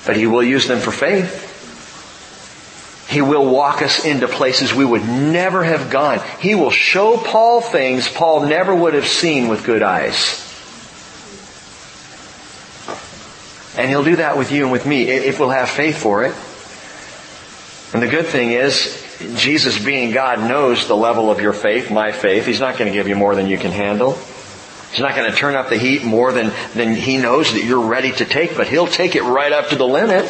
But 0.07 0.17
He 0.17 0.27
will 0.27 0.43
use 0.43 0.67
them 0.67 0.79
for 0.79 0.93
faith. 0.93 1.52
He 3.13 3.21
will 3.21 3.45
walk 3.45 3.83
us 3.83 4.07
into 4.07 4.27
places 4.27 4.73
we 4.73 4.87
would 4.87 5.05
never 5.05 5.63
have 5.63 5.91
gone. 5.91 6.21
He 6.41 6.55
will 6.55 6.71
show 6.71 7.19
Paul 7.19 7.61
things 7.61 8.09
Paul 8.09 8.47
never 8.47 8.75
would 8.75 8.95
have 8.95 9.07
seen 9.07 9.49
with 9.49 9.65
good 9.65 9.83
eyes. 9.83 10.39
And 13.77 13.91
he'll 13.91 14.05
do 14.05 14.17
that 14.17 14.39
with 14.39 14.51
you 14.51 14.65
and 14.65 14.73
with 14.73 14.87
me 14.87 15.03
if 15.03 15.39
we'll 15.39 15.51
have 15.51 15.69
faith 15.69 15.99
for 15.99 16.25
it. 16.25 16.35
And 17.93 18.03
the 18.03 18.09
good 18.09 18.27
thing 18.27 18.53
is, 18.53 18.99
Jesus 19.37 19.83
being 19.83 20.13
God 20.13 20.41
knows 20.41 20.89
the 20.89 20.97
level 20.97 21.31
of 21.31 21.41
your 21.41 21.53
faith, 21.53 21.91
my 21.91 22.13
faith. 22.13 22.47
He's 22.47 22.61
not 22.61 22.79
going 22.79 22.91
to 22.91 22.97
give 22.97 23.09
you 23.09 23.17
more 23.17 23.35
than 23.35 23.47
you 23.47 23.59
can 23.59 23.73
handle. 23.73 24.19
He's 24.91 25.01
not 25.01 25.15
going 25.15 25.31
to 25.31 25.37
turn 25.37 25.55
up 25.55 25.69
the 25.69 25.77
heat 25.77 26.03
more 26.03 26.33
than, 26.33 26.51
than 26.75 26.95
he 26.95 27.19
knows 27.19 27.53
that 27.53 27.63
you're 27.63 27.87
ready 27.87 28.13
to 28.13 28.25
take, 28.25 28.57
but 28.57 28.69
he'll 28.69 28.87
take 28.87 29.17
it 29.17 29.23
right 29.23 29.53
up 29.53 29.69
to 29.69 29.77
the 29.77 29.87
limit. 29.87 30.25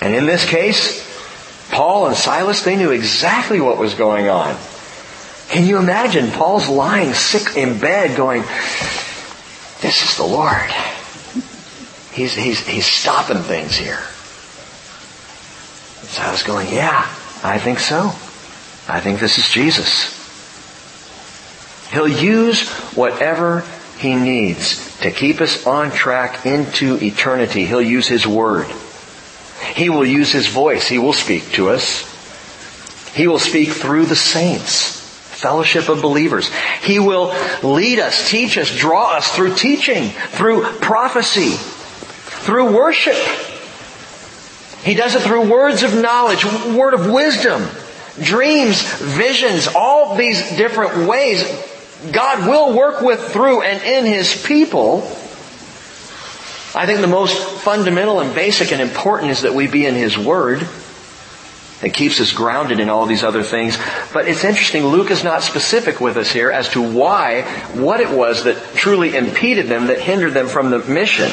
And 0.00 0.14
in 0.14 0.26
this 0.26 0.44
case, 0.48 1.03
Paul 1.74 2.06
and 2.06 2.16
Silas, 2.16 2.62
they 2.62 2.76
knew 2.76 2.92
exactly 2.92 3.60
what 3.60 3.78
was 3.78 3.94
going 3.94 4.28
on. 4.28 4.56
Can 5.48 5.66
you 5.66 5.76
imagine 5.78 6.30
Paul's 6.30 6.68
lying 6.68 7.12
sick 7.14 7.56
in 7.56 7.80
bed 7.80 8.16
going, 8.16 8.42
this 9.82 10.04
is 10.04 10.16
the 10.16 10.22
Lord. 10.22 10.70
He's, 12.12 12.32
he's, 12.32 12.64
he's 12.64 12.86
stopping 12.86 13.38
things 13.38 13.74
here. 13.74 13.98
Silas 16.06 16.44
going, 16.44 16.72
yeah, 16.72 17.12
I 17.42 17.58
think 17.58 17.80
so. 17.80 18.06
I 18.88 19.00
think 19.00 19.18
this 19.18 19.38
is 19.38 19.48
Jesus. 19.50 20.14
He'll 21.90 22.06
use 22.06 22.68
whatever 22.94 23.64
he 23.98 24.14
needs 24.14 24.96
to 24.98 25.10
keep 25.10 25.40
us 25.40 25.66
on 25.66 25.90
track 25.90 26.46
into 26.46 27.02
eternity. 27.02 27.66
He'll 27.66 27.82
use 27.82 28.06
his 28.06 28.28
word. 28.28 28.72
He 29.74 29.88
will 29.88 30.04
use 30.04 30.32
His 30.32 30.46
voice. 30.46 30.88
He 30.88 30.98
will 30.98 31.12
speak 31.12 31.52
to 31.52 31.70
us. 31.70 32.10
He 33.14 33.26
will 33.26 33.38
speak 33.38 33.70
through 33.70 34.06
the 34.06 34.16
saints, 34.16 34.98
fellowship 35.40 35.88
of 35.88 36.02
believers. 36.02 36.50
He 36.82 36.98
will 36.98 37.34
lead 37.62 38.00
us, 38.00 38.28
teach 38.28 38.58
us, 38.58 38.76
draw 38.76 39.16
us 39.16 39.30
through 39.34 39.54
teaching, 39.54 40.08
through 40.08 40.64
prophecy, 40.80 41.52
through 41.52 42.76
worship. 42.76 43.16
He 44.82 44.94
does 44.94 45.14
it 45.14 45.22
through 45.22 45.50
words 45.50 45.82
of 45.82 45.94
knowledge, 45.94 46.44
word 46.44 46.94
of 46.94 47.10
wisdom, 47.10 47.66
dreams, 48.20 48.82
visions, 48.82 49.68
all 49.68 50.16
these 50.16 50.40
different 50.56 51.08
ways 51.08 51.42
God 52.12 52.46
will 52.48 52.76
work 52.76 53.00
with 53.00 53.32
through 53.32 53.62
and 53.62 53.82
in 53.82 54.04
His 54.04 54.44
people 54.44 55.00
I 56.74 56.86
think 56.86 57.00
the 57.00 57.06
most 57.06 57.36
fundamental 57.60 58.20
and 58.20 58.34
basic 58.34 58.72
and 58.72 58.80
important 58.80 59.30
is 59.30 59.42
that 59.42 59.54
we 59.54 59.68
be 59.68 59.86
in 59.86 59.94
His 59.94 60.18
Word. 60.18 60.66
It 61.82 61.94
keeps 61.94 62.20
us 62.20 62.32
grounded 62.32 62.80
in 62.80 62.88
all 62.88 63.06
these 63.06 63.22
other 63.22 63.42
things. 63.42 63.78
But 64.12 64.26
it's 64.26 64.42
interesting, 64.42 64.84
Luke 64.86 65.10
is 65.10 65.22
not 65.22 65.42
specific 65.42 66.00
with 66.00 66.16
us 66.16 66.32
here 66.32 66.50
as 66.50 66.70
to 66.70 66.82
why, 66.82 67.42
what 67.74 68.00
it 68.00 68.10
was 68.10 68.44
that 68.44 68.56
truly 68.74 69.16
impeded 69.16 69.66
them, 69.66 69.86
that 69.86 70.00
hindered 70.00 70.34
them 70.34 70.48
from 70.48 70.70
the 70.70 70.78
mission. 70.78 71.30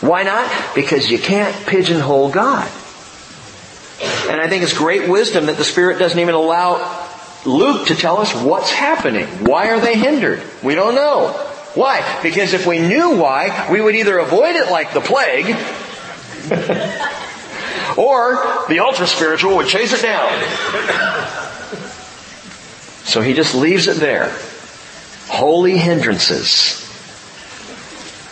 Why 0.00 0.22
not? 0.22 0.50
Because 0.74 1.10
you 1.10 1.18
can't 1.18 1.54
pigeonhole 1.66 2.30
God. 2.30 2.70
And 4.30 4.40
I 4.40 4.48
think 4.48 4.62
it's 4.62 4.76
great 4.76 5.08
wisdom 5.08 5.46
that 5.46 5.56
the 5.56 5.64
Spirit 5.64 5.98
doesn't 5.98 6.18
even 6.18 6.34
allow 6.34 7.06
Luke 7.44 7.88
to 7.88 7.96
tell 7.96 8.18
us 8.18 8.32
what's 8.34 8.70
happening. 8.70 9.26
Why 9.44 9.70
are 9.70 9.80
they 9.80 9.96
hindered? 9.96 10.42
We 10.62 10.74
don't 10.76 10.94
know. 10.94 11.47
Why? 11.78 12.02
Because 12.24 12.54
if 12.54 12.66
we 12.66 12.80
knew 12.80 13.16
why, 13.16 13.68
we 13.70 13.80
would 13.80 13.94
either 13.94 14.18
avoid 14.18 14.56
it 14.56 14.68
like 14.68 14.92
the 14.92 15.00
plague, 15.00 15.46
or 17.96 18.34
the 18.68 18.80
ultra 18.80 19.06
spiritual 19.06 19.58
would 19.58 19.68
chase 19.68 19.92
it 19.92 20.02
down. 20.02 20.28
So 23.04 23.20
he 23.20 23.32
just 23.32 23.54
leaves 23.54 23.86
it 23.86 23.98
there. 23.98 24.36
Holy 25.28 25.78
hindrances. 25.78 26.84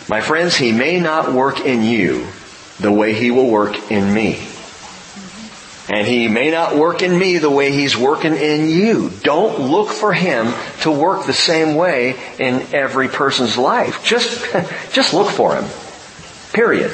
My 0.09 0.19
friends, 0.19 0.57
he 0.57 0.73
may 0.73 0.99
not 0.99 1.31
work 1.31 1.61
in 1.61 1.83
you 1.83 2.27
the 2.81 2.91
way 2.91 3.13
he 3.13 3.31
will 3.31 3.49
work 3.49 3.89
in 3.89 4.13
me. 4.13 4.45
And 5.89 6.05
he 6.05 6.27
may 6.27 6.51
not 6.51 6.75
work 6.75 7.01
in 7.01 7.17
me 7.17 7.37
the 7.37 7.49
way 7.49 7.71
he's 7.71 7.95
working 7.95 8.35
in 8.35 8.69
you. 8.69 9.09
Don't 9.23 9.71
look 9.71 9.89
for 9.89 10.11
him 10.11 10.53
to 10.81 10.91
work 10.91 11.25
the 11.25 11.33
same 11.33 11.75
way 11.75 12.17
in 12.39 12.61
every 12.73 13.07
person's 13.07 13.57
life. 13.57 14.03
Just, 14.03 14.45
just 14.91 15.13
look 15.13 15.29
for 15.29 15.55
him. 15.55 15.65
Period. 16.51 16.91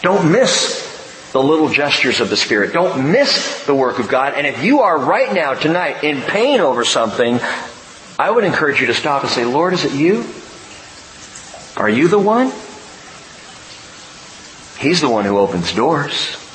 Don't 0.00 0.32
miss 0.32 0.84
the 1.32 1.42
little 1.42 1.68
gestures 1.68 2.20
of 2.20 2.30
the 2.30 2.36
Spirit. 2.36 2.72
Don't 2.72 3.12
miss 3.12 3.66
the 3.66 3.74
work 3.74 3.98
of 3.98 4.08
God. 4.08 4.32
And 4.34 4.46
if 4.46 4.64
you 4.64 4.80
are 4.80 4.98
right 4.98 5.34
now, 5.34 5.52
tonight, 5.52 6.02
in 6.02 6.22
pain 6.22 6.60
over 6.60 6.84
something, 6.84 7.38
I 8.18 8.30
would 8.30 8.44
encourage 8.44 8.80
you 8.80 8.86
to 8.86 8.94
stop 8.94 9.24
and 9.24 9.30
say, 9.30 9.44
Lord, 9.44 9.74
is 9.74 9.84
it 9.84 9.92
you? 9.92 10.24
Are 11.76 11.90
you 11.90 12.08
the 12.08 12.18
one? 12.18 12.46
He's 14.78 15.02
the 15.02 15.10
one 15.10 15.26
who 15.26 15.36
opens 15.36 15.74
doors. 15.74 16.45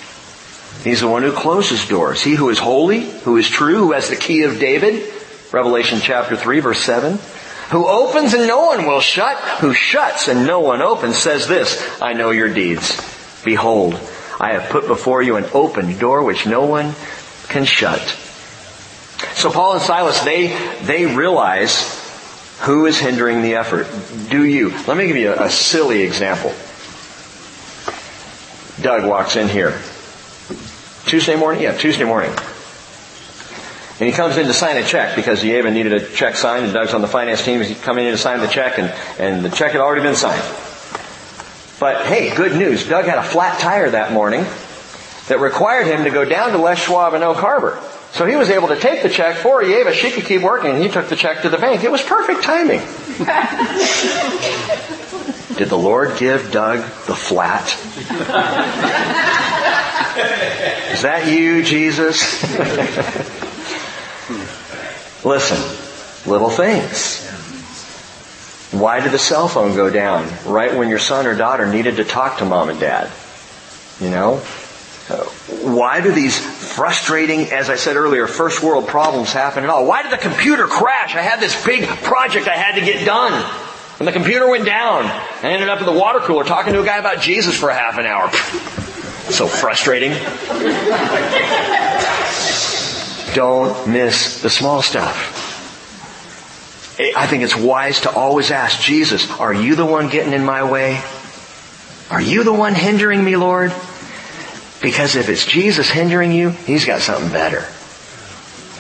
He's 0.84 1.02
the 1.02 1.08
one 1.08 1.22
who 1.22 1.32
closes 1.32 1.88
doors. 1.88 2.22
He 2.24 2.34
who 2.34 2.50
is 2.50 2.58
holy, 2.58 3.02
who 3.02 3.38
is 3.38 3.48
true, 3.48 3.78
who 3.78 3.92
has 3.92 4.10
the 4.10 4.16
key 4.16 4.44
of 4.44 4.60
David, 4.60 5.12
Revelation 5.52 6.00
chapter 6.02 6.36
3 6.36 6.60
verse 6.60 6.80
7, 6.80 7.20
who 7.70 7.88
opens 7.88 8.34
and 8.34 8.48
no 8.48 8.66
one 8.66 8.86
will 8.86 9.00
shut, 9.00 9.38
who 9.60 9.74
shuts 9.74 10.28
and 10.28 10.48
no 10.48 10.60
one 10.60 10.82
opens, 10.82 11.18
says 11.18 11.48
this, 11.48 12.02
I 12.02 12.14
know 12.14 12.32
your 12.32 12.52
deeds. 12.54 12.98
Behold, 13.46 13.94
I 14.40 14.54
have 14.54 14.72
put 14.72 14.88
before 14.88 15.22
you 15.22 15.36
an 15.36 15.46
open 15.54 15.98
door 15.98 16.24
which 16.24 16.48
no 16.48 16.66
one 16.66 16.96
can 17.48 17.66
shut. 17.66 18.02
So 19.36 19.52
Paul 19.52 19.74
and 19.74 19.82
Silas, 19.82 20.22
they, 20.22 20.48
they 20.82 21.06
realize 21.06 22.00
who 22.62 22.86
is 22.88 23.00
hindering 23.00 23.42
the 23.42 23.56
effort. 23.56 23.88
Do 24.30 24.44
you? 24.44 24.70
Let 24.88 24.98
me 24.98 25.08
give 25.08 25.18
you 25.18 25.32
a, 25.32 25.46
a 25.46 25.50
silly 25.50 26.02
example. 26.02 26.54
Doug 28.82 29.08
walks 29.08 29.36
in 29.36 29.48
here. 29.48 29.80
Tuesday 31.06 31.36
morning? 31.36 31.62
Yeah, 31.62 31.78
Tuesday 31.78 32.04
morning. 32.04 32.36
And 34.02 34.10
he 34.10 34.16
comes 34.16 34.38
in 34.38 34.48
to 34.48 34.54
sign 34.54 34.78
a 34.78 34.84
check 34.84 35.16
because 35.16 35.44
Yeva 35.44 35.72
needed 35.72 35.94
a 35.94 36.10
check 36.10 36.36
signed 36.36 36.66
and 36.66 36.74
Doug's 36.74 36.96
on 36.96 37.02
the 37.02 37.08
finance 37.08 37.46
team. 37.46 37.62
He's 37.62 37.80
coming 37.82 38.08
in 38.08 38.14
to 38.14 38.18
sign 38.18 38.40
the 38.40 38.48
check 38.48 38.80
and, 38.80 38.90
and 39.20 39.46
the 39.46 39.50
check 39.50 39.74
had 39.74 39.82
already 39.82 40.02
been 40.02 40.16
signed. 40.16 40.42
But 41.80 42.08
hey, 42.08 42.36
good 42.36 42.58
news. 42.58 42.88
Doug 42.88 43.06
had 43.06 43.20
a 43.20 43.24
flat 43.24 43.60
tire 43.60 43.92
that 43.92 44.12
morning 44.12 44.44
that 45.28 45.40
required 45.40 45.86
him 45.86 46.06
to 46.06 46.10
go 46.10 46.26
down 46.26 46.52
to 46.52 46.58
Les 46.58 46.80
Schwab 46.80 47.14
in 47.14 47.22
Oak 47.22 47.38
Harbor. 47.38 47.80
So 48.14 48.26
he 48.26 48.36
was 48.36 48.50
able 48.50 48.70
to 48.70 48.76
take 48.76 49.04
the 49.04 49.10
check 49.10 49.38
for 49.38 49.62
Yeva. 49.62 49.94
She 49.94 50.12
could 50.12 50.26
keep 50.26 50.42
working 50.42 50.72
and 50.72 50.82
he 50.82 50.90
took 50.90 51.08
the 51.08 51.16
check 51.16 51.44
to 51.44 51.50
the 51.50 51.58
bank. 51.58 51.84
It 51.84 51.92
was 51.92 52.02
perfect 52.02 52.44
timing. 52.44 52.80
Did 55.58 55.70
the 55.70 55.78
Lord 55.78 56.18
give 56.18 56.52
Doug 56.52 56.80
the 57.06 57.16
flat? 57.16 57.78
Is 60.92 61.04
that 61.04 61.32
you, 61.32 61.64
Jesus? 61.64 62.44
Listen, 65.24 66.30
little 66.30 66.50
things. 66.50 67.28
Why 68.72 69.00
did 69.00 69.12
the 69.12 69.20
cell 69.20 69.48
phone 69.48 69.76
go 69.76 69.90
down 69.90 70.30
right 70.46 70.76
when 70.76 70.90
your 70.90 71.00
son 71.00 71.28
or 71.28 71.36
daughter 71.36 71.66
needed 71.66 71.96
to 71.96 72.04
talk 72.04 72.40
to 72.40 72.46
mom 72.46 72.70
and 72.70 72.80
dad? 72.80 73.10
You 74.02 74.10
know? 74.10 74.44
Uh, 75.10 75.24
why 75.64 76.02
do 76.02 76.12
these 76.12 76.40
frustrating, 76.40 77.52
as 77.52 77.70
I 77.70 77.76
said 77.76 77.96
earlier, 77.96 78.28
first 78.28 78.62
world 78.62 78.88
problems 78.88 79.32
happen 79.32 79.64
at 79.64 79.70
all? 79.70 79.86
Why 79.86 80.04
did 80.04 80.12
the 80.12 80.18
computer 80.18 80.68
crash? 80.68 81.16
I 81.16 81.22
had 81.22 81.40
this 81.40 81.66
big 81.66 81.86
project 81.88 82.48
I 82.48 82.58
had 82.58 82.76
to 82.76 82.86
get 82.86 83.06
done. 83.06 83.34
And 84.00 84.08
the 84.08 84.12
computer 84.12 84.50
went 84.50 84.66
down. 84.66 85.06
I 85.06 85.52
ended 85.52 85.70
up 85.70 85.80
in 85.80 85.86
the 85.86 85.92
water 85.92 86.20
cooler 86.20 86.44
talking 86.44 86.74
to 86.74 86.82
a 86.82 86.86
guy 86.86 86.98
about 86.98 87.22
Jesus 87.22 87.58
for 87.58 87.70
a 87.70 87.76
half 87.76 87.98
an 87.98 88.06
hour. 88.06 88.30
So 89.30 89.48
frustrating. 89.48 90.12
Don't 93.34 93.88
miss 93.88 94.42
the 94.42 94.50
small 94.50 94.82
stuff. 94.82 95.40
I 97.00 97.26
think 97.28 97.44
it's 97.44 97.56
wise 97.56 98.02
to 98.02 98.12
always 98.12 98.52
ask 98.52 98.82
Jesus, 98.82 99.30
are 99.40 99.54
you 99.54 99.76
the 99.76 99.86
one 99.86 100.10
getting 100.10 100.34
in 100.34 100.44
my 100.44 100.70
way? 100.70 101.02
Are 102.10 102.22
you 102.22 102.44
the 102.44 102.54
one 102.54 102.76
hindering 102.76 103.24
me, 103.24 103.38
Lord? 103.38 103.74
Because 104.82 105.16
if 105.16 105.30
it's 105.30 105.46
Jesus 105.46 105.90
hindering 105.90 106.32
you, 106.32 106.50
He's 106.50 106.86
got 106.86 107.02
something 107.02 107.32
better. 107.32 107.66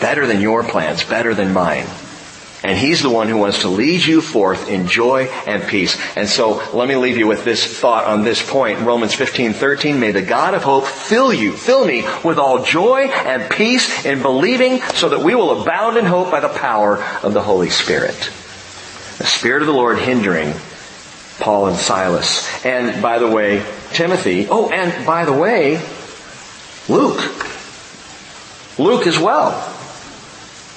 Better 0.01 0.27
than 0.27 0.41
your 0.41 0.63
plans, 0.63 1.03
better 1.03 1.33
than 1.33 1.53
mine. 1.53 1.85
And 2.63 2.77
He's 2.77 3.01
the 3.01 3.09
one 3.09 3.27
who 3.27 3.37
wants 3.37 3.61
to 3.61 3.69
lead 3.69 4.05
you 4.05 4.21
forth 4.21 4.69
in 4.69 4.87
joy 4.87 5.23
and 5.47 5.63
peace. 5.63 5.97
And 6.15 6.29
so 6.29 6.61
let 6.73 6.87
me 6.87 6.95
leave 6.95 7.17
you 7.17 7.25
with 7.25 7.43
this 7.43 7.65
thought 7.79 8.05
on 8.05 8.23
this 8.23 8.47
point. 8.47 8.81
Romans 8.81 9.15
15, 9.15 9.53
13, 9.53 9.99
may 9.99 10.11
the 10.11 10.21
God 10.21 10.53
of 10.53 10.63
hope 10.63 10.85
fill 10.85 11.33
you, 11.33 11.53
fill 11.53 11.85
me 11.85 12.05
with 12.23 12.37
all 12.37 12.63
joy 12.63 13.07
and 13.07 13.49
peace 13.51 14.05
in 14.05 14.21
believing 14.21 14.81
so 14.93 15.09
that 15.09 15.21
we 15.21 15.33
will 15.33 15.61
abound 15.61 15.97
in 15.97 16.05
hope 16.05 16.29
by 16.29 16.39
the 16.39 16.49
power 16.49 17.03
of 17.23 17.33
the 17.33 17.41
Holy 17.41 17.69
Spirit. 17.69 18.15
The 19.17 19.25
Spirit 19.25 19.63
of 19.63 19.67
the 19.67 19.73
Lord 19.73 19.97
hindering 19.97 20.53
Paul 21.39 21.67
and 21.67 21.77
Silas. 21.77 22.47
And 22.63 23.01
by 23.01 23.17
the 23.17 23.29
way, 23.29 23.65
Timothy. 23.91 24.47
Oh, 24.49 24.69
and 24.69 25.05
by 25.05 25.25
the 25.25 25.33
way, 25.33 25.81
Luke. 26.87 27.19
Luke 28.77 29.07
as 29.07 29.17
well. 29.17 29.80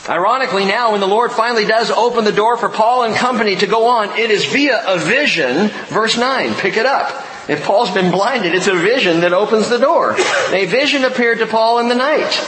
Ironically 0.08 0.66
now, 0.66 0.92
when 0.92 1.00
the 1.00 1.08
Lord 1.08 1.32
finally 1.32 1.64
does 1.64 1.90
open 1.90 2.24
the 2.24 2.32
door 2.32 2.58
for 2.58 2.68
Paul 2.68 3.04
and 3.04 3.14
company 3.14 3.56
to 3.56 3.66
go 3.66 3.86
on, 3.86 4.18
it 4.18 4.30
is 4.30 4.44
via 4.44 4.82
a 4.86 4.98
vision, 4.98 5.68
verse 5.88 6.18
9. 6.18 6.54
Pick 6.56 6.76
it 6.76 6.84
up. 6.84 7.24
If 7.48 7.64
Paul's 7.64 7.90
been 7.90 8.10
blinded, 8.10 8.54
it's 8.54 8.66
a 8.66 8.74
vision 8.74 9.20
that 9.20 9.32
opens 9.32 9.70
the 9.70 9.78
door. 9.78 10.14
A 10.52 10.66
vision 10.66 11.04
appeared 11.04 11.38
to 11.38 11.46
Paul 11.46 11.78
in 11.78 11.88
the 11.88 11.94
night. 11.94 12.38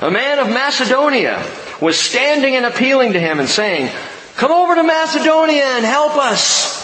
A 0.00 0.10
man 0.10 0.38
of 0.38 0.48
Macedonia 0.48 1.44
was 1.82 1.98
standing 1.98 2.56
and 2.56 2.64
appealing 2.64 3.12
to 3.12 3.20
him 3.20 3.40
and 3.40 3.48
saying, 3.48 3.90
Come 4.36 4.50
over 4.50 4.74
to 4.74 4.82
Macedonia 4.82 5.64
and 5.64 5.84
help 5.84 6.16
us. 6.16 6.80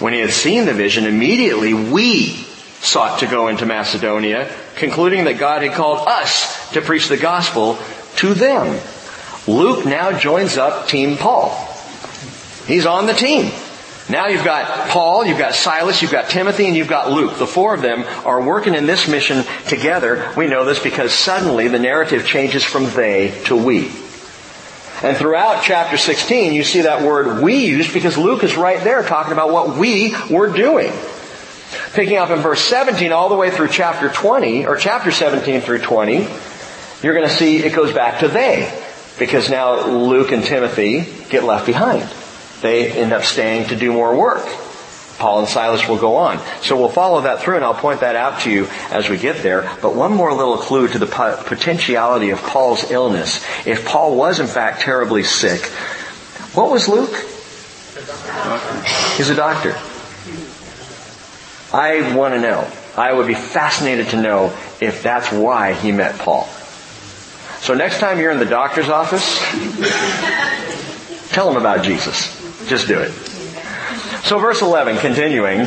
When 0.00 0.14
he 0.14 0.20
had 0.20 0.30
seen 0.30 0.64
the 0.64 0.72
vision, 0.72 1.04
immediately 1.04 1.74
we 1.74 2.28
sought 2.80 3.20
to 3.20 3.26
go 3.26 3.48
into 3.48 3.66
Macedonia, 3.66 4.50
concluding 4.76 5.24
that 5.24 5.38
God 5.38 5.62
had 5.62 5.72
called 5.72 6.08
us 6.08 6.72
to 6.72 6.80
preach 6.80 7.08
the 7.08 7.18
gospel 7.18 7.78
to 8.16 8.32
them. 8.32 8.80
Luke 9.50 9.84
now 9.84 10.16
joins 10.16 10.56
up 10.56 10.86
Team 10.86 11.16
Paul. 11.16 11.50
He's 12.66 12.86
on 12.86 13.06
the 13.06 13.12
team. 13.12 13.50
Now 14.08 14.26
you've 14.26 14.44
got 14.44 14.88
Paul, 14.90 15.24
you've 15.24 15.38
got 15.38 15.54
Silas, 15.54 16.02
you've 16.02 16.12
got 16.12 16.30
Timothy, 16.30 16.66
and 16.66 16.76
you've 16.76 16.88
got 16.88 17.10
Luke. 17.10 17.36
The 17.36 17.46
four 17.46 17.74
of 17.74 17.82
them 17.82 18.04
are 18.24 18.42
working 18.42 18.74
in 18.74 18.86
this 18.86 19.08
mission 19.08 19.44
together. 19.66 20.32
We 20.36 20.46
know 20.46 20.64
this 20.64 20.80
because 20.80 21.12
suddenly 21.12 21.68
the 21.68 21.78
narrative 21.78 22.26
changes 22.26 22.64
from 22.64 22.90
they 22.90 23.40
to 23.46 23.56
we. 23.56 23.86
And 25.02 25.16
throughout 25.16 25.64
chapter 25.64 25.96
16, 25.96 26.52
you 26.52 26.62
see 26.62 26.82
that 26.82 27.02
word 27.02 27.42
we 27.42 27.66
used 27.66 27.92
because 27.92 28.18
Luke 28.18 28.44
is 28.44 28.56
right 28.56 28.82
there 28.84 29.02
talking 29.02 29.32
about 29.32 29.50
what 29.50 29.76
we 29.76 30.14
were 30.30 30.52
doing. 30.52 30.92
Picking 31.92 32.18
up 32.18 32.30
in 32.30 32.38
verse 32.38 32.62
17 32.62 33.10
all 33.10 33.28
the 33.28 33.36
way 33.36 33.50
through 33.50 33.68
chapter 33.68 34.10
20, 34.10 34.66
or 34.66 34.76
chapter 34.76 35.10
17 35.10 35.60
through 35.60 35.78
20, 35.78 36.28
you're 37.02 37.14
going 37.14 37.28
to 37.28 37.34
see 37.34 37.58
it 37.58 37.74
goes 37.74 37.92
back 37.92 38.20
to 38.20 38.28
they. 38.28 38.79
Because 39.20 39.50
now 39.50 39.86
Luke 39.86 40.32
and 40.32 40.42
Timothy 40.42 41.06
get 41.28 41.44
left 41.44 41.66
behind. 41.66 42.08
They 42.62 42.90
end 42.90 43.12
up 43.12 43.22
staying 43.22 43.68
to 43.68 43.76
do 43.76 43.92
more 43.92 44.16
work. 44.16 44.44
Paul 45.18 45.40
and 45.40 45.48
Silas 45.48 45.86
will 45.86 45.98
go 45.98 46.16
on. 46.16 46.40
So 46.62 46.78
we'll 46.78 46.88
follow 46.88 47.20
that 47.20 47.42
through 47.42 47.56
and 47.56 47.64
I'll 47.64 47.74
point 47.74 48.00
that 48.00 48.16
out 48.16 48.40
to 48.40 48.50
you 48.50 48.66
as 48.90 49.10
we 49.10 49.18
get 49.18 49.42
there. 49.42 49.70
But 49.82 49.94
one 49.94 50.14
more 50.14 50.32
little 50.32 50.56
clue 50.56 50.88
to 50.88 50.98
the 50.98 51.06
potentiality 51.06 52.30
of 52.30 52.40
Paul's 52.42 52.90
illness. 52.90 53.44
If 53.66 53.84
Paul 53.84 54.16
was 54.16 54.40
in 54.40 54.46
fact 54.46 54.80
terribly 54.80 55.22
sick, 55.22 55.60
what 56.56 56.70
was 56.70 56.88
Luke? 56.88 57.14
He's 59.18 59.28
a 59.28 59.36
doctor. 59.36 59.76
I 61.72 62.16
want 62.16 62.32
to 62.32 62.40
know. 62.40 62.66
I 62.96 63.12
would 63.12 63.26
be 63.26 63.34
fascinated 63.34 64.08
to 64.08 64.20
know 64.20 64.56
if 64.80 65.02
that's 65.02 65.30
why 65.30 65.74
he 65.74 65.92
met 65.92 66.18
Paul. 66.18 66.48
So 67.60 67.74
next 67.74 68.00
time 68.00 68.18
you're 68.18 68.30
in 68.30 68.38
the 68.38 68.46
doctor's 68.46 68.88
office, 68.88 69.38
tell 71.30 71.46
them 71.46 71.60
about 71.60 71.84
Jesus. 71.84 72.38
Just 72.68 72.88
do 72.88 72.98
it. 72.98 73.10
So 74.24 74.38
verse 74.38 74.62
11, 74.62 74.96
continuing, 74.96 75.66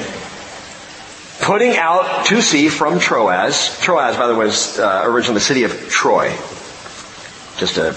putting 1.41 1.77
out 1.77 2.25
to 2.27 2.41
sea 2.41 2.69
from 2.69 2.99
Troas. 2.99 3.79
Troas, 3.81 4.17
by 4.17 4.27
the 4.27 4.33
way, 4.33 4.45
was 4.45 4.79
uh, 4.79 5.03
originally 5.05 5.35
the 5.35 5.45
city 5.45 5.63
of 5.63 5.89
Troy. 5.89 6.29
Just 7.57 7.77
a, 7.77 7.95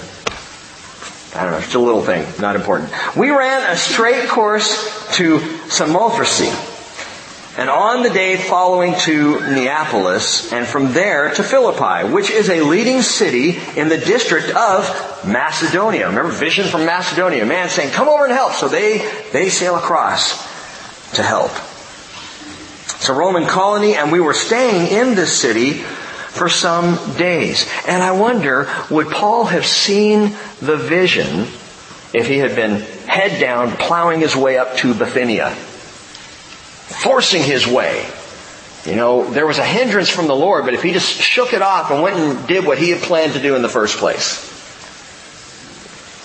I 1.35 1.43
don't 1.43 1.53
know, 1.53 1.59
just 1.59 1.73
a 1.73 1.79
little 1.79 2.03
thing, 2.03 2.25
not 2.39 2.55
important. 2.55 2.91
We 3.15 3.31
ran 3.31 3.71
a 3.71 3.77
straight 3.77 4.29
course 4.29 5.15
to 5.17 5.39
Samothrace, 5.69 6.66
and 7.57 7.71
on 7.71 8.03
the 8.03 8.11
day 8.11 8.37
following 8.37 8.93
to 8.99 9.39
Neapolis, 9.51 10.53
and 10.53 10.67
from 10.67 10.93
there 10.93 11.33
to 11.33 11.41
Philippi, 11.41 12.07
which 12.13 12.29
is 12.29 12.51
a 12.51 12.61
leading 12.61 13.01
city 13.01 13.57
in 13.75 13.89
the 13.89 13.97
district 13.97 14.49
of 14.51 14.87
Macedonia. 15.25 16.07
Remember, 16.07 16.31
vision 16.31 16.67
from 16.67 16.85
Macedonia. 16.85 17.43
Man 17.47 17.67
saying, 17.69 17.91
come 17.91 18.07
over 18.07 18.25
and 18.25 18.33
help. 18.33 18.53
So 18.53 18.67
they, 18.67 18.99
they 19.33 19.49
sail 19.49 19.75
across 19.75 20.37
to 21.15 21.23
help. 21.23 21.49
It's 22.95 23.09
a 23.09 23.13
Roman 23.13 23.47
colony 23.47 23.95
and 23.95 24.11
we 24.11 24.19
were 24.19 24.35
staying 24.35 24.91
in 24.91 25.15
this 25.15 25.35
city 25.35 25.73
for 25.73 26.49
some 26.49 26.95
days. 27.17 27.67
And 27.87 28.03
I 28.03 28.11
wonder, 28.11 28.71
would 28.91 29.07
Paul 29.07 29.45
have 29.45 29.65
seen 29.65 30.35
the 30.61 30.77
vision 30.77 31.47
if 32.13 32.27
he 32.27 32.37
had 32.37 32.55
been 32.55 32.81
head 33.07 33.41
down 33.41 33.71
plowing 33.71 34.19
his 34.19 34.35
way 34.35 34.59
up 34.59 34.77
to 34.77 34.93
Bithynia? 34.93 35.55
Forcing 36.87 37.43
his 37.43 37.67
way. 37.67 38.09
You 38.85 38.95
know, 38.95 39.29
there 39.29 39.45
was 39.45 39.57
a 39.57 39.65
hindrance 39.65 40.09
from 40.09 40.27
the 40.27 40.35
Lord, 40.35 40.63
but 40.63 40.73
if 40.73 40.81
he 40.81 40.93
just 40.93 41.11
shook 41.11 41.53
it 41.53 41.61
off 41.61 41.91
and 41.91 42.01
went 42.01 42.15
and 42.15 42.47
did 42.47 42.65
what 42.65 42.77
he 42.77 42.89
had 42.89 43.01
planned 43.01 43.33
to 43.33 43.41
do 43.41 43.55
in 43.55 43.61
the 43.61 43.69
first 43.69 43.97
place, 43.97 44.43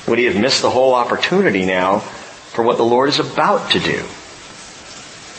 would 0.06 0.18
he 0.18 0.26
have 0.26 0.36
missed 0.36 0.62
the 0.62 0.70
whole 0.70 0.94
opportunity 0.94 1.64
now 1.64 1.98
for 1.98 2.62
what 2.62 2.76
the 2.76 2.84
Lord 2.84 3.08
is 3.08 3.18
about 3.18 3.72
to 3.72 3.80
do? 3.80 4.04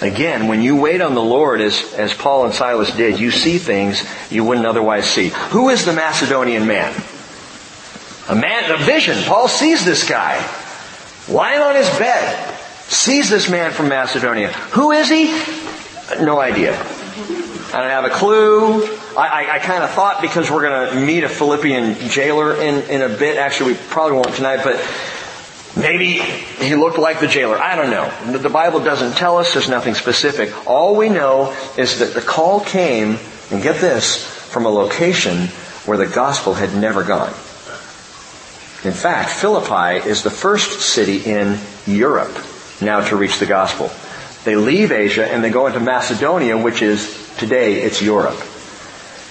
Again, 0.02 0.50
when 0.50 0.62
you 0.62 0.76
wait 0.76 1.00
on 1.00 1.16
the 1.16 1.22
Lord 1.22 1.62
as, 1.62 1.94
as 1.94 2.14
Paul 2.14 2.46
and 2.46 2.54
Silas 2.54 2.94
did, 2.94 3.20
you 3.20 3.32
see 3.32 3.58
things 3.58 4.04
you 4.30 4.44
wouldn't 4.44 4.66
otherwise 4.66 5.10
see. 5.10 5.30
Who 5.52 5.70
is 5.70 5.86
the 5.86 5.94
Macedonian 5.94 6.68
man? 6.68 6.94
A 8.28 8.36
man, 8.36 8.70
a 8.70 8.78
vision. 8.78 9.18
Paul 9.24 9.48
sees 9.48 9.86
this 9.86 10.08
guy. 10.08 10.46
Lying 11.30 11.62
on 11.62 11.76
his 11.76 11.90
bed. 11.98 12.53
Sees 12.88 13.30
this 13.30 13.50
man 13.50 13.72
from 13.72 13.90
Macedonia. 13.90 14.52
Who 14.74 14.92
is 14.92 15.10
he? 15.10 15.32
No 16.24 16.40
idea. 16.40 16.74
I 16.74 17.82
don't 17.82 17.90
have 17.90 18.06
a 18.06 18.10
clue. 18.10 18.86
I, 19.18 19.46
I, 19.46 19.56
I 19.56 19.60
kind 19.60 19.84
of 19.84 19.90
thought 19.92 20.22
because 20.22 20.52
we're 20.52 20.62
going 20.62 20.90
to 20.90 21.00
meet 21.00 21.24
a 21.24 21.30
Philippian 21.30 21.96
jailer 22.10 22.56
in, 22.56 22.84
in 22.90 23.02
a 23.02 23.10
bit. 23.10 23.38
Actually, 23.38 23.74
we 23.74 23.80
probably 23.90 24.14
won't 24.14 24.34
tonight, 24.36 24.62
but 24.64 24.80
Maybe 25.76 26.20
he 26.20 26.76
looked 26.76 27.00
like 27.00 27.20
the 27.20 27.28
jailer. 27.28 27.58
I 27.58 27.76
don't 27.76 27.90
know. 27.90 28.38
The 28.38 28.50
Bible 28.50 28.80
doesn't 28.80 29.18
tell 29.18 29.40
us. 29.40 29.54
There's 29.54 29.70
nothing 29.70 29.96
specific. 29.96 30.68
All 30.68 30.96
we 30.96 31.10
know 31.10 31.56
is 31.78 31.98
that 32.00 32.14
the 32.14 32.22
call 32.22 32.60
came, 32.60 33.18
and 33.50 33.64
get 33.64 33.82
this, 33.82 34.24
from 34.52 34.68
a 34.68 34.70
location 34.70 35.48
where 35.86 35.98
the 35.98 36.06
gospel 36.06 36.54
had 36.54 36.76
never 36.76 37.04
gone. 37.04 37.32
In 38.84 38.94
fact, 38.94 39.32
Philippi 39.32 40.08
is 40.08 40.22
the 40.22 40.30
first 40.30 40.82
city 40.82 41.18
in 41.26 41.58
Europe 41.88 42.36
now 42.84 43.02
to 43.08 43.16
reach 43.16 43.40
the 43.40 43.46
gospel. 43.46 43.92
They 44.44 44.56
leave 44.56 44.92
Asia 44.92 45.26
and 45.26 45.44
they 45.44 45.50
go 45.50 45.68
into 45.68 45.80
Macedonia, 45.80 46.58
which 46.58 46.82
is 46.82 47.34
today 47.38 47.82
it's 47.82 48.02
Europe. 48.02 48.40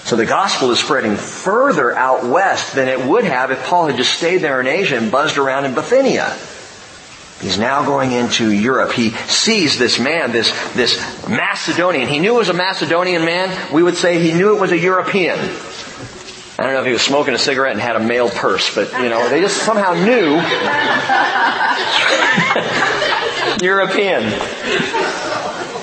So 0.03 0.17
the 0.17 0.25
gospel 0.25 0.71
is 0.71 0.79
spreading 0.79 1.15
further 1.15 1.95
out 1.95 2.25
west 2.25 2.75
than 2.75 2.87
it 2.89 3.05
would 3.05 3.23
have 3.23 3.51
if 3.51 3.63
Paul 3.63 3.87
had 3.87 3.95
just 3.95 4.13
stayed 4.13 4.39
there 4.39 4.59
in 4.59 4.67
Asia 4.67 4.97
and 4.97 5.11
buzzed 5.11 5.37
around 5.37 5.65
in 5.65 5.75
Bithynia. 5.75 6.35
He's 7.39 7.57
now 7.57 7.85
going 7.85 8.11
into 8.11 8.51
Europe. 8.51 8.91
He 8.91 9.11
sees 9.11 9.77
this 9.77 9.99
man, 9.99 10.31
this, 10.31 10.51
this 10.73 10.97
Macedonian. 11.27 12.07
He 12.07 12.19
knew 12.19 12.35
it 12.35 12.39
was 12.39 12.49
a 12.49 12.53
Macedonian 12.53 13.25
man. 13.25 13.73
We 13.73 13.83
would 13.83 13.97
say 13.97 14.19
he 14.19 14.33
knew 14.33 14.55
it 14.55 14.61
was 14.61 14.71
a 14.71 14.77
European. 14.77 15.39
I 15.39 16.63
don't 16.63 16.73
know 16.73 16.81
if 16.81 16.85
he 16.85 16.93
was 16.93 17.01
smoking 17.01 17.33
a 17.33 17.39
cigarette 17.39 17.73
and 17.73 17.81
had 17.81 17.95
a 17.95 17.99
male 17.99 18.29
purse, 18.29 18.73
but 18.73 18.91
you 19.01 19.09
know, 19.09 19.27
they 19.29 19.41
just 19.41 19.57
somehow 19.57 19.93
knew. 19.93 20.39
European. 23.61 24.29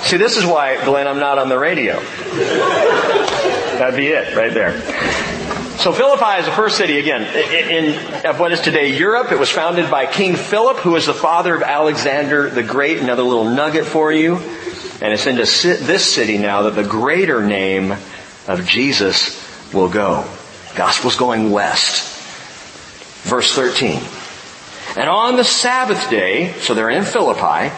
See, 0.03 0.17
this 0.17 0.37
is 0.37 0.45
why, 0.45 0.83
Glenn, 0.85 1.07
I'm 1.07 1.21
not 1.21 1.39
on 1.39 1.49
the 1.49 1.59
radio. 1.59 2.01
That'd 3.79 3.97
be 3.97 4.09
it 4.09 4.37
right 4.37 4.53
there. 4.53 4.81
So 5.79 5.93
Philippi 5.93 6.41
is 6.41 6.45
the 6.45 6.53
first 6.53 6.77
city 6.77 6.99
again 6.99 7.23
in, 7.23 8.27
of 8.27 8.39
what 8.39 8.53
is 8.53 8.61
today 8.61 8.99
Europe. 8.99 9.33
It 9.33 9.39
was 9.39 9.49
founded 9.49 9.91
by 9.91 10.05
King 10.05 10.37
Philip, 10.37 10.77
who 10.79 10.91
was 10.91 11.07
the 11.07 11.15
father 11.15 11.55
of 11.55 11.63
Alexander 11.63 12.51
the 12.51 12.63
Great. 12.63 12.99
Another 12.99 13.23
little 13.23 13.47
nugget 13.47 13.87
for 13.87 14.13
you. 14.13 14.37
And 14.37 15.15
it's 15.15 15.27
into 15.27 15.43
this 15.43 16.15
city 16.15 16.37
now 16.37 16.63
that 16.63 16.75
the 16.75 16.85
greater 16.85 17.43
name 17.43 17.93
of 18.47 18.67
Jesus 18.67 19.73
will 19.73 19.89
go. 19.89 20.27
Gospel's 20.75 21.17
going 21.17 21.51
west. 21.51 22.19
Verse 23.23 23.55
13. 23.55 24.01
And 24.97 25.09
on 25.09 25.37
the 25.37 25.45
Sabbath 25.45 26.11
day, 26.11 26.53
so 26.61 26.75
they're 26.75 26.91
in 26.91 27.05
Philippi, 27.05 27.73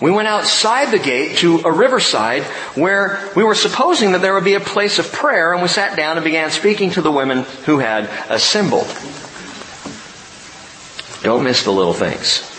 we 0.00 0.10
went 0.10 0.28
outside 0.28 0.90
the 0.90 0.98
gate 0.98 1.38
to 1.38 1.60
a 1.60 1.72
riverside 1.72 2.42
where 2.74 3.30
we 3.34 3.42
were 3.42 3.54
supposing 3.54 4.12
that 4.12 4.20
there 4.20 4.34
would 4.34 4.44
be 4.44 4.54
a 4.54 4.60
place 4.60 4.98
of 4.98 5.10
prayer 5.10 5.52
and 5.52 5.62
we 5.62 5.68
sat 5.68 5.96
down 5.96 6.18
and 6.18 6.24
began 6.24 6.50
speaking 6.50 6.90
to 6.90 7.02
the 7.02 7.10
women 7.10 7.44
who 7.64 7.78
had 7.78 8.04
assembled. 8.30 8.86
Don't 11.22 11.44
miss 11.44 11.64
the 11.64 11.72
little 11.72 11.94
things. 11.94 12.52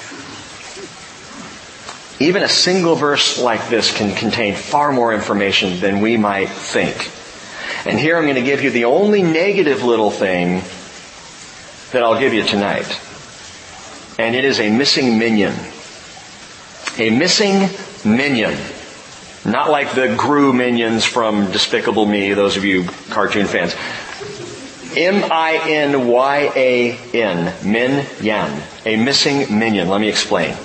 Even 2.19 2.41
a 2.41 2.49
single 2.49 2.95
verse 2.95 3.39
like 3.39 3.69
this 3.69 3.95
can 3.95 4.15
contain 4.15 4.55
far 4.55 4.91
more 4.91 5.13
information 5.13 5.79
than 5.79 6.01
we 6.01 6.17
might 6.17 6.49
think. 6.49 7.11
And 7.85 7.99
here 7.99 8.17
I'm 8.17 8.23
going 8.23 8.35
to 8.35 8.41
give 8.41 8.63
you 8.63 8.71
the 8.71 8.85
only 8.85 9.21
negative 9.21 9.83
little 9.83 10.09
thing 10.09 10.63
that 11.91 12.01
I'll 12.03 12.19
give 12.19 12.33
you 12.33 12.43
tonight. 12.43 12.99
And 14.17 14.35
it 14.35 14.43
is 14.43 14.59
a 14.59 14.69
missing 14.69 15.19
minion. 15.19 15.53
A 16.97 17.09
missing 17.11 17.69
minion. 18.03 18.57
Not 19.45 19.69
like 19.69 19.93
the 19.93 20.15
Gru 20.17 20.51
minions 20.53 21.05
from 21.05 21.51
Despicable 21.51 22.05
Me, 22.05 22.33
those 22.33 22.57
of 22.57 22.65
you 22.65 22.85
cartoon 23.09 23.45
fans. 23.45 23.75
M-I-N-Y-A-N. 24.97 25.93
Min 27.63 28.05
Yan. 28.21 28.63
A 28.85 28.95
missing 28.95 29.59
minion. 29.59 29.89
Let 29.89 30.01
me 30.01 30.09
explain. 30.09 30.55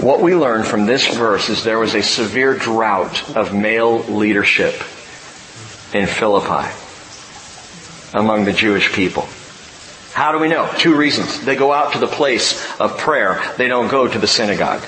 What 0.00 0.20
we 0.20 0.34
learn 0.34 0.64
from 0.64 0.86
this 0.86 1.06
verse 1.06 1.48
is 1.48 1.62
there 1.62 1.78
was 1.78 1.94
a 1.94 2.02
severe 2.02 2.54
drought 2.54 3.36
of 3.36 3.54
male 3.54 4.00
leadership 4.04 4.74
in 5.94 6.06
Philippi 6.06 6.68
among 8.12 8.44
the 8.44 8.52
Jewish 8.52 8.92
people. 8.92 9.28
How 10.12 10.32
do 10.32 10.38
we 10.38 10.48
know? 10.48 10.70
Two 10.78 10.94
reasons. 10.94 11.40
They 11.44 11.56
go 11.56 11.72
out 11.72 11.94
to 11.94 11.98
the 11.98 12.06
place 12.06 12.62
of 12.78 12.98
prayer. 12.98 13.42
They 13.56 13.68
don't 13.68 13.88
go 13.88 14.06
to 14.06 14.18
the 14.18 14.26
synagogue. 14.26 14.82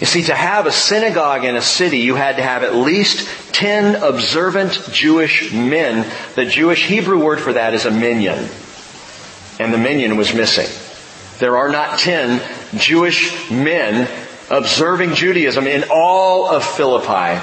You 0.00 0.06
see, 0.06 0.24
to 0.24 0.34
have 0.34 0.66
a 0.66 0.72
synagogue 0.72 1.44
in 1.44 1.56
a 1.56 1.62
city, 1.62 1.98
you 1.98 2.14
had 2.14 2.36
to 2.36 2.42
have 2.42 2.62
at 2.62 2.74
least 2.74 3.28
10 3.52 3.96
observant 4.02 4.72
Jewish 4.92 5.52
men. 5.52 6.08
The 6.36 6.44
Jewish 6.44 6.86
Hebrew 6.86 7.22
word 7.22 7.40
for 7.40 7.52
that 7.52 7.74
is 7.74 7.84
a 7.84 7.90
minion. 7.90 8.48
And 9.58 9.72
the 9.72 9.78
minion 9.78 10.16
was 10.16 10.34
missing. 10.34 10.68
There 11.40 11.56
are 11.56 11.68
not 11.68 11.98
10 11.98 12.40
Jewish 12.78 13.50
men 13.50 14.08
observing 14.50 15.14
Judaism 15.14 15.66
in 15.66 15.84
all 15.90 16.48
of 16.48 16.64
Philippi. 16.64 17.40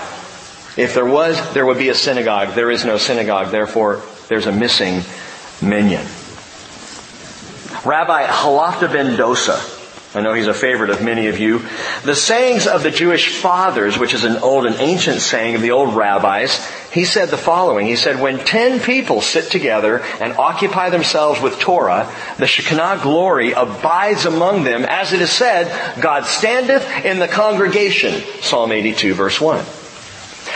If 0.82 0.94
there 0.94 1.06
was, 1.06 1.54
there 1.54 1.66
would 1.66 1.78
be 1.78 1.90
a 1.90 1.96
synagogue. 1.96 2.56
There 2.56 2.72
is 2.72 2.86
no 2.86 2.98
synagogue. 2.98 3.52
Therefore, 3.52 4.02
there's 4.28 4.48
a 4.48 4.52
missing 4.52 5.02
minyan. 5.62 6.06
Rabbi 7.86 8.26
Halafta 8.26 8.92
ben 8.92 9.16
Dosa 9.16 9.76
I 10.16 10.22
know 10.22 10.34
he's 10.34 10.48
a 10.48 10.54
favorite 10.54 10.92
of 10.92 11.04
many 11.04 11.28
of 11.28 11.40
you. 11.40 11.62
The 12.06 12.16
sayings 12.16 12.68
of 12.68 12.84
the 12.84 12.92
Jewish 12.92 13.36
fathers, 13.36 13.98
which 13.98 14.14
is 14.14 14.24
an 14.24 14.38
old 14.38 14.66
and 14.66 14.78
ancient 14.78 15.20
saying 15.20 15.56
of 15.56 15.62
the 15.62 15.72
old 15.72 15.94
rabbis, 15.94 16.66
he 16.94 17.04
said 17.04 17.28
the 17.28 17.38
following. 17.38 17.86
He 17.86 17.98
said, 17.98 18.22
when 18.22 18.40
ten 18.40 18.80
people 18.80 19.20
sit 19.20 19.52
together 19.52 20.00
and 20.22 20.38
occupy 20.38 20.90
themselves 20.90 21.42
with 21.42 21.60
Torah, 21.60 22.10
the 22.38 22.48
Shekinah 22.48 23.02
glory 23.04 23.52
abides 23.52 24.26
among 24.26 24.64
them, 24.64 24.86
as 24.86 25.12
it 25.12 25.20
is 25.20 25.32
said, 25.32 26.02
God 26.02 26.24
standeth 26.24 26.88
in 27.04 27.20
the 27.20 27.28
congregation. 27.28 28.24
Psalm 28.40 28.72
82 28.72 29.16
verse 29.16 29.42
1. 29.42 29.66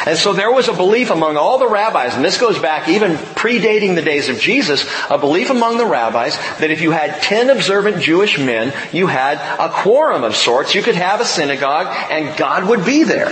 And 0.06 0.18
so 0.18 0.34
there 0.34 0.52
was 0.52 0.68
a 0.68 0.74
belief 0.74 1.10
among 1.10 1.38
all 1.38 1.58
the 1.58 1.68
rabbis, 1.68 2.16
and 2.16 2.24
this 2.24 2.38
goes 2.38 2.60
back 2.60 2.88
even 2.88 3.14
predating 3.14 3.96
the 3.96 4.02
days 4.02 4.30
of 4.30 4.40
Jesus, 4.40 4.90
a 5.10 5.18
belief 5.18 5.50
among 5.50 5.78
the 5.78 5.86
rabbis 5.86 6.38
that 6.60 6.72
if 6.72 6.82
you 6.82 6.92
had 6.92 7.22
ten 7.22 7.50
observant 7.50 8.02
Jewish 8.02 8.40
men, 8.40 8.74
you 8.92 9.08
had 9.08 9.38
a 9.60 9.70
quorum 9.70 10.24
of 10.24 10.36
sorts, 10.36 10.76
you 10.76 10.82
could 10.82 10.96
have 10.96 11.22
a 11.22 11.26
synagogue, 11.26 11.88
and 12.10 12.38
God 12.38 12.68
would 12.70 12.86
be 12.86 13.04
there. 13.04 13.30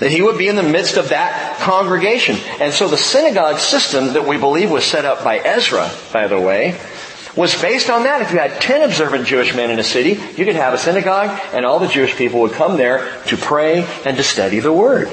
That 0.00 0.10
He 0.10 0.22
would 0.22 0.38
be 0.38 0.48
in 0.48 0.56
the 0.56 0.62
midst 0.62 0.96
of 0.96 1.08
that 1.08 1.58
congregation. 1.60 2.36
And 2.60 2.72
so 2.72 2.86
the 2.88 2.96
synagogue 2.96 3.58
system 3.58 4.12
that 4.12 4.26
we 4.26 4.36
believe 4.36 4.70
was 4.70 4.84
set 4.84 5.04
up 5.04 5.24
by 5.24 5.38
Ezra, 5.38 5.90
by 6.12 6.28
the 6.28 6.40
way, 6.40 6.78
was 7.36 7.60
based 7.60 7.88
on 7.88 8.04
that. 8.04 8.20
If 8.20 8.32
you 8.32 8.38
had 8.38 8.60
10 8.60 8.82
observant 8.82 9.26
Jewish 9.26 9.54
men 9.54 9.70
in 9.70 9.78
a 9.78 9.84
city, 9.84 10.20
you 10.36 10.44
could 10.44 10.56
have 10.56 10.74
a 10.74 10.78
synagogue 10.78 11.40
and 11.52 11.64
all 11.64 11.78
the 11.78 11.88
Jewish 11.88 12.16
people 12.16 12.40
would 12.40 12.52
come 12.52 12.76
there 12.76 13.20
to 13.26 13.36
pray 13.36 13.86
and 14.04 14.16
to 14.16 14.22
study 14.22 14.60
the 14.60 14.72
Word. 14.72 15.08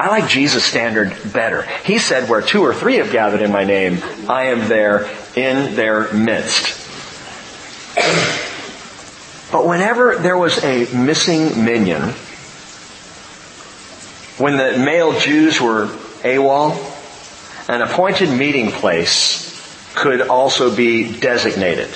I 0.00 0.08
like 0.08 0.30
Jesus' 0.30 0.64
standard 0.64 1.14
better. 1.30 1.60
He 1.84 1.98
said, 1.98 2.30
where 2.30 2.40
two 2.40 2.62
or 2.62 2.72
three 2.72 2.96
have 2.96 3.12
gathered 3.12 3.42
in 3.42 3.52
my 3.52 3.64
name, 3.64 3.98
I 4.30 4.44
am 4.44 4.66
there 4.66 5.10
in 5.36 5.74
their 5.74 6.10
midst. 6.14 6.78
But 9.52 9.66
whenever 9.66 10.16
there 10.16 10.38
was 10.38 10.64
a 10.64 10.86
missing 10.96 11.66
minion, 11.66 12.00
when 14.38 14.56
the 14.56 14.82
male 14.82 15.20
Jews 15.20 15.60
were 15.60 15.88
AWOL, 16.24 16.78
an 17.68 17.82
appointed 17.82 18.30
meeting 18.30 18.70
place 18.70 19.50
could 19.94 20.22
also 20.22 20.74
be 20.74 21.12
designated. 21.12 21.90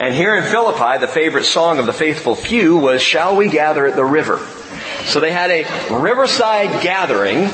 And 0.00 0.12
here 0.12 0.34
in 0.34 0.42
Philippi, 0.42 0.98
the 0.98 1.06
favorite 1.06 1.44
song 1.44 1.78
of 1.78 1.86
the 1.86 1.92
faithful 1.92 2.34
few 2.34 2.78
was, 2.78 3.00
Shall 3.00 3.36
we 3.36 3.48
gather 3.48 3.86
at 3.86 3.94
the 3.94 4.04
river? 4.04 4.44
So 5.04 5.20
they 5.20 5.32
had 5.32 5.50
a 5.50 5.64
riverside 5.94 6.82
gathering, 6.82 7.50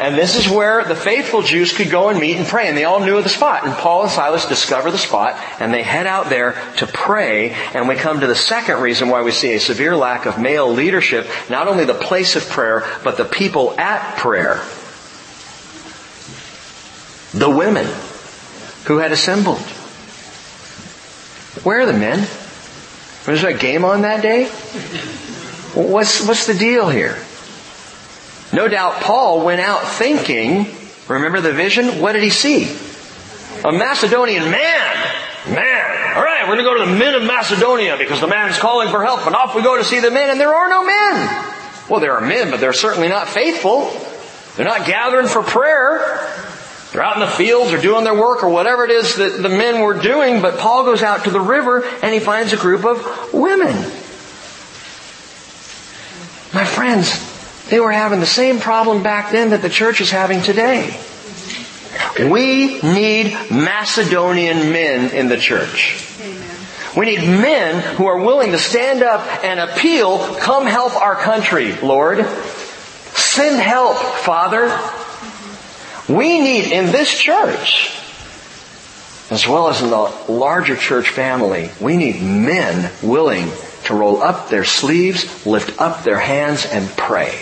and 0.00 0.16
this 0.16 0.36
is 0.36 0.48
where 0.48 0.84
the 0.84 0.94
faithful 0.94 1.42
Jews 1.42 1.72
could 1.72 1.90
go 1.90 2.08
and 2.08 2.20
meet 2.20 2.36
and 2.36 2.46
pray, 2.46 2.68
and 2.68 2.76
they 2.76 2.84
all 2.84 3.00
knew 3.00 3.16
of 3.18 3.24
the 3.24 3.30
spot. 3.30 3.64
And 3.66 3.74
Paul 3.74 4.02
and 4.02 4.10
Silas 4.10 4.46
discover 4.46 4.90
the 4.90 4.98
spot, 4.98 5.36
and 5.60 5.74
they 5.74 5.82
head 5.82 6.06
out 6.06 6.30
there 6.30 6.60
to 6.76 6.86
pray, 6.86 7.50
and 7.74 7.88
we 7.88 7.96
come 7.96 8.20
to 8.20 8.26
the 8.26 8.34
second 8.34 8.80
reason 8.80 9.08
why 9.08 9.22
we 9.22 9.30
see 9.30 9.54
a 9.54 9.60
severe 9.60 9.96
lack 9.96 10.26
of 10.26 10.38
male 10.40 10.72
leadership, 10.72 11.26
not 11.48 11.68
only 11.68 11.84
the 11.84 11.94
place 11.94 12.36
of 12.36 12.48
prayer, 12.48 12.84
but 13.02 13.16
the 13.16 13.24
people 13.24 13.78
at 13.78 14.16
prayer. 14.16 14.62
The 17.32 17.50
women 17.50 17.86
who 18.86 18.98
had 18.98 19.12
assembled. 19.12 19.60
Where 21.64 21.80
are 21.80 21.86
the 21.86 21.92
men? 21.92 22.20
Was 23.26 23.42
there 23.42 23.50
a 23.50 23.58
game 23.58 23.84
on 23.84 24.02
that 24.02 24.22
day? 24.22 24.50
What's, 25.74 26.26
what's 26.26 26.46
the 26.46 26.54
deal 26.54 26.88
here? 26.88 27.16
No 28.52 28.66
doubt 28.66 29.02
Paul 29.02 29.44
went 29.44 29.60
out 29.60 29.82
thinking, 29.84 30.66
remember 31.08 31.40
the 31.40 31.52
vision? 31.52 32.00
What 32.00 32.12
did 32.12 32.22
he 32.22 32.30
see? 32.30 32.64
A 33.64 33.72
Macedonian 33.72 34.50
man. 34.50 34.96
Man. 35.46 36.16
All 36.16 36.22
right, 36.22 36.48
we're 36.48 36.56
going 36.56 36.58
to 36.58 36.64
go 36.64 36.84
to 36.84 36.90
the 36.90 36.98
men 36.98 37.14
of 37.14 37.22
Macedonia 37.22 37.96
because 37.96 38.20
the 38.20 38.26
man's 38.26 38.58
calling 38.58 38.88
for 38.88 39.04
help 39.04 39.26
and 39.26 39.36
off 39.36 39.54
we 39.54 39.62
go 39.62 39.76
to 39.76 39.84
see 39.84 40.00
the 40.00 40.10
men 40.10 40.30
and 40.30 40.40
there 40.40 40.52
are 40.52 40.68
no 40.68 40.84
men. 40.84 41.44
Well, 41.88 42.00
there 42.00 42.14
are 42.14 42.20
men, 42.20 42.50
but 42.50 42.60
they're 42.60 42.72
certainly 42.72 43.08
not 43.08 43.28
faithful. 43.28 43.90
They're 44.56 44.66
not 44.66 44.86
gathering 44.86 45.28
for 45.28 45.42
prayer. 45.42 45.98
They're 46.92 47.02
out 47.02 47.14
in 47.14 47.20
the 47.20 47.28
fields 47.28 47.72
or 47.72 47.80
doing 47.80 48.02
their 48.02 48.14
work 48.14 48.42
or 48.42 48.48
whatever 48.48 48.84
it 48.84 48.90
is 48.90 49.16
that 49.16 49.40
the 49.40 49.48
men 49.48 49.80
were 49.82 49.94
doing, 49.94 50.42
but 50.42 50.58
Paul 50.58 50.84
goes 50.84 51.02
out 51.02 51.24
to 51.24 51.30
the 51.30 51.40
river 51.40 51.84
and 52.02 52.12
he 52.12 52.18
finds 52.18 52.52
a 52.52 52.56
group 52.56 52.84
of 52.84 53.32
women. 53.32 53.76
My 56.52 56.64
friends, 56.64 57.68
they 57.70 57.78
were 57.78 57.92
having 57.92 58.18
the 58.18 58.26
same 58.26 58.58
problem 58.58 59.02
back 59.02 59.30
then 59.30 59.50
that 59.50 59.62
the 59.62 59.68
church 59.68 60.00
is 60.00 60.10
having 60.10 60.42
today. 60.42 60.98
We 62.18 62.80
need 62.82 63.36
Macedonian 63.50 64.72
men 64.72 65.14
in 65.14 65.28
the 65.28 65.36
church. 65.36 66.06
We 66.96 67.06
need 67.06 67.20
men 67.20 67.96
who 67.96 68.06
are 68.06 68.18
willing 68.18 68.50
to 68.50 68.58
stand 68.58 69.02
up 69.04 69.44
and 69.44 69.60
appeal, 69.60 70.18
come 70.36 70.66
help 70.66 70.94
our 70.96 71.14
country, 71.14 71.72
Lord. 71.76 72.26
Send 73.14 73.60
help, 73.60 73.96
Father. 73.96 74.76
We 76.12 76.40
need 76.40 76.72
in 76.72 76.86
this 76.86 77.16
church, 77.16 77.96
as 79.30 79.46
well 79.46 79.68
as 79.68 79.80
in 79.82 79.90
the 79.90 80.12
larger 80.28 80.74
church 80.74 81.10
family, 81.10 81.70
we 81.80 81.96
need 81.96 82.20
men 82.20 82.90
willing 83.02 83.50
to 83.90 83.96
roll 83.96 84.22
up 84.22 84.48
their 84.48 84.64
sleeves, 84.64 85.44
lift 85.44 85.80
up 85.80 86.04
their 86.04 86.18
hands, 86.18 86.64
and 86.64 86.88
pray. 86.90 87.38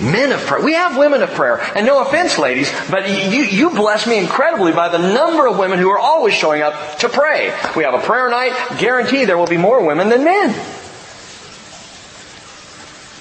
Men 0.00 0.32
of 0.32 0.40
prayer. 0.40 0.64
We 0.64 0.74
have 0.74 0.96
women 0.96 1.22
of 1.22 1.30
prayer. 1.30 1.60
And 1.74 1.86
no 1.86 2.00
offense, 2.00 2.38
ladies, 2.38 2.72
but 2.90 3.08
you, 3.08 3.42
you 3.42 3.70
bless 3.70 4.06
me 4.06 4.18
incredibly 4.18 4.72
by 4.72 4.88
the 4.88 4.98
number 4.98 5.46
of 5.46 5.58
women 5.58 5.78
who 5.78 5.88
are 5.90 5.98
always 5.98 6.34
showing 6.34 6.62
up 6.62 6.98
to 6.98 7.08
pray. 7.08 7.56
We 7.76 7.84
have 7.84 7.94
a 7.94 8.00
prayer 8.00 8.28
night. 8.28 8.52
Guarantee 8.78 9.24
there 9.24 9.38
will 9.38 9.46
be 9.46 9.56
more 9.56 9.84
women 9.84 10.08
than 10.08 10.24
men. 10.24 10.50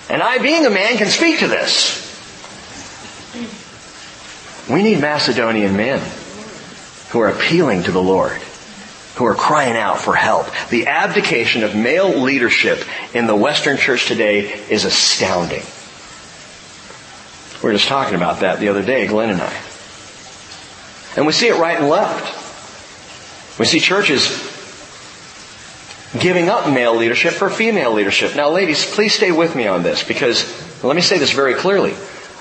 And 0.10 0.24
I, 0.24 0.39
being 0.39 0.66
a 0.66 0.70
man, 0.70 0.97
can 0.97 1.07
speak 1.07 1.39
to 1.39 1.47
this. 1.47 2.07
We 4.70 4.84
need 4.84 4.99
Macedonian 4.99 5.76
men 5.76 6.01
who 7.10 7.20
are 7.20 7.30
appealing 7.30 7.84
to 7.84 7.91
the 7.91 8.01
Lord, 8.01 8.39
who 9.16 9.26
are 9.26 9.36
crying 9.36 9.76
out 9.76 9.99
for 9.99 10.16
help. 10.16 10.47
The 10.70 10.88
abdication 10.88 11.64
of 11.64 11.76
male 11.76 12.20
leadership 12.20 12.84
in 13.14 13.28
the 13.28 13.36
Western 13.36 13.78
church 13.78 14.07
today 14.07 14.51
is 14.70 14.86
astounding. 14.86 15.64
We 17.62 17.70
were 17.70 17.74
just 17.74 17.89
talking 17.89 18.16
about 18.16 18.39
that 18.39 18.60
the 18.60 18.70
other 18.70 18.84
day, 18.84 19.07
Glenn 19.07 19.30
and 19.30 19.41
I. 19.41 19.53
And 21.18 21.26
we 21.26 21.34
see 21.34 21.47
it 21.47 21.60
right 21.60 21.78
and 21.78 21.89
left. 21.89 23.60
We 23.60 23.66
see 23.66 23.80
churches 23.80 24.30
giving 26.18 26.49
up 26.49 26.70
male 26.72 26.95
leadership 26.95 27.34
for 27.34 27.49
female 27.49 27.91
leadership. 27.91 28.36
Now 28.36 28.49
ladies, 28.49 28.86
please 28.86 29.14
stay 29.14 29.32
with 29.32 29.55
me 29.55 29.68
on 29.68 29.84
this 29.84 30.03
because 30.03 30.84
let 30.84 30.95
me 30.95 31.01
say 31.01 31.18
this 31.18 31.32
very 31.32 31.55
clearly. 31.55 31.93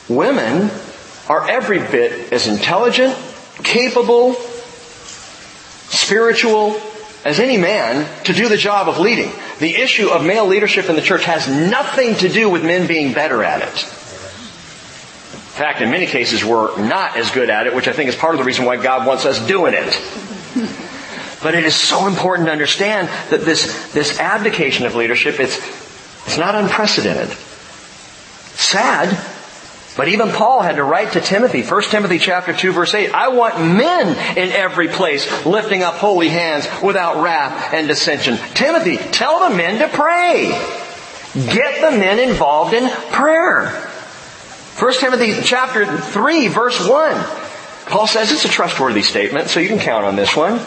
Women 0.08 0.70
are 1.28 1.48
every 1.50 1.80
bit 1.80 2.32
as 2.32 2.46
intelligent, 2.46 3.16
capable, 3.62 4.36
spiritual 6.08 6.80
as 7.24 7.38
any 7.38 7.58
man 7.58 8.08
to 8.24 8.32
do 8.32 8.48
the 8.48 8.56
job 8.56 8.88
of 8.88 8.98
leading. 8.98 9.30
The 9.58 9.76
issue 9.76 10.08
of 10.08 10.24
male 10.24 10.46
leadership 10.46 10.88
in 10.88 10.96
the 10.96 11.02
church 11.02 11.24
has 11.24 11.46
nothing 11.46 12.14
to 12.16 12.28
do 12.30 12.48
with 12.48 12.64
men 12.64 12.86
being 12.86 13.12
better 13.12 13.44
at 13.44 13.60
it. 13.60 13.82
In 13.82 15.60
fact, 15.64 15.82
in 15.82 15.90
many 15.90 16.06
cases, 16.06 16.42
we're 16.42 16.78
not 16.80 17.16
as 17.18 17.30
good 17.30 17.50
at 17.50 17.66
it, 17.66 17.74
which 17.74 17.88
I 17.88 17.92
think 17.92 18.08
is 18.08 18.16
part 18.16 18.34
of 18.34 18.38
the 18.38 18.44
reason 18.44 18.64
why 18.64 18.76
God 18.76 19.06
wants 19.06 19.26
us 19.26 19.44
doing 19.46 19.74
it. 19.74 19.92
But 21.42 21.54
it 21.54 21.64
is 21.64 21.74
so 21.74 22.06
important 22.06 22.46
to 22.46 22.52
understand 22.52 23.08
that 23.30 23.42
this, 23.42 23.92
this 23.92 24.18
abdication 24.18 24.86
of 24.86 24.94
leadership, 24.94 25.38
it's, 25.38 25.58
it's 26.26 26.38
not 26.38 26.54
unprecedented. 26.54 27.36
Sad, 28.56 29.08
but 29.98 30.06
even 30.06 30.30
Paul 30.30 30.62
had 30.62 30.76
to 30.76 30.84
write 30.84 31.14
to 31.14 31.20
Timothy, 31.20 31.64
1 31.64 31.82
Timothy 31.90 32.20
chapter 32.20 32.52
2 32.52 32.70
verse 32.70 32.94
8, 32.94 33.12
I 33.12 33.30
want 33.30 33.58
men 33.58 34.38
in 34.38 34.52
every 34.52 34.86
place 34.86 35.44
lifting 35.44 35.82
up 35.82 35.94
holy 35.94 36.28
hands 36.28 36.68
without 36.80 37.20
wrath 37.20 37.74
and 37.74 37.88
dissension. 37.88 38.36
Timothy, 38.54 38.96
tell 38.96 39.48
the 39.48 39.56
men 39.56 39.80
to 39.80 39.88
pray. 39.88 40.50
Get 41.34 41.90
the 41.90 41.98
men 41.98 42.20
involved 42.20 42.74
in 42.74 42.88
prayer. 43.10 43.70
1 44.78 44.94
Timothy 45.00 45.34
chapter 45.42 45.84
3 45.84 46.46
verse 46.46 46.78
1. 46.88 47.14
Paul 47.86 48.06
says 48.06 48.30
it's 48.30 48.44
a 48.44 48.48
trustworthy 48.48 49.02
statement, 49.02 49.48
so 49.48 49.58
you 49.58 49.68
can 49.68 49.80
count 49.80 50.04
on 50.04 50.14
this 50.14 50.36
one. 50.36 50.60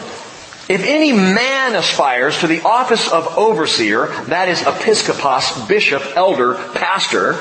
If 0.68 0.84
any 0.84 1.12
man 1.12 1.74
aspires 1.74 2.38
to 2.40 2.48
the 2.48 2.60
office 2.60 3.10
of 3.10 3.38
overseer, 3.38 4.08
that 4.26 4.50
is 4.50 4.58
episkopos, 4.58 5.66
bishop, 5.66 6.02
elder, 6.16 6.54
pastor, 6.74 7.40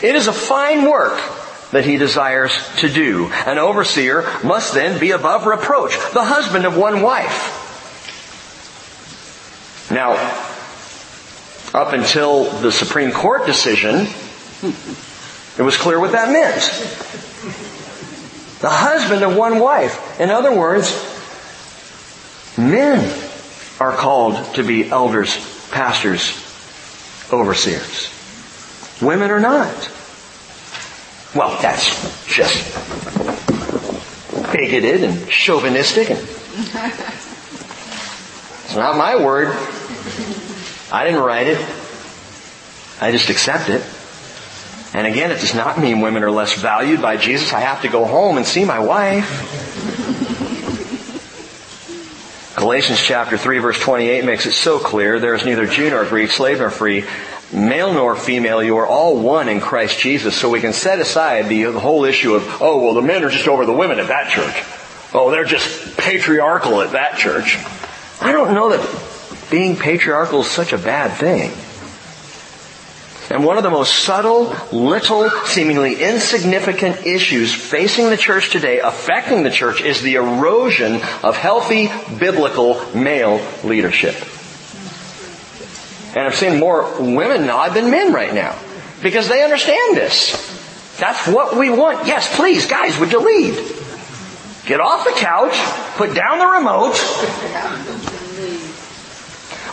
it 0.00 0.14
is 0.14 0.28
a 0.28 0.32
fine 0.32 0.88
work 0.88 1.20
that 1.72 1.84
he 1.84 1.96
desires 1.96 2.52
to 2.78 2.88
do. 2.88 3.30
An 3.46 3.58
overseer 3.58 4.22
must 4.44 4.74
then 4.74 5.00
be 5.00 5.10
above 5.10 5.46
reproach, 5.46 5.96
the 6.12 6.24
husband 6.24 6.64
of 6.66 6.76
one 6.76 7.02
wife. 7.02 7.58
Now, 9.90 10.12
up 11.74 11.92
until 11.92 12.44
the 12.44 12.70
Supreme 12.70 13.10
Court 13.10 13.46
decision, 13.46 14.06
it 15.58 15.62
was 15.62 15.76
clear 15.76 15.98
what 15.98 16.12
that 16.12 16.30
meant. 16.30 16.60
The 18.60 18.70
husband 18.70 19.22
of 19.22 19.36
one 19.36 19.58
wife. 19.58 20.20
In 20.20 20.30
other 20.30 20.56
words, 20.56 20.92
men 22.56 23.02
are 23.80 23.92
called 23.92 24.54
to 24.54 24.62
be 24.62 24.88
elders, 24.88 25.36
pastors, 25.70 26.36
overseers. 27.32 28.10
Women 29.02 29.30
are 29.30 29.40
not. 29.40 29.90
Well, 31.34 31.60
that's 31.60 32.24
just 32.26 32.72
bigoted 34.52 35.02
and 35.02 35.28
chauvinistic. 35.28 36.10
And 36.10 36.18
it's 38.64 38.76
not 38.76 38.96
my 38.96 39.16
word. 39.16 39.48
I 40.92 41.04
didn't 41.04 41.22
write 41.22 41.48
it. 41.48 41.58
I 43.00 43.10
just 43.10 43.28
accept 43.28 43.68
it. 43.70 43.82
And 44.94 45.06
again, 45.06 45.30
it 45.32 45.40
does 45.40 45.54
not 45.54 45.80
mean 45.80 46.00
women 46.00 46.22
are 46.22 46.30
less 46.30 46.54
valued 46.54 47.00
by 47.02 47.16
Jesus. 47.16 47.52
I 47.52 47.60
have 47.60 47.82
to 47.82 47.88
go 47.88 48.04
home 48.04 48.36
and 48.36 48.46
see 48.46 48.64
my 48.64 48.78
wife. 48.78 49.26
Galatians 52.54 53.00
chapter 53.00 53.38
3 53.38 53.58
verse 53.58 53.80
28 53.80 54.24
makes 54.24 54.46
it 54.46 54.52
so 54.52 54.78
clear, 54.78 55.18
there 55.18 55.34
is 55.34 55.44
neither 55.44 55.66
Jew 55.66 55.90
nor 55.90 56.04
Greek, 56.04 56.30
slave 56.30 56.58
nor 56.58 56.70
free, 56.70 57.04
male 57.52 57.92
nor 57.92 58.16
female, 58.16 58.62
you 58.62 58.76
are 58.78 58.86
all 58.86 59.18
one 59.18 59.48
in 59.48 59.60
Christ 59.60 59.98
Jesus. 59.98 60.36
So 60.36 60.50
we 60.50 60.60
can 60.60 60.72
set 60.72 60.98
aside 60.98 61.48
the, 61.48 61.64
the 61.64 61.80
whole 61.80 62.04
issue 62.04 62.34
of, 62.34 62.62
oh, 62.62 62.82
well, 62.82 62.94
the 62.94 63.02
men 63.02 63.24
are 63.24 63.30
just 63.30 63.48
over 63.48 63.66
the 63.66 63.72
women 63.72 63.98
at 63.98 64.08
that 64.08 64.30
church. 64.30 64.64
Oh, 65.14 65.30
they're 65.30 65.44
just 65.44 65.96
patriarchal 65.98 66.80
at 66.80 66.92
that 66.92 67.18
church. 67.18 67.58
I 68.20 68.32
don't 68.32 68.54
know 68.54 68.70
that 68.70 69.50
being 69.50 69.76
patriarchal 69.76 70.40
is 70.40 70.50
such 70.50 70.72
a 70.72 70.78
bad 70.78 71.18
thing. 71.18 71.52
And 73.30 73.44
one 73.44 73.56
of 73.56 73.62
the 73.62 73.70
most 73.70 74.00
subtle, 74.00 74.54
little, 74.72 75.30
seemingly 75.46 76.02
insignificant 76.02 77.06
issues 77.06 77.54
facing 77.54 78.10
the 78.10 78.16
church 78.16 78.50
today, 78.50 78.80
affecting 78.80 79.42
the 79.42 79.50
church, 79.50 79.80
is 79.80 80.02
the 80.02 80.16
erosion 80.16 81.00
of 81.22 81.36
healthy, 81.36 81.90
biblical 82.18 82.84
male 82.94 83.40
leadership. 83.64 84.16
And 86.14 86.26
I've 86.26 86.34
seen 86.34 86.60
more 86.60 87.00
women 87.00 87.46
nod 87.46 87.70
than 87.70 87.90
men 87.90 88.12
right 88.12 88.34
now. 88.34 88.58
Because 89.02 89.28
they 89.28 89.42
understand 89.42 89.96
this. 89.96 90.50
That's 90.98 91.26
what 91.26 91.56
we 91.56 91.70
want. 91.70 92.06
Yes, 92.06 92.36
please, 92.36 92.66
guys, 92.66 92.98
would 92.98 93.10
you 93.12 93.20
lead? 93.20 93.54
Get 94.66 94.80
off 94.80 95.04
the 95.04 95.12
couch, 95.16 95.54
put 95.96 96.14
down 96.14 96.38
the 96.38 96.46
remote. 96.46 96.96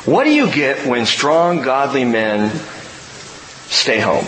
What 0.05 0.23
do 0.23 0.33
you 0.33 0.51
get 0.51 0.87
when 0.87 1.05
strong, 1.05 1.61
godly 1.61 2.05
men 2.05 2.49
stay 3.67 3.99
home? 3.99 4.25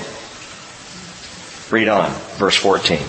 Read 1.71 1.87
on, 1.87 2.11
verse 2.37 2.55
14. 2.57 2.99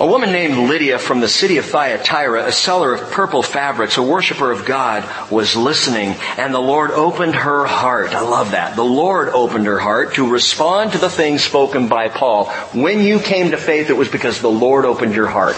A 0.00 0.06
woman 0.06 0.32
named 0.32 0.56
Lydia 0.56 0.98
from 0.98 1.20
the 1.20 1.28
city 1.28 1.58
of 1.58 1.66
Thyatira, 1.66 2.46
a 2.46 2.52
seller 2.52 2.94
of 2.94 3.10
purple 3.10 3.42
fabrics, 3.42 3.98
a 3.98 4.02
worshiper 4.02 4.50
of 4.50 4.64
God, 4.64 5.04
was 5.30 5.54
listening, 5.54 6.16
and 6.38 6.54
the 6.54 6.60
Lord 6.60 6.90
opened 6.92 7.34
her 7.34 7.66
heart. 7.66 8.14
I 8.14 8.20
love 8.20 8.52
that. 8.52 8.74
The 8.74 8.84
Lord 8.84 9.28
opened 9.28 9.66
her 9.66 9.78
heart 9.78 10.14
to 10.14 10.30
respond 10.30 10.92
to 10.92 10.98
the 10.98 11.10
things 11.10 11.44
spoken 11.44 11.88
by 11.88 12.08
Paul. 12.08 12.46
When 12.72 13.00
you 13.00 13.20
came 13.20 13.50
to 13.50 13.58
faith, 13.58 13.90
it 13.90 13.96
was 13.96 14.08
because 14.08 14.40
the 14.40 14.50
Lord 14.50 14.86
opened 14.86 15.14
your 15.14 15.28
heart. 15.28 15.56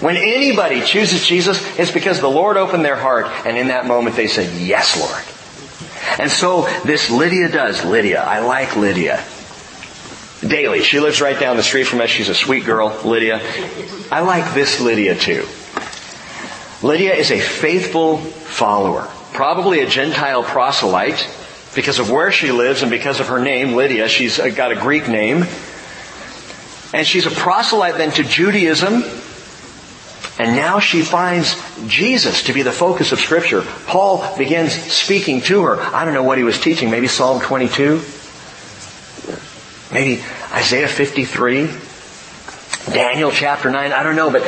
When 0.00 0.16
anybody 0.16 0.82
chooses 0.82 1.26
Jesus, 1.26 1.60
it's 1.78 1.90
because 1.90 2.20
the 2.20 2.30
Lord 2.30 2.56
opened 2.56 2.84
their 2.84 2.96
heart, 2.96 3.26
and 3.44 3.56
in 3.56 3.68
that 3.68 3.86
moment 3.86 4.14
they 4.14 4.28
said, 4.28 4.54
Yes, 4.60 4.96
Lord. 4.96 6.20
And 6.20 6.30
so 6.30 6.68
this 6.84 7.10
Lydia 7.10 7.48
does. 7.48 7.84
Lydia. 7.84 8.22
I 8.22 8.40
like 8.40 8.76
Lydia 8.76 9.24
daily. 10.40 10.82
She 10.82 11.00
lives 11.00 11.20
right 11.20 11.38
down 11.38 11.56
the 11.56 11.62
street 11.62 11.84
from 11.84 12.00
us. 12.00 12.10
She's 12.10 12.28
a 12.28 12.34
sweet 12.34 12.64
girl, 12.64 12.98
Lydia. 13.04 13.40
I 14.10 14.20
like 14.20 14.54
this 14.54 14.80
Lydia 14.80 15.14
too. 15.14 15.46
Lydia 16.82 17.14
is 17.14 17.30
a 17.30 17.40
faithful 17.40 18.18
follower, 18.18 19.08
probably 19.32 19.80
a 19.80 19.88
Gentile 19.88 20.42
proselyte 20.42 21.28
because 21.74 21.98
of 21.98 22.10
where 22.10 22.30
she 22.30 22.52
lives 22.52 22.82
and 22.82 22.90
because 22.90 23.20
of 23.20 23.28
her 23.28 23.40
name, 23.40 23.72
Lydia. 23.72 24.08
She's 24.08 24.38
uh, 24.38 24.50
got 24.50 24.70
a 24.70 24.76
Greek 24.76 25.08
name. 25.08 25.44
And 26.92 27.06
she's 27.06 27.26
a 27.26 27.30
proselyte 27.30 27.96
then 27.96 28.12
to 28.12 28.22
Judaism. 28.22 29.02
And 30.38 30.56
now 30.56 30.80
she 30.80 31.02
finds 31.02 31.56
Jesus 31.86 32.44
to 32.44 32.52
be 32.52 32.62
the 32.62 32.72
focus 32.72 33.12
of 33.12 33.20
scripture. 33.20 33.62
Paul 33.86 34.36
begins 34.36 34.72
speaking 34.72 35.40
to 35.42 35.62
her. 35.62 35.80
I 35.80 36.04
don't 36.04 36.14
know 36.14 36.22
what 36.22 36.38
he 36.38 36.44
was 36.44 36.60
teaching, 36.60 36.90
maybe 36.90 37.06
Psalm 37.06 37.40
22. 37.40 38.02
Maybe 39.92 40.22
Isaiah 40.52 40.88
53, 40.88 41.70
Daniel 42.92 43.30
chapter 43.30 43.70
9, 43.70 43.92
I 43.92 44.02
don't 44.02 44.16
know, 44.16 44.30
but, 44.30 44.42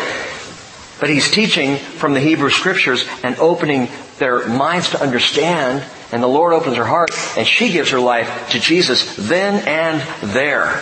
but 1.01 1.11
he's 1.11 1.31
teaching 1.31 1.77
from 1.77 2.15
the 2.15 2.21
Hebrew 2.21 2.51
scriptures 2.51 3.07
and 3.23 3.37
opening 3.39 3.89
their 4.19 4.49
minds 4.49 4.91
to 4.91 5.03
understand 5.03 5.85
and 6.13 6.23
the 6.23 6.29
Lord 6.29 6.53
opens 6.53 6.77
her 6.77 6.85
heart 6.85 7.11
and 7.37 7.47
she 7.47 7.73
gives 7.73 7.91
her 7.91 7.99
life 7.99 8.51
to 8.51 8.61
Jesus 8.61 9.17
then 9.17 9.67
and 9.67 10.01
there. 10.33 10.81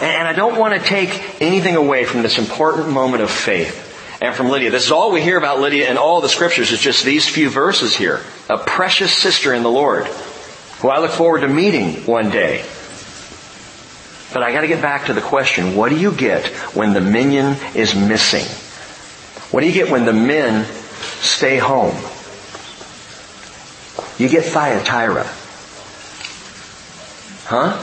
And 0.00 0.28
I 0.28 0.32
don't 0.32 0.58
want 0.58 0.74
to 0.74 0.80
take 0.80 1.40
anything 1.40 1.76
away 1.76 2.04
from 2.04 2.22
this 2.22 2.38
important 2.38 2.88
moment 2.88 3.22
of 3.22 3.30
faith 3.30 3.88
and 4.20 4.34
from 4.34 4.48
Lydia. 4.48 4.70
This 4.70 4.84
is 4.84 4.92
all 4.92 5.12
we 5.12 5.22
hear 5.22 5.38
about 5.38 5.60
Lydia 5.60 5.90
in 5.90 5.96
all 5.96 6.20
the 6.20 6.28
scriptures 6.28 6.70
is 6.70 6.78
just 6.78 7.04
these 7.04 7.28
few 7.28 7.50
verses 7.50 7.96
here. 7.96 8.20
A 8.48 8.58
precious 8.58 9.12
sister 9.12 9.52
in 9.54 9.62
the 9.62 9.70
Lord 9.70 10.06
who 10.82 10.88
I 10.88 10.98
look 10.98 11.12
forward 11.12 11.42
to 11.42 11.48
meeting 11.48 11.94
one 12.06 12.28
day. 12.30 12.64
But 14.34 14.42
I 14.42 14.52
gotta 14.52 14.66
get 14.66 14.82
back 14.82 15.06
to 15.06 15.14
the 15.14 15.20
question, 15.20 15.76
what 15.76 15.90
do 15.90 15.96
you 15.96 16.10
get 16.10 16.48
when 16.74 16.92
the 16.92 17.00
minion 17.00 17.56
is 17.76 17.94
missing? 17.94 18.44
What 19.52 19.60
do 19.60 19.68
you 19.68 19.72
get 19.72 19.90
when 19.90 20.06
the 20.06 20.12
men 20.12 20.64
stay 21.20 21.58
home? 21.58 21.94
You 24.18 24.28
get 24.28 24.44
Thyatira. 24.44 25.24
Huh? 27.44 27.78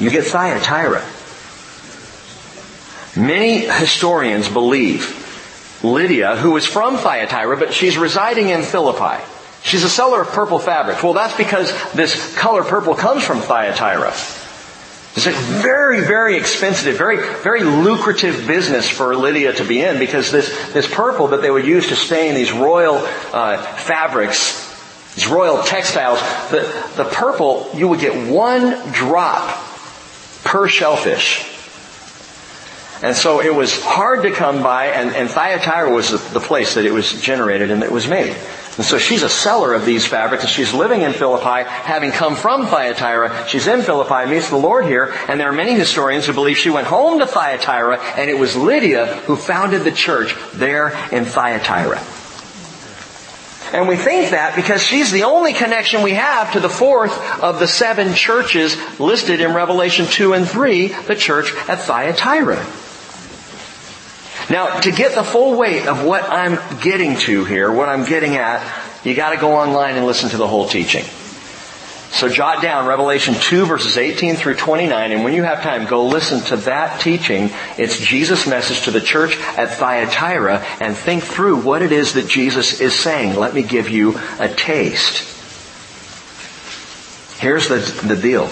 You 0.00 0.10
get 0.10 0.24
Thyatira. 0.24 1.04
Many 3.16 3.60
historians 3.60 4.48
believe 4.48 5.80
Lydia, 5.84 6.34
who 6.34 6.56
is 6.56 6.66
from 6.66 6.96
Thyatira, 6.96 7.56
but 7.56 7.72
she's 7.72 7.96
residing 7.96 8.48
in 8.48 8.62
Philippi. 8.62 9.22
She's 9.66 9.82
a 9.82 9.88
seller 9.88 10.22
of 10.22 10.28
purple 10.28 10.60
fabrics. 10.60 11.02
Well, 11.02 11.12
that's 11.12 11.36
because 11.36 11.72
this 11.92 12.36
color 12.36 12.62
purple 12.62 12.94
comes 12.94 13.24
from 13.24 13.40
Thyatira. 13.40 14.10
It's 15.16 15.26
a 15.26 15.32
very, 15.32 16.02
very 16.02 16.36
expensive, 16.36 16.96
very, 16.96 17.16
very 17.16 17.64
lucrative 17.64 18.46
business 18.46 18.88
for 18.88 19.16
Lydia 19.16 19.54
to 19.54 19.64
be 19.64 19.82
in 19.82 19.98
because 19.98 20.30
this, 20.30 20.72
this 20.72 20.86
purple 20.86 21.28
that 21.28 21.42
they 21.42 21.50
would 21.50 21.66
use 21.66 21.88
to 21.88 21.96
stain 21.96 22.36
these 22.36 22.52
royal 22.52 22.98
uh, 23.32 23.60
fabrics, 23.60 24.72
these 25.16 25.26
royal 25.26 25.64
textiles, 25.64 26.20
the, 26.52 26.60
the 26.96 27.04
purple, 27.04 27.68
you 27.74 27.88
would 27.88 27.98
get 27.98 28.30
one 28.30 28.92
drop 28.92 29.48
per 30.44 30.68
shellfish. 30.68 31.44
And 33.02 33.16
so 33.16 33.40
it 33.40 33.52
was 33.52 33.82
hard 33.82 34.22
to 34.22 34.30
come 34.30 34.62
by, 34.62 34.86
and, 34.86 35.10
and 35.10 35.28
Thyatira 35.28 35.92
was 35.92 36.10
the, 36.10 36.18
the 36.38 36.40
place 36.40 36.74
that 36.76 36.84
it 36.84 36.92
was 36.92 37.20
generated 37.20 37.72
and 37.72 37.82
it 37.82 37.90
was 37.90 38.06
made. 38.06 38.36
And 38.76 38.84
so 38.84 38.98
she's 38.98 39.22
a 39.22 39.28
seller 39.28 39.72
of 39.72 39.86
these 39.86 40.06
fabrics, 40.06 40.44
and 40.44 40.50
she's 40.50 40.74
living 40.74 41.00
in 41.00 41.14
Philippi, 41.14 41.66
having 41.66 42.10
come 42.10 42.36
from 42.36 42.66
Thyatira. 42.66 43.46
She's 43.48 43.66
in 43.66 43.80
Philippi, 43.80 44.28
meets 44.30 44.50
the 44.50 44.56
Lord 44.56 44.84
here, 44.84 45.14
and 45.28 45.40
there 45.40 45.48
are 45.48 45.54
many 45.54 45.72
historians 45.72 46.26
who 46.26 46.34
believe 46.34 46.58
she 46.58 46.68
went 46.68 46.86
home 46.86 47.18
to 47.20 47.26
Thyatira, 47.26 47.98
and 48.16 48.28
it 48.28 48.38
was 48.38 48.54
Lydia 48.54 49.06
who 49.24 49.36
founded 49.36 49.84
the 49.84 49.92
church 49.92 50.34
there 50.52 50.88
in 51.10 51.24
Thyatira. 51.24 52.02
And 53.72 53.88
we 53.88 53.96
think 53.96 54.30
that 54.30 54.54
because 54.54 54.82
she's 54.82 55.10
the 55.10 55.24
only 55.24 55.52
connection 55.52 56.02
we 56.02 56.12
have 56.12 56.52
to 56.52 56.60
the 56.60 56.68
fourth 56.68 57.18
of 57.42 57.58
the 57.58 57.66
seven 57.66 58.14
churches 58.14 58.76
listed 59.00 59.40
in 59.40 59.54
Revelation 59.54 60.06
2 60.06 60.34
and 60.34 60.46
3, 60.46 60.88
the 60.88 61.16
church 61.16 61.52
at 61.68 61.80
Thyatira. 61.80 62.64
Now, 64.48 64.80
to 64.80 64.92
get 64.92 65.14
the 65.14 65.24
full 65.24 65.58
weight 65.58 65.86
of 65.86 66.04
what 66.04 66.22
I'm 66.24 66.58
getting 66.80 67.16
to 67.18 67.44
here, 67.44 67.72
what 67.72 67.88
I'm 67.88 68.04
getting 68.04 68.36
at, 68.36 68.62
you 69.04 69.14
gotta 69.14 69.38
go 69.38 69.56
online 69.56 69.96
and 69.96 70.06
listen 70.06 70.30
to 70.30 70.36
the 70.36 70.46
whole 70.46 70.68
teaching. 70.68 71.04
So 72.10 72.28
jot 72.28 72.62
down 72.62 72.86
Revelation 72.86 73.34
2 73.34 73.66
verses 73.66 73.98
18 73.98 74.36
through 74.36 74.54
29, 74.54 75.12
and 75.12 75.24
when 75.24 75.34
you 75.34 75.42
have 75.42 75.62
time, 75.62 75.86
go 75.86 76.06
listen 76.06 76.40
to 76.46 76.56
that 76.64 77.00
teaching. 77.00 77.50
It's 77.76 77.98
Jesus' 77.98 78.46
message 78.46 78.82
to 78.84 78.92
the 78.92 79.00
church 79.00 79.36
at 79.36 79.70
Thyatira, 79.70 80.64
and 80.80 80.96
think 80.96 81.24
through 81.24 81.62
what 81.62 81.82
it 81.82 81.90
is 81.90 82.14
that 82.14 82.28
Jesus 82.28 82.80
is 82.80 82.94
saying. 82.94 83.36
Let 83.36 83.52
me 83.52 83.62
give 83.62 83.90
you 83.90 84.18
a 84.38 84.48
taste. 84.48 85.34
Here's 87.40 87.68
the, 87.68 87.78
the 88.06 88.16
deal. 88.16 88.46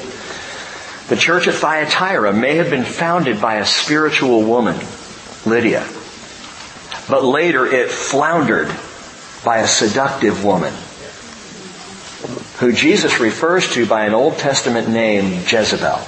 The 1.08 1.16
church 1.16 1.46
at 1.46 1.54
Thyatira 1.54 2.32
may 2.32 2.56
have 2.56 2.68
been 2.68 2.84
founded 2.84 3.40
by 3.40 3.56
a 3.56 3.64
spiritual 3.64 4.42
woman 4.42 4.76
Lydia. 5.46 5.86
But 7.08 7.24
later 7.24 7.66
it 7.66 7.90
floundered 7.90 8.74
by 9.44 9.58
a 9.58 9.66
seductive 9.66 10.44
woman 10.44 10.72
who 12.58 12.72
Jesus 12.72 13.20
refers 13.20 13.72
to 13.74 13.86
by 13.86 14.06
an 14.06 14.14
Old 14.14 14.38
Testament 14.38 14.88
name, 14.88 15.42
Jezebel. 15.46 16.00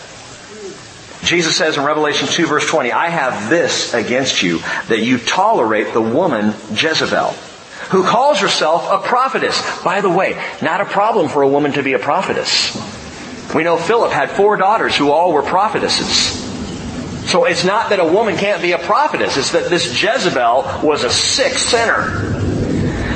Jesus 1.22 1.56
says 1.56 1.76
in 1.76 1.84
Revelation 1.84 2.28
2 2.28 2.46
verse 2.46 2.66
20, 2.68 2.92
I 2.92 3.08
have 3.08 3.50
this 3.50 3.92
against 3.94 4.42
you, 4.42 4.58
that 4.88 5.00
you 5.00 5.18
tolerate 5.18 5.92
the 5.92 6.00
woman 6.00 6.54
Jezebel, 6.72 7.30
who 7.90 8.04
calls 8.04 8.40
herself 8.40 8.86
a 8.90 9.06
prophetess. 9.06 9.60
By 9.82 10.00
the 10.00 10.10
way, 10.10 10.40
not 10.62 10.80
a 10.80 10.84
problem 10.84 11.28
for 11.28 11.42
a 11.42 11.48
woman 11.48 11.72
to 11.72 11.82
be 11.82 11.94
a 11.94 11.98
prophetess. 11.98 12.74
We 13.54 13.64
know 13.64 13.76
Philip 13.76 14.12
had 14.12 14.30
four 14.30 14.56
daughters 14.56 14.96
who 14.96 15.10
all 15.10 15.32
were 15.32 15.42
prophetesses. 15.42 16.45
So 17.26 17.44
it's 17.44 17.64
not 17.64 17.90
that 17.90 17.98
a 17.98 18.04
woman 18.04 18.36
can't 18.36 18.62
be 18.62 18.72
a 18.72 18.78
prophetess, 18.78 19.36
it's 19.36 19.52
that 19.52 19.68
this 19.68 20.00
Jezebel 20.00 20.80
was 20.82 21.04
a 21.04 21.10
sick 21.10 21.58
sinner. 21.58 22.56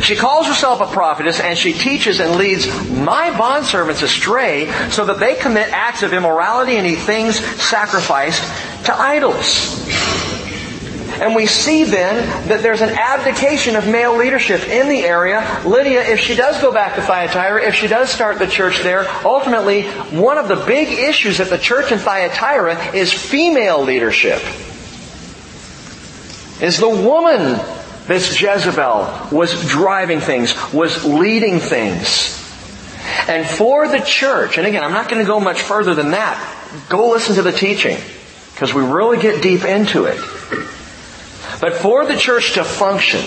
She 0.01 0.17
calls 0.17 0.47
herself 0.47 0.81
a 0.81 0.87
prophetess 0.87 1.41
and 1.41 1.59
she 1.59 1.73
teaches 1.73 2.21
and 2.21 2.37
leads 2.37 2.67
my 2.91 3.31
bondservants 3.31 4.03
astray 4.03 4.71
so 4.91 5.05
that 5.05 5.19
they 5.21 5.35
commit 5.35 5.69
acts 5.71 6.03
of 6.03 6.13
immorality 6.13 6.77
and 6.77 6.87
eat 6.87 6.97
things 6.97 7.39
sacrificed 7.39 8.43
to 8.87 8.95
idols. 8.99 10.10
And 11.21 11.35
we 11.35 11.45
see 11.45 11.85
then 11.85 12.49
that 12.49 12.63
there's 12.63 12.81
an 12.81 12.89
abdication 12.89 13.77
of 13.77 13.87
male 13.87 14.17
leadership 14.17 14.67
in 14.67 14.89
the 14.89 15.05
area. 15.05 15.63
Lydia, 15.67 16.03
if 16.03 16.19
she 16.19 16.35
does 16.35 16.59
go 16.63 16.73
back 16.73 16.95
to 16.95 17.03
Thyatira, 17.03 17.63
if 17.69 17.75
she 17.75 17.89
does 17.89 18.09
start 18.09 18.39
the 18.39 18.47
church 18.47 18.81
there, 18.81 19.07
ultimately 19.23 19.83
one 19.83 20.39
of 20.39 20.49
the 20.49 20.57
big 20.57 20.89
issues 20.89 21.39
at 21.39 21.51
the 21.51 21.59
church 21.59 21.93
in 21.93 21.99
Thyatira 21.99 22.95
is 22.95 23.13
female 23.13 23.83
leadership. 23.83 24.41
Is 26.63 26.79
the 26.79 26.89
woman, 26.89 27.61
this 28.07 28.41
Jezebel, 28.41 29.29
was 29.31 29.69
driving 29.69 30.21
things, 30.21 30.55
was 30.73 31.05
leading 31.05 31.59
things. 31.59 32.39
And 33.29 33.47
for 33.47 33.89
the 33.89 33.99
church, 33.99 34.57
and 34.57 34.67
again, 34.67 34.83
I'm 34.83 34.93
not 34.93 35.11
going 35.11 35.23
to 35.23 35.27
go 35.27 35.39
much 35.39 35.61
further 35.61 35.95
than 35.95 36.13
that. 36.13 36.39
Go 36.89 37.11
listen 37.11 37.35
to 37.35 37.43
the 37.43 37.53
teaching, 37.53 37.99
because 38.55 38.73
we 38.73 38.83
really 38.83 39.21
get 39.21 39.43
deep 39.43 39.65
into 39.65 40.07
it. 40.07 40.19
But 41.61 41.75
for 41.75 42.07
the 42.07 42.17
church 42.17 42.55
to 42.55 42.65
function 42.65 43.21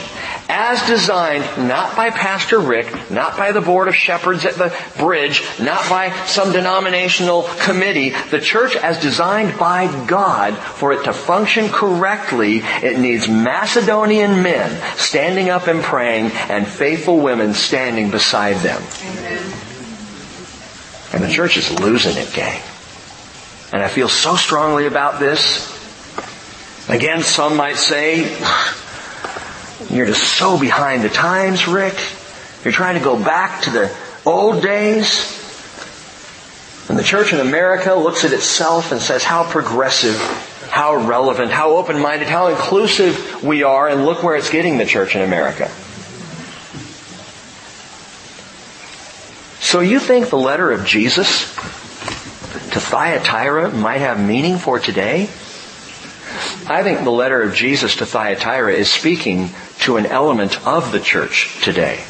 as 0.49 0.85
designed, 0.87 1.67
not 1.67 1.95
by 1.95 2.09
Pastor 2.09 2.59
Rick, 2.59 3.11
not 3.11 3.37
by 3.37 3.51
the 3.51 3.61
board 3.61 3.87
of 3.87 3.95
shepherds 3.95 4.45
at 4.45 4.55
the 4.55 4.75
bridge, 4.97 5.43
not 5.59 5.87
by 5.89 6.11
some 6.25 6.51
denominational 6.51 7.43
committee, 7.61 8.09
the 8.31 8.39
church 8.39 8.75
as 8.75 8.99
designed 8.99 9.57
by 9.57 9.87
God, 10.07 10.55
for 10.55 10.91
it 10.93 11.03
to 11.05 11.13
function 11.13 11.69
correctly, 11.69 12.57
it 12.57 12.99
needs 12.99 13.27
Macedonian 13.27 14.41
men 14.41 14.97
standing 14.97 15.49
up 15.49 15.67
and 15.67 15.81
praying 15.81 16.31
and 16.31 16.67
faithful 16.67 17.19
women 17.19 17.53
standing 17.53 18.11
beside 18.11 18.57
them. 18.57 18.81
Amen. 19.01 19.53
And 21.13 21.23
the 21.23 21.29
church 21.29 21.57
is 21.57 21.71
losing 21.79 22.17
it, 22.17 22.33
gang. 22.33 22.61
And 23.71 23.81
I 23.81 23.87
feel 23.87 24.09
so 24.09 24.35
strongly 24.35 24.87
about 24.87 25.19
this 25.19 25.72
Again, 26.89 27.23
some 27.23 27.55
might 27.55 27.77
say, 27.77 28.29
you're 29.89 30.05
just 30.05 30.37
so 30.37 30.59
behind 30.59 31.03
the 31.03 31.09
times, 31.09 31.67
Rick. 31.67 31.95
You're 32.63 32.73
trying 32.73 32.97
to 32.97 33.03
go 33.03 33.21
back 33.21 33.63
to 33.63 33.69
the 33.69 33.95
old 34.25 34.61
days. 34.61 35.39
And 36.89 36.99
the 36.99 37.03
church 37.03 37.31
in 37.31 37.39
America 37.39 37.93
looks 37.93 38.25
at 38.25 38.33
itself 38.33 38.91
and 38.91 39.01
says 39.01 39.23
how 39.23 39.49
progressive, 39.49 40.17
how 40.69 40.95
relevant, 40.95 41.51
how 41.51 41.77
open-minded, 41.77 42.27
how 42.27 42.47
inclusive 42.47 43.43
we 43.43 43.63
are, 43.63 43.87
and 43.87 44.05
look 44.05 44.21
where 44.21 44.35
it's 44.35 44.49
getting 44.49 44.77
the 44.77 44.85
church 44.85 45.15
in 45.15 45.21
America. 45.21 45.69
So 49.61 49.79
you 49.79 49.99
think 49.99 50.29
the 50.29 50.37
letter 50.37 50.71
of 50.71 50.85
Jesus 50.85 51.45
to 52.71 52.79
Thyatira 52.79 53.71
might 53.71 53.99
have 53.99 54.19
meaning 54.19 54.57
for 54.57 54.79
today? 54.79 55.29
I 56.67 56.83
think 56.83 57.03
the 57.03 57.11
letter 57.11 57.41
of 57.41 57.53
Jesus 57.53 57.97
to 57.97 58.05
Thyatira 58.05 58.73
is 58.73 58.89
speaking 58.89 59.49
to 59.81 59.97
an 59.97 60.05
element 60.05 60.65
of 60.65 60.91
the 60.91 60.99
church 60.99 61.61
today. 61.63 62.03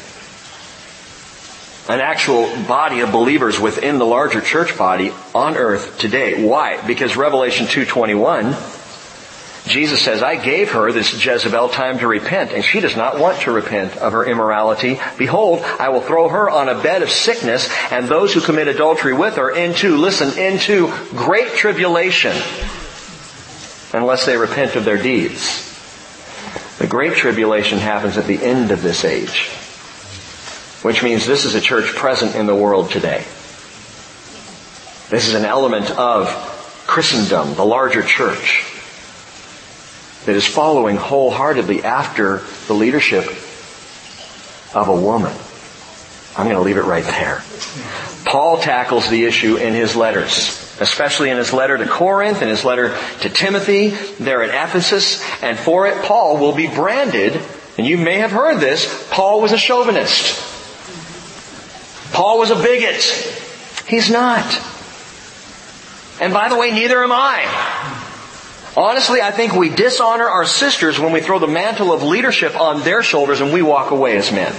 An 1.88 2.00
actual 2.00 2.46
body 2.66 3.00
of 3.00 3.12
believers 3.12 3.60
within 3.60 3.98
the 3.98 4.06
larger 4.06 4.40
church 4.40 4.78
body 4.78 5.12
on 5.34 5.56
earth 5.56 5.98
today. 5.98 6.42
Why? 6.42 6.84
Because 6.86 7.16
Revelation 7.16 7.66
221, 7.66 8.54
Jesus 9.66 10.00
says, 10.00 10.22
I 10.22 10.36
gave 10.36 10.72
her, 10.72 10.92
this 10.92 11.12
Jezebel, 11.12 11.70
time 11.70 11.98
to 11.98 12.06
repent, 12.06 12.52
and 12.52 12.64
she 12.64 12.80
does 12.80 12.96
not 12.96 13.18
want 13.18 13.40
to 13.40 13.52
repent 13.52 13.96
of 13.96 14.12
her 14.12 14.24
immorality. 14.24 15.00
Behold, 15.18 15.60
I 15.60 15.88
will 15.88 16.02
throw 16.02 16.28
her 16.28 16.48
on 16.48 16.68
a 16.68 16.82
bed 16.82 17.02
of 17.02 17.10
sickness, 17.10 17.68
and 17.90 18.06
those 18.06 18.32
who 18.32 18.40
commit 18.40 18.68
adultery 18.68 19.14
with 19.14 19.36
her 19.36 19.50
into, 19.50 19.96
listen, 19.96 20.38
into 20.38 20.88
great 21.10 21.54
tribulation 21.54 22.36
unless 23.94 24.26
they 24.26 24.36
repent 24.36 24.74
of 24.74 24.84
their 24.84 25.00
deeds. 25.00 25.70
The 26.78 26.86
Great 26.86 27.14
Tribulation 27.14 27.78
happens 27.78 28.18
at 28.18 28.26
the 28.26 28.42
end 28.42 28.70
of 28.72 28.82
this 28.82 29.04
age, 29.04 29.48
which 30.82 31.02
means 31.02 31.26
this 31.26 31.44
is 31.44 31.54
a 31.54 31.60
church 31.60 31.94
present 31.94 32.34
in 32.34 32.46
the 32.46 32.54
world 32.54 32.90
today. 32.90 33.24
This 35.10 35.28
is 35.28 35.34
an 35.34 35.44
element 35.44 35.90
of 35.92 36.28
Christendom, 36.86 37.54
the 37.54 37.64
larger 37.64 38.02
church, 38.02 38.64
that 40.26 40.34
is 40.34 40.46
following 40.46 40.96
wholeheartedly 40.96 41.84
after 41.84 42.42
the 42.66 42.74
leadership 42.74 43.24
of 44.74 44.88
a 44.88 44.96
woman. 44.96 45.32
I'm 46.36 46.46
going 46.46 46.56
to 46.56 46.62
leave 46.62 46.78
it 46.78 46.82
right 46.82 47.04
there. 47.04 47.44
Paul 48.24 48.58
tackles 48.58 49.08
the 49.08 49.24
issue 49.24 49.56
in 49.56 49.72
his 49.72 49.94
letters. 49.94 50.63
Especially 50.80 51.30
in 51.30 51.36
his 51.36 51.52
letter 51.52 51.76
to 51.78 51.86
Corinth 51.86 52.40
and 52.40 52.50
his 52.50 52.64
letter 52.64 52.96
to 53.20 53.28
Timothy 53.30 53.90
there 54.18 54.42
at 54.42 54.68
Ephesus. 54.68 55.22
And 55.42 55.58
for 55.58 55.86
it, 55.86 56.04
Paul 56.04 56.38
will 56.38 56.54
be 56.54 56.66
branded, 56.66 57.40
and 57.78 57.86
you 57.86 57.98
may 57.98 58.18
have 58.18 58.32
heard 58.32 58.58
this, 58.58 59.08
Paul 59.10 59.40
was 59.40 59.52
a 59.52 59.58
chauvinist. 59.58 60.52
Paul 62.12 62.38
was 62.38 62.50
a 62.50 62.56
bigot. 62.56 63.02
He's 63.86 64.10
not. 64.10 64.44
And 66.20 66.32
by 66.32 66.48
the 66.48 66.56
way, 66.56 66.70
neither 66.70 67.02
am 67.02 67.12
I. 67.12 68.02
Honestly, 68.76 69.20
I 69.20 69.30
think 69.30 69.52
we 69.52 69.68
dishonor 69.68 70.26
our 70.26 70.44
sisters 70.44 70.98
when 70.98 71.12
we 71.12 71.20
throw 71.20 71.38
the 71.38 71.46
mantle 71.46 71.92
of 71.92 72.02
leadership 72.02 72.58
on 72.58 72.82
their 72.82 73.02
shoulders 73.02 73.40
and 73.40 73.52
we 73.52 73.62
walk 73.62 73.90
away 73.90 74.16
as 74.16 74.32
men. 74.32 74.52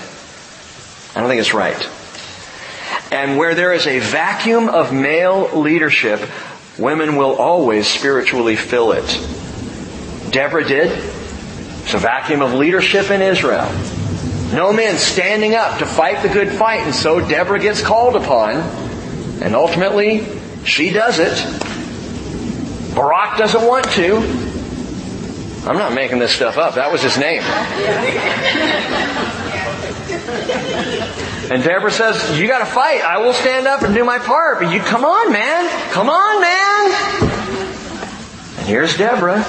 I 1.16 1.20
don't 1.20 1.30
think 1.30 1.41
it's 1.41 1.53
right. 1.53 1.89
And 3.16 3.38
where 3.38 3.55
there 3.55 3.72
is 3.72 3.88
a 3.88 3.99
vacuum 3.99 4.68
of 4.68 4.91
male 4.91 5.49
leadership, 5.57 6.20
women 6.78 7.16
will 7.16 7.38
always 7.38 7.88
spiritually 7.88 8.57
fill 8.57 8.91
it. 8.91 9.05
Deborah 10.32 10.68
did. 10.68 10.91
It's 11.84 11.93
a 11.93 11.97
vacuum 11.97 12.41
of 12.41 12.53
leadership 12.53 13.11
in 13.11 13.22
Israel. 13.22 13.72
No 14.51 14.74
men 14.74 14.97
standing 14.97 15.55
up 15.55 15.80
to 15.80 15.86
fight 15.86 16.24
the 16.24 16.28
good 16.28 16.49
fight, 16.49 16.82
and 16.82 16.93
so 16.93 17.26
Deborah 17.26 17.57
gets 17.57 17.82
called 17.82 18.18
upon, 18.18 18.57
and 19.41 19.55
ultimately, 19.55 20.28
she 20.66 20.89
does 20.89 21.18
it. 21.18 21.36
Barak 22.93 23.38
doesn't 23.38 23.66
want 23.66 23.86
to. 23.91 24.18
I'm 25.66 25.78
not 25.78 25.93
making 25.93 26.20
this 26.20 26.34
stuff 26.34 26.57
up. 26.57 26.76
That 26.76 26.91
was 26.91 27.01
his 27.01 27.18
name. 27.18 27.43
And 31.51 31.63
Deborah 31.63 31.91
says, 31.91 32.39
you 32.39 32.47
gotta 32.47 32.65
fight. 32.65 33.01
I 33.01 33.19
will 33.19 33.33
stand 33.33 33.67
up 33.67 33.83
and 33.83 33.93
do 33.93 34.03
my 34.03 34.17
part. 34.17 34.59
But 34.59 34.73
you, 34.73 34.79
come 34.79 35.05
on, 35.05 35.31
man. 35.31 35.91
Come 35.91 36.09
on, 36.09 36.41
man. 36.41 36.91
And 38.57 38.67
here's 38.67 38.97
Deborah. 38.97 39.43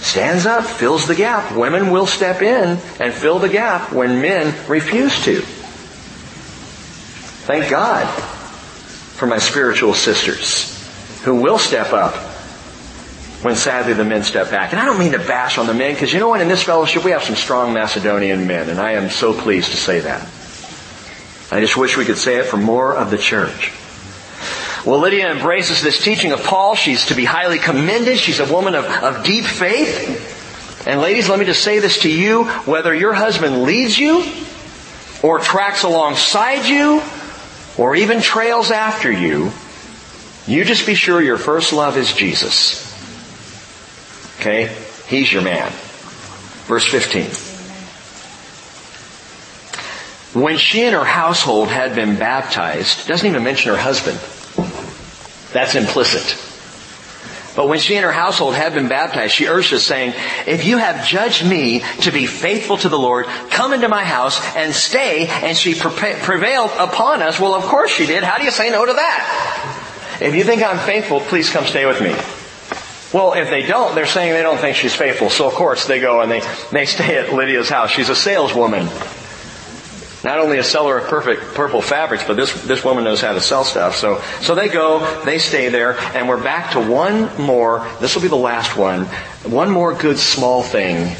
Stands 0.00 0.44
up, 0.46 0.64
fills 0.64 1.06
the 1.06 1.14
gap. 1.14 1.56
Women 1.56 1.90
will 1.90 2.06
step 2.06 2.42
in 2.42 2.78
and 3.00 3.14
fill 3.14 3.38
the 3.38 3.48
gap 3.48 3.92
when 3.92 4.20
men 4.20 4.54
refuse 4.68 5.24
to. 5.24 5.40
Thank 7.46 7.70
God 7.70 8.06
for 8.06 9.26
my 9.26 9.38
spiritual 9.38 9.94
sisters 9.94 10.76
who 11.22 11.36
will 11.36 11.58
step 11.58 11.92
up 11.92 12.14
when 13.42 13.56
sadly 13.56 13.94
the 13.94 14.04
men 14.04 14.22
step 14.22 14.50
back. 14.50 14.72
And 14.72 14.80
I 14.80 14.84
don't 14.84 14.98
mean 14.98 15.12
to 15.12 15.18
bash 15.18 15.56
on 15.56 15.66
the 15.66 15.74
men 15.74 15.94
because 15.94 16.12
you 16.12 16.20
know 16.20 16.28
what? 16.28 16.40
In 16.40 16.48
this 16.48 16.62
fellowship 16.62 17.04
we 17.04 17.12
have 17.12 17.22
some 17.22 17.36
strong 17.36 17.72
Macedonian 17.72 18.46
men 18.46 18.68
and 18.68 18.78
I 18.78 18.92
am 18.92 19.10
so 19.10 19.32
pleased 19.32 19.70
to 19.70 19.76
say 19.76 20.00
that. 20.00 20.28
I 21.50 21.60
just 21.60 21.76
wish 21.76 21.96
we 21.96 22.04
could 22.04 22.18
say 22.18 22.36
it 22.36 22.46
for 22.46 22.56
more 22.56 22.94
of 22.94 23.10
the 23.10 23.18
church. 23.18 23.72
Well, 24.86 25.00
Lydia 25.00 25.30
embraces 25.30 25.82
this 25.82 26.02
teaching 26.02 26.32
of 26.32 26.42
Paul. 26.42 26.74
She's 26.74 27.06
to 27.06 27.14
be 27.14 27.24
highly 27.24 27.58
commended. 27.58 28.18
She's 28.18 28.40
a 28.40 28.50
woman 28.50 28.74
of, 28.74 28.84
of 28.84 29.24
deep 29.24 29.44
faith. 29.44 30.86
And 30.86 31.00
ladies, 31.00 31.28
let 31.28 31.38
me 31.38 31.44
just 31.44 31.62
say 31.62 31.80
this 31.80 32.02
to 32.02 32.10
you. 32.10 32.44
Whether 32.44 32.94
your 32.94 33.12
husband 33.12 33.64
leads 33.64 33.98
you, 33.98 34.24
or 35.22 35.38
tracks 35.38 35.82
alongside 35.82 36.66
you, 36.66 37.02
or 37.76 37.94
even 37.94 38.22
trails 38.22 38.70
after 38.70 39.12
you, 39.12 39.52
you 40.46 40.64
just 40.64 40.86
be 40.86 40.94
sure 40.94 41.20
your 41.20 41.36
first 41.36 41.72
love 41.72 41.98
is 41.98 42.12
Jesus. 42.12 42.86
Okay? 44.40 44.74
He's 45.08 45.30
your 45.30 45.42
man. 45.42 45.70
Verse 46.66 46.86
15. 46.86 47.49
When 50.32 50.58
she 50.58 50.84
and 50.84 50.94
her 50.94 51.04
household 51.04 51.68
had 51.68 51.96
been 51.96 52.16
baptized, 52.16 53.08
doesn't 53.08 53.26
even 53.26 53.42
mention 53.42 53.72
her 53.72 53.78
husband. 53.80 54.18
That's 55.52 55.74
implicit. 55.74 56.38
But 57.56 57.68
when 57.68 57.80
she 57.80 57.96
and 57.96 58.04
her 58.04 58.12
household 58.12 58.54
had 58.54 58.74
been 58.74 58.88
baptized, 58.88 59.34
she 59.34 59.48
urged 59.48 59.74
us 59.74 59.82
saying, 59.82 60.14
if 60.46 60.64
you 60.64 60.78
have 60.78 61.04
judged 61.04 61.44
me 61.44 61.82
to 62.02 62.12
be 62.12 62.26
faithful 62.26 62.76
to 62.78 62.88
the 62.88 62.98
Lord, 62.98 63.26
come 63.50 63.72
into 63.72 63.88
my 63.88 64.04
house 64.04 64.40
and 64.54 64.72
stay. 64.72 65.26
And 65.26 65.56
she 65.56 65.74
prevailed 65.74 66.70
upon 66.78 67.22
us. 67.22 67.40
Well, 67.40 67.54
of 67.54 67.64
course 67.64 67.90
she 67.90 68.06
did. 68.06 68.22
How 68.22 68.38
do 68.38 68.44
you 68.44 68.52
say 68.52 68.70
no 68.70 68.86
to 68.86 68.92
that? 68.92 70.18
If 70.20 70.36
you 70.36 70.44
think 70.44 70.62
I'm 70.62 70.78
faithful, 70.78 71.20
please 71.20 71.50
come 71.50 71.64
stay 71.64 71.86
with 71.86 72.00
me. 72.00 72.14
Well, 73.12 73.32
if 73.32 73.50
they 73.50 73.66
don't, 73.66 73.96
they're 73.96 74.06
saying 74.06 74.32
they 74.32 74.42
don't 74.42 74.58
think 74.58 74.76
she's 74.76 74.94
faithful. 74.94 75.28
So 75.28 75.48
of 75.48 75.54
course 75.54 75.86
they 75.86 75.98
go 75.98 76.20
and 76.20 76.30
they, 76.30 76.42
they 76.70 76.86
stay 76.86 77.18
at 77.18 77.34
Lydia's 77.34 77.68
house. 77.68 77.90
She's 77.90 78.10
a 78.10 78.16
saleswoman. 78.16 78.88
Not 80.22 80.38
only 80.38 80.58
a 80.58 80.64
seller 80.64 80.98
of 80.98 81.08
perfect 81.08 81.54
purple 81.54 81.80
fabrics, 81.80 82.24
but 82.24 82.34
this, 82.34 82.52
this 82.64 82.84
woman 82.84 83.04
knows 83.04 83.22
how 83.22 83.32
to 83.32 83.40
sell 83.40 83.64
stuff. 83.64 83.96
So, 83.96 84.20
so 84.42 84.54
they 84.54 84.68
go, 84.68 85.22
they 85.24 85.38
stay 85.38 85.70
there, 85.70 85.98
and 85.98 86.28
we're 86.28 86.42
back 86.42 86.72
to 86.72 86.80
one 86.80 87.34
more, 87.40 87.88
this 88.00 88.14
will 88.14 88.22
be 88.22 88.28
the 88.28 88.36
last 88.36 88.76
one, 88.76 89.06
one 89.44 89.70
more 89.70 89.94
good 89.94 90.18
small 90.18 90.62
thing 90.62 91.16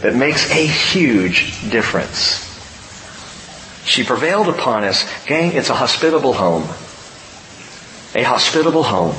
that 0.00 0.14
makes 0.14 0.50
a 0.50 0.66
huge 0.66 1.70
difference. 1.70 2.46
She 3.84 4.04
prevailed 4.04 4.48
upon 4.48 4.84
us. 4.84 5.04
Gang, 5.26 5.52
it's 5.52 5.68
a 5.68 5.74
hospitable 5.74 6.32
home. 6.32 6.62
A 8.14 8.22
hospitable 8.22 8.82
home. 8.82 9.16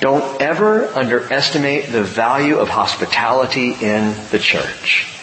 Don't 0.00 0.40
ever 0.40 0.86
underestimate 0.88 1.90
the 1.90 2.02
value 2.02 2.58
of 2.58 2.68
hospitality 2.68 3.72
in 3.72 4.14
the 4.30 4.38
church. 4.38 5.13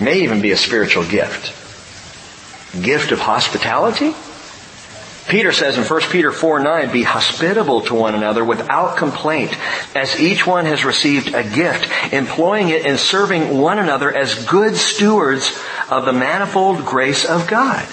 May 0.00 0.22
even 0.22 0.40
be 0.40 0.50
a 0.50 0.56
spiritual 0.56 1.04
gift. 1.04 1.52
Gift 2.82 3.12
of 3.12 3.20
hospitality? 3.20 4.14
Peter 5.28 5.52
says 5.52 5.78
in 5.78 5.84
1 5.84 6.00
Peter 6.10 6.30
4 6.30 6.60
9, 6.60 6.92
be 6.92 7.02
hospitable 7.02 7.80
to 7.82 7.94
one 7.94 8.14
another 8.14 8.44
without 8.44 8.96
complaint, 8.98 9.56
as 9.96 10.20
each 10.20 10.46
one 10.46 10.66
has 10.66 10.84
received 10.84 11.28
a 11.34 11.42
gift, 11.42 12.12
employing 12.12 12.68
it 12.68 12.84
in 12.84 12.98
serving 12.98 13.58
one 13.58 13.78
another 13.78 14.12
as 14.12 14.44
good 14.46 14.76
stewards 14.76 15.58
of 15.90 16.04
the 16.04 16.12
manifold 16.12 16.84
grace 16.84 17.24
of 17.24 17.46
God. 17.46 17.86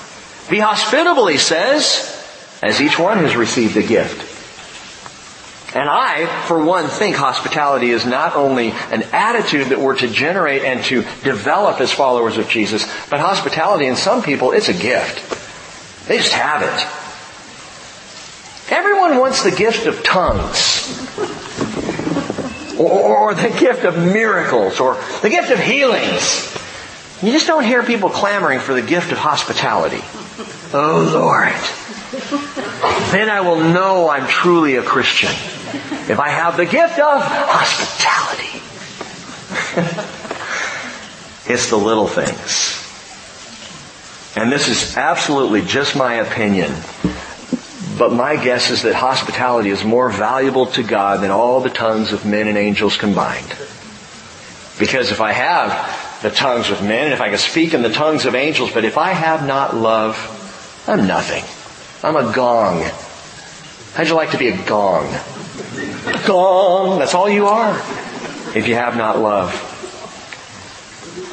Be 0.49 0.59
hospitable, 0.59 1.27
he 1.27 1.37
says, 1.37 2.17
as 2.61 2.81
each 2.81 2.99
one 2.99 3.19
has 3.19 3.35
received 3.35 3.77
a 3.77 3.83
gift. 3.83 4.30
And 5.73 5.87
I, 5.87 6.25
for 6.47 6.63
one, 6.63 6.87
think 6.87 7.15
hospitality 7.15 7.91
is 7.91 8.05
not 8.05 8.35
only 8.35 8.71
an 8.71 9.03
attitude 9.13 9.67
that 9.67 9.79
we're 9.79 9.97
to 9.99 10.07
generate 10.09 10.63
and 10.63 10.83
to 10.85 11.03
develop 11.23 11.79
as 11.79 11.91
followers 11.91 12.37
of 12.37 12.49
Jesus, 12.49 12.85
but 13.09 13.21
hospitality 13.21 13.85
in 13.85 13.95
some 13.95 14.21
people, 14.21 14.51
it's 14.51 14.67
a 14.67 14.73
gift. 14.73 16.07
They 16.07 16.17
just 16.17 16.33
have 16.33 16.61
it. 16.61 16.87
Everyone 18.71 19.17
wants 19.17 19.43
the 19.43 19.51
gift 19.51 19.85
of 19.87 20.03
tongues. 20.03 21.07
Or, 22.79 23.35
the 23.35 23.49
gift 23.59 23.83
of 23.83 23.95
miracles, 23.95 24.79
or 24.79 24.95
the 25.21 25.29
gift 25.29 25.51
of 25.51 25.59
healings. 25.59 26.51
You 27.21 27.31
just 27.31 27.45
don't 27.45 27.63
hear 27.63 27.83
people 27.83 28.09
clamoring 28.09 28.59
for 28.59 28.73
the 28.73 28.81
gift 28.81 29.11
of 29.11 29.19
hospitality. 29.19 30.01
Oh 30.73 31.11
Lord. 31.13 31.53
Then 32.11 33.29
I 33.29 33.39
will 33.41 33.59
know 33.59 34.09
I'm 34.09 34.27
truly 34.27 34.75
a 34.75 34.83
Christian 34.83 35.31
if 36.09 36.19
I 36.19 36.27
have 36.27 36.57
the 36.57 36.65
gift 36.65 36.99
of 36.99 37.21
hospitality. 37.21 38.61
it's 41.53 41.69
the 41.69 41.77
little 41.77 42.07
things. 42.07 42.77
And 44.35 44.51
this 44.51 44.67
is 44.67 44.97
absolutely 44.97 45.61
just 45.61 45.95
my 45.95 46.15
opinion. 46.15 46.73
But 47.97 48.11
my 48.11 48.35
guess 48.35 48.71
is 48.71 48.81
that 48.81 48.95
hospitality 48.95 49.69
is 49.69 49.85
more 49.85 50.09
valuable 50.09 50.65
to 50.67 50.83
God 50.83 51.21
than 51.21 51.31
all 51.31 51.61
the 51.61 51.69
tongues 51.69 52.11
of 52.11 52.25
men 52.25 52.47
and 52.47 52.57
angels 52.57 52.97
combined. 52.97 53.55
Because 54.79 55.11
if 55.11 55.21
I 55.21 55.31
have 55.31 56.21
the 56.21 56.31
tongues 56.31 56.71
of 56.71 56.81
men, 56.81 57.05
and 57.05 57.13
if 57.13 57.21
I 57.21 57.29
can 57.29 57.37
speak 57.37 57.73
in 57.73 57.83
the 57.83 57.91
tongues 57.91 58.25
of 58.25 58.35
angels, 58.35 58.71
but 58.73 58.83
if 58.83 58.97
I 58.97 59.11
have 59.11 59.45
not 59.45 59.75
love, 59.75 60.17
I'm 60.87 61.07
nothing. 61.07 61.43
I'm 62.03 62.15
a 62.15 62.33
gong. 62.33 62.83
How'd 63.93 64.07
you 64.07 64.15
like 64.15 64.31
to 64.31 64.37
be 64.37 64.47
a 64.47 64.65
gong? 64.65 65.05
Gong! 66.25 66.99
That's 66.99 67.13
all 67.13 67.29
you 67.29 67.47
are 67.47 67.75
if 68.55 68.67
you 68.67 68.75
have 68.75 68.97
not 68.97 69.19
love. 69.19 69.67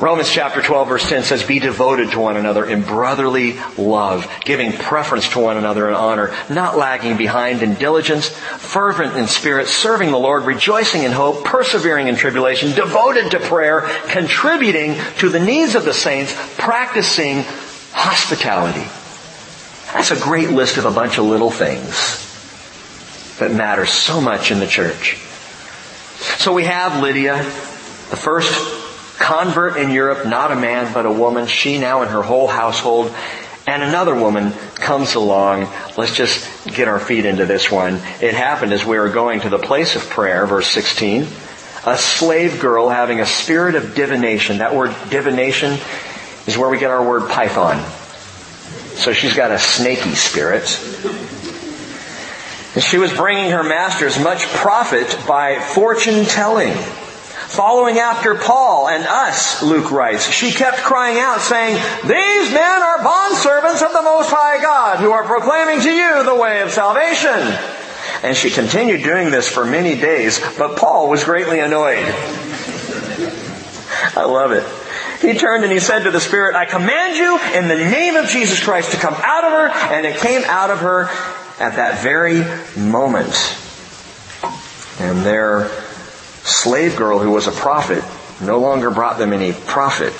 Romans 0.01 0.31
chapter 0.31 0.63
12 0.63 0.89
verse 0.89 1.09
10 1.09 1.25
says, 1.25 1.43
be 1.43 1.59
devoted 1.59 2.13
to 2.13 2.21
one 2.21 2.37
another 2.37 2.65
in 2.65 2.83
brotherly 2.83 3.59
love, 3.77 4.29
giving 4.45 4.73
preference 4.73 5.29
to 5.31 5.41
one 5.41 5.57
another 5.57 5.89
in 5.89 5.95
honor, 5.95 6.35
not 6.51 6.77
lagging 6.77 7.17
behind 7.17 7.63
in 7.63 7.75
diligence, 7.75 8.29
fervent 8.29 9.17
in 9.17 9.27
spirit, 9.27 9.67
serving 9.67 10.11
the 10.11 10.19
Lord, 10.19 10.45
rejoicing 10.45 11.03
in 11.03 11.13
hope, 11.13 11.45
persevering 11.45 12.09
in 12.09 12.17
tribulation, 12.17 12.73
devoted 12.75 13.33
to 13.33 13.41
prayer, 13.41 13.89
contributing 14.09 14.97
to 15.19 15.31
the 15.31 15.41
needs 15.41 15.75
of 15.75 15.85
the 15.85 15.95
saints, 15.95 16.35
practicing 16.57 17.43
hospitality. 17.93 18.87
That's 19.93 20.11
a 20.11 20.21
great 20.21 20.51
list 20.51 20.77
of 20.77 20.85
a 20.85 20.91
bunch 20.91 21.19
of 21.19 21.25
little 21.25 21.51
things 21.51 22.25
that 23.39 23.53
matter 23.53 23.87
so 23.87 24.21
much 24.21 24.51
in 24.51 24.59
the 24.59 24.67
church. 24.67 25.17
So 26.39 26.53
we 26.53 26.65
have 26.65 27.01
Lydia, 27.01 27.37
the 27.37 28.17
first 28.17 28.53
convert 29.19 29.77
in 29.77 29.91
Europe, 29.91 30.27
not 30.27 30.53
a 30.53 30.57
man 30.57 30.93
but 30.93 31.07
a 31.07 31.11
woman, 31.11 31.47
she 31.47 31.79
now 31.79 32.03
and 32.03 32.11
her 32.11 32.23
whole 32.23 32.49
household, 32.49 33.15
and 33.67 33.83
another 33.83 34.15
woman 34.15 34.53
comes 34.77 35.15
along. 35.15 35.69
Let's 35.97 36.17
just 36.17 36.67
get 36.67 36.89
our 36.89 36.99
feet 36.99 37.25
into 37.25 37.47
this 37.47 37.71
one. 37.71 37.95
It 38.21 38.35
happened 38.35 38.73
as 38.73 38.85
we 38.85 38.99
were 38.99 39.11
going 39.11 39.41
to 39.41 39.49
the 39.49 39.59
place 39.59 39.97
of 39.97 40.03
prayer, 40.09 40.47
verse 40.47 40.69
16. 40.69 41.27
A 41.87 41.97
slave 41.97 42.61
girl 42.61 42.89
having 42.89 43.21
a 43.21 43.27
spirit 43.27 43.75
of 43.75 43.95
divination. 43.95 44.59
That 44.59 44.75
word 44.75 44.95
divination 45.11 45.79
is 46.47 46.57
where 46.59 46.69
we 46.69 46.79
get 46.79 46.91
our 46.91 47.07
word 47.07 47.31
python. 47.31 47.85
So 48.99 49.13
she's 49.13 49.35
got 49.35 49.53
a 49.53 49.61
snaky 49.61 50.17
spirit. 50.17 50.65
And 52.75 52.83
she 52.83 52.99
was 52.99 53.13
bringing 53.13 53.53
her 53.53 53.63
masters 53.63 54.19
much 54.19 54.45
profit 54.49 55.17
by 55.27 55.61
fortune 55.61 56.25
telling. 56.25 56.73
Following 56.75 57.99
after 57.99 58.35
Paul 58.35 58.89
and 58.89 59.05
us, 59.05 59.63
Luke 59.63 59.93
writes, 59.93 60.29
she 60.29 60.51
kept 60.51 60.79
crying 60.79 61.19
out 61.19 61.41
saying, 61.41 61.77
These 62.03 62.53
men 62.53 62.83
are 62.83 62.99
bondservants 62.99 63.87
of 63.87 63.93
the 63.93 64.03
Most 64.03 64.31
High 64.31 64.61
God 64.61 64.99
who 64.99 65.13
are 65.13 65.25
proclaiming 65.25 65.81
to 65.81 65.91
you 65.91 66.25
the 66.25 66.35
way 66.35 66.61
of 66.61 66.71
salvation. 66.73 67.57
And 68.25 68.37
she 68.37 68.51
continued 68.51 69.05
doing 69.05 69.31
this 69.31 69.49
for 69.49 69.65
many 69.65 69.95
days, 69.95 70.41
but 70.59 70.77
Paul 70.77 71.09
was 71.09 71.23
greatly 71.23 71.61
annoyed. 71.61 72.05
I 74.17 74.25
love 74.25 74.51
it. 74.51 74.65
He 75.21 75.35
turned 75.35 75.65
and 75.65 75.73
he 75.73 75.81
said 75.81 76.05
to 76.05 76.11
the 76.11 76.21
Spirit, 76.21 76.55
I 76.55 76.65
command 76.65 77.17
you 77.17 77.39
in 77.55 77.69
the 77.69 77.77
name 77.77 78.17
of 78.17 78.27
Jesus 78.27 78.63
Christ 78.63 78.93
to 78.93 78.97
come 78.97 79.15
out 79.15 79.45
of 79.45 79.53
her, 79.53 79.95
and 79.95 80.07
it 80.07 80.17
came 80.17 80.43
out 80.45 80.71
of 80.71 80.79
her 80.81 81.09
at 81.59 81.77
that 81.77 82.03
very 82.03 82.45
moment. 82.81 83.35
And 85.01 85.25
their 85.25 85.69
slave 86.45 86.97
girl, 86.97 87.19
who 87.19 87.33
was 87.33 87.49
a 87.49 87.53
prophet, 87.53 88.05
no 88.41 88.61
longer 88.61 88.91
brought 88.91 89.19
them 89.19 89.33
any 89.33 89.53
profit. 89.53 90.15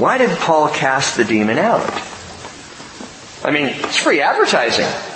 Why 0.00 0.18
did 0.18 0.30
Paul 0.38 0.68
cast 0.68 1.16
the 1.16 1.24
demon 1.24 1.58
out? 1.58 1.88
I 3.44 3.50
mean, 3.50 3.66
it's 3.66 3.98
free 3.98 4.22
advertising. 4.22 5.15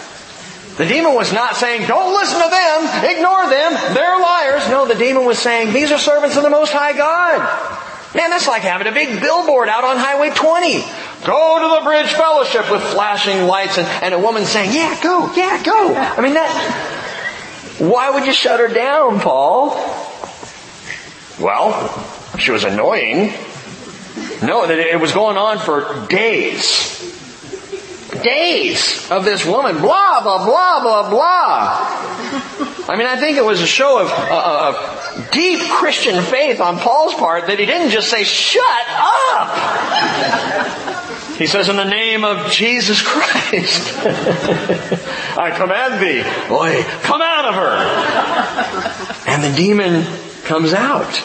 The 0.81 0.87
demon 0.87 1.13
was 1.13 1.31
not 1.31 1.57
saying, 1.57 1.87
don't 1.87 2.15
listen 2.15 2.41
to 2.41 2.49
them, 2.49 3.05
ignore 3.05 3.51
them, 3.51 3.95
they're 3.95 4.19
liars. 4.19 4.67
No, 4.71 4.87
the 4.89 4.95
demon 4.95 5.27
was 5.27 5.39
saying, 5.39 5.75
these 5.75 5.93
are 5.93 5.99
servants 5.99 6.39
of 6.39 6.43
the 6.43 6.49
Most 6.49 6.73
High 6.73 6.97
God. 6.97 8.15
Man, 8.15 8.31
that's 8.31 8.49
like 8.49 8.63
having 8.63 8.87
a 8.87 8.93
big 8.93 9.21
billboard 9.21 9.69
out 9.69 9.85
on 9.85 9.99
Highway 9.99 10.31
20. 10.31 10.81
Go 11.27 11.59
to 11.61 11.81
the 11.81 11.85
bridge 11.85 12.11
fellowship 12.15 12.71
with 12.71 12.81
flashing 12.81 13.47
lights 13.47 13.77
and, 13.77 13.87
and 14.03 14.15
a 14.15 14.19
woman 14.19 14.47
saying, 14.47 14.75
yeah, 14.75 14.99
go, 15.03 15.31
yeah, 15.37 15.63
go. 15.63 15.95
I 15.95 16.23
mean, 16.23 16.33
that, 16.33 17.77
why 17.79 18.09
would 18.09 18.25
you 18.25 18.33
shut 18.33 18.59
her 18.59 18.69
down, 18.69 19.21
Paul? 19.21 19.73
Well, 21.39 21.93
she 22.39 22.53
was 22.53 22.65
annoying. 22.65 23.35
No, 24.43 24.65
it 24.65 24.99
was 24.99 25.13
going 25.13 25.37
on 25.37 25.59
for 25.59 26.07
days. 26.09 27.00
Days 28.23 29.11
of 29.11 29.25
this 29.25 29.47
woman, 29.47 29.79
blah, 29.79 30.23
blah, 30.23 30.45
blah, 30.45 30.83
blah, 30.83 31.11
blah. 31.11 32.01
I 32.89 32.97
mean, 32.97 33.07
I 33.07 33.17
think 33.19 33.37
it 33.37 33.45
was 33.45 33.61
a 33.61 33.67
show 33.67 34.01
of, 34.01 34.09
uh, 34.11 34.75
of 35.15 35.31
deep 35.31 35.61
Christian 35.61 36.23
faith 36.25 36.61
on 36.61 36.79
Paul's 36.79 37.15
part 37.15 37.47
that 37.47 37.59
he 37.59 37.67
didn't 37.67 37.91
just 37.91 38.11
say, 38.11 38.25
shut 38.25 38.87
up! 38.89 39.49
He 41.37 41.47
says, 41.47 41.69
in 41.69 41.77
the 41.77 41.85
name 41.85 42.25
of 42.25 42.51
Jesus 42.51 43.01
Christ, 43.01 43.97
I 45.39 45.53
command 45.57 46.03
thee, 46.03 46.23
boy, 46.49 46.83
come 47.03 47.23
out 47.23 47.45
of 47.47 47.55
her. 47.55 47.77
And 49.31 49.45
the 49.45 49.57
demon 49.57 50.05
comes 50.45 50.75
out. 50.75 51.17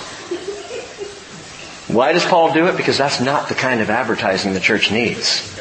Why 1.87 2.13
does 2.13 2.25
Paul 2.25 2.53
do 2.53 2.67
it? 2.67 2.77
Because 2.77 2.97
that's 2.97 3.19
not 3.19 3.49
the 3.49 3.55
kind 3.55 3.81
of 3.81 3.89
advertising 3.89 4.53
the 4.53 4.59
church 4.59 4.91
needs. 4.91 5.54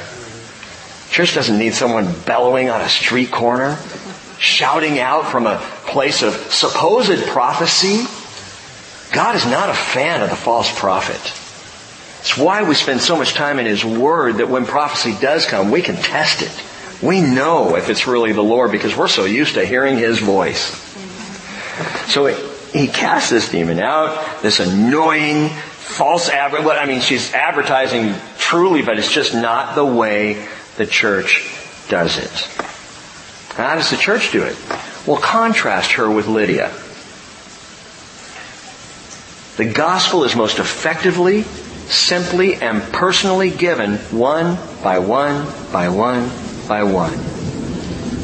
Church 1.15 1.33
doesn't 1.33 1.61
need 1.61 1.75
someone 1.75 2.12
bellowing 2.27 2.71
on 2.71 2.81
a 2.81 2.89
street 2.89 3.31
corner, 3.31 3.79
shouting 4.41 4.99
out 4.99 5.31
from 5.31 5.47
a 5.47 5.59
place 5.87 6.25
of 6.25 6.35
supposed 6.35 7.25
prophecy. 7.29 8.05
God 9.15 9.37
is 9.37 9.47
not 9.47 9.69
a 9.69 9.75
fan 9.75 10.23
of 10.23 10.31
the 10.31 10.35
false 10.35 10.77
prophet. 10.77 11.21
It's 12.19 12.37
why 12.37 12.65
we 12.65 12.75
spend 12.75 13.01
so 13.01 13.17
much 13.17 13.33
time 13.33 13.61
in 13.61 13.67
His 13.67 13.85
Word 13.85 14.39
that 14.39 14.49
when 14.49 14.67
prophecy 14.67 15.17
does 15.21 15.47
come, 15.47 15.71
we 15.71 15.83
can 15.83 15.95
test 15.95 16.43
it. 16.43 16.65
We 17.01 17.21
know 17.21 17.77
if 17.77 17.91
it's 17.91 18.09
really 18.09 18.33
the 18.33 18.43
Lord 18.43 18.73
because 18.73 18.97
we're 18.97 19.07
so 19.07 19.25
used 19.25 19.55
to 19.55 19.65
hearing 19.65 19.99
His 19.99 20.19
voice. 20.19 20.75
So 22.12 22.27
he 22.73 22.89
casts 22.89 23.31
this 23.31 23.49
demon 23.49 23.79
out, 23.79 24.43
this 24.43 24.59
annoying, 24.59 25.51
false 25.51 26.29
adver- 26.29 26.69
I 26.73 26.87
mean, 26.87 27.03
she's 27.03 27.33
advertising 27.33 28.17
truly, 28.37 28.83
but 28.83 28.99
it's 28.99 29.12
just 29.12 29.33
not 29.33 29.77
the 29.77 29.85
way 29.85 30.49
the 30.77 30.87
church 30.87 31.51
does 31.89 32.18
it. 32.18 32.64
How 33.55 33.77
does 33.77 33.91
the 33.91 33.97
church 33.97 34.33
do 34.33 34.43
it? 34.43 34.57
Well, 35.07 35.20
contrast 35.20 35.93
her 35.93 36.11
with 36.11 36.27
Lydia. 36.27 36.72
The 39.57 39.72
gospel 39.72 40.25
is 40.25 40.35
most 40.35 40.59
effectively 40.59 41.43
simply 41.43 42.57
and 42.57 42.83
personally 42.93 43.51
given 43.51 43.97
one 44.11 44.59
by 44.83 44.99
one 44.99 45.47
by 45.72 45.89
one 45.91 46.31
by 46.66 46.83
one. 46.83 47.12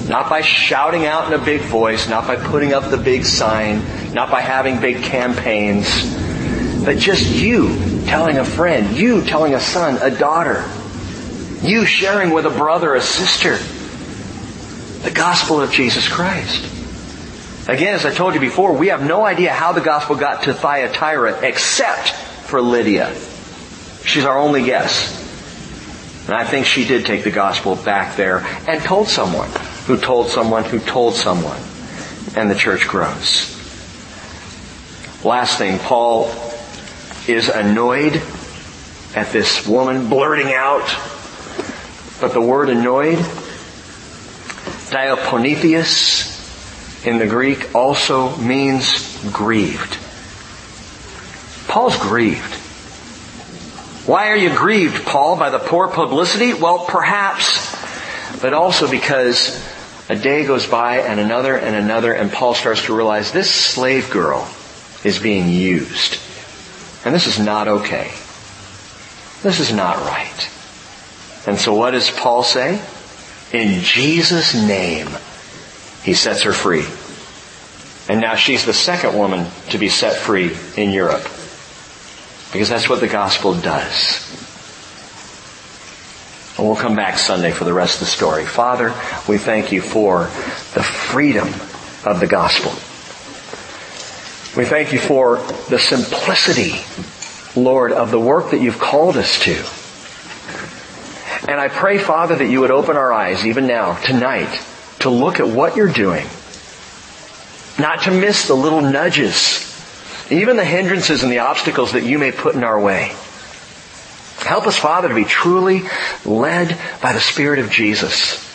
Not 0.09 0.29
by 0.29 0.41
shouting 0.41 1.07
out 1.07 1.33
in 1.33 1.39
a 1.39 1.45
big 1.45 1.61
voice, 1.61 2.09
not 2.09 2.27
by 2.27 2.35
putting 2.35 2.73
up 2.73 2.91
the 2.91 2.97
big 2.97 3.25
sign, 3.25 3.85
not 4.13 4.31
by 4.31 4.41
having 4.41 4.81
big 4.81 5.05
campaigns, 5.05 5.87
but 6.85 6.99
just 6.99 7.31
you 7.31 7.69
telling 8.07 8.39
a 8.39 8.45
friend, 8.45 8.97
you 8.97 9.23
telling 9.23 9.55
a 9.55 9.61
son, 9.61 9.99
a 10.03 10.11
daughter, 10.11 10.65
you 11.63 11.85
sharing 11.85 12.31
with 12.31 12.47
a 12.47 12.51
brother, 12.51 12.95
a 12.95 13.01
sister, 13.01 13.57
the 15.03 15.11
gospel 15.11 15.61
of 15.61 15.73
Jesus 15.73 16.09
Christ. 16.09 16.67
Again, 17.69 17.95
as 17.95 18.07
I 18.07 18.13
told 18.13 18.35
you 18.35 18.41
before, 18.41 18.73
we 18.73 18.89
have 18.89 19.05
no 19.05 19.25
idea 19.25 19.53
how 19.53 19.73
the 19.73 19.81
gospel 19.81 20.17
got 20.17 20.45
to 20.45 20.55
Thyatira 20.55 21.41
except 21.47 22.11
for 22.11 22.61
Lydia. 22.61 23.15
She's 24.05 24.25
our 24.25 24.39
only 24.39 24.65
guess. 24.65 25.19
And 26.27 26.35
I 26.35 26.45
think 26.45 26.67
she 26.67 26.87
did 26.87 27.07
take 27.07 27.25
the 27.25 27.31
gospel 27.31 27.77
back 27.77 28.17
there 28.17 28.39
and 28.69 28.83
told 28.83 29.09
someone 29.09 29.51
who 29.87 29.97
told 29.99 30.29
someone 30.29 30.65
who 30.65 30.79
told 30.79 31.15
someone. 31.15 31.61
And 32.37 32.51
the 32.51 32.55
church 32.55 32.87
grows. 32.87 33.57
Last 35.25 35.59
thing, 35.59 35.79
Paul 35.81 36.33
is 37.29 37.49
annoyed 37.49 38.23
at 39.15 39.33
this 39.33 39.67
woman 39.67 40.09
blurting 40.09 40.53
out. 40.55 40.89
But 42.21 42.33
the 42.35 42.41
word 42.41 42.69
annoyed, 42.69 43.19
diaponethius 44.91 46.31
in 47.07 47.19
the 47.19 47.27
Greek 47.27 47.75
also 47.75 48.37
means 48.37 49.19
grieved. 49.33 49.97
Paul's 51.67 51.97
grieved. 51.97 52.55
Why 54.07 54.29
are 54.29 54.37
you 54.37 54.55
grieved, 54.55 55.07
Paul, 55.07 55.37
by 55.37 55.51
the 55.51 55.59
poor 55.59 55.89
publicity? 55.89 56.53
Well, 56.53 56.85
perhaps, 56.87 57.75
but 58.43 58.53
also 58.53 58.91
because 58.91 59.65
a 60.09 60.17
day 60.17 60.45
goes 60.45 60.67
by 60.67 60.99
and 60.99 61.21
another 61.21 61.57
and 61.57 61.77
another 61.77 62.13
and 62.13 62.33
Paul 62.33 62.55
starts 62.55 62.85
to 62.87 62.97
realize 62.97 63.31
this 63.31 63.51
slave 63.51 64.11
girl 64.11 64.47
is 65.05 65.19
being 65.19 65.49
used. 65.49 66.19
And 67.05 67.15
this 67.15 67.27
is 67.27 67.39
not 67.39 67.69
okay. 67.69 68.11
This 69.43 69.61
is 69.61 69.73
not 69.73 69.97
right. 69.99 70.51
And 71.47 71.59
so 71.59 71.75
what 71.75 71.93
does 71.93 72.11
Paul 72.11 72.43
say? 72.43 72.83
In 73.53 73.83
Jesus' 73.83 74.55
name, 74.55 75.09
he 76.03 76.15
sets 76.15 76.43
her 76.43 76.53
free. 76.53 76.85
And 78.09 78.21
now 78.21 78.35
she's 78.35 78.65
the 78.65 78.73
second 78.73 79.17
woman 79.17 79.47
to 79.71 79.79
be 79.79 79.89
set 79.89 80.17
free 80.17 80.57
in 80.77 80.91
Europe. 80.91 81.23
Because 82.53 82.69
that's 82.69 82.89
what 82.89 83.01
the 83.01 83.09
gospel 83.09 83.55
does. 83.55 84.27
And 86.59 86.67
we'll 86.67 86.77
come 86.77 86.97
back 86.97 87.19
Sunday 87.19 87.53
for 87.53 87.65
the 87.65 87.73
rest 87.73 87.95
of 87.95 88.01
the 88.01 88.07
story. 88.07 88.45
Father, 88.45 88.93
we 89.29 89.39
thank 89.39 89.73
you 89.73 89.81
for 89.81 90.25
the 90.75 90.83
freedom 90.83 91.49
of 92.05 92.21
the 92.21 92.27
gospel. 92.27 92.73
We 94.57 94.69
thank 94.69 94.93
you 94.93 94.99
for 94.99 95.37
the 95.69 95.79
simplicity, 95.79 96.81
Lord, 97.59 97.93
of 97.93 98.11
the 98.11 98.19
work 98.19 98.51
that 98.51 98.61
you've 98.61 98.81
called 98.81 99.17
us 99.17 99.39
to. 99.45 99.80
And 101.49 101.61
I 101.61 101.69
pray, 101.69 101.99
Father, 101.99 102.37
that 102.37 102.47
you 102.47 102.61
would 102.61 102.71
open 102.71 102.97
our 102.97 103.13
eyes 103.13 103.47
even 103.47 103.67
now, 103.67 103.95
tonight, 103.95 104.61
to 105.01 105.11
look 105.11 105.41
at 105.41 105.49
what 105.49 105.77
you're 105.77 105.93
doing. 105.93 106.27
Not 107.79 108.03
to 108.03 108.11
miss 108.11 108.47
the 108.47 108.55
little 108.55 108.83
nudges 108.83 109.71
even 110.31 110.57
the 110.57 110.65
hindrances 110.65 111.23
and 111.23 111.33
the 111.33 111.41
obstacles 111.41 111.93
that 111.93 112.05
you 112.05 112.19
may 112.19 112.33
put 112.33 112.55
in 112.55 112.65
our 112.65 112.81
way. 112.81 113.13
Help 114.39 114.67
us, 114.67 114.77
Father, 114.77 115.09
to 115.09 115.15
be 115.15 115.25
truly 115.25 115.83
led 116.25 116.79
by 117.03 117.13
the 117.13 117.21
Spirit 117.21 117.59
of 117.59 117.71
Jesus. 117.71 118.47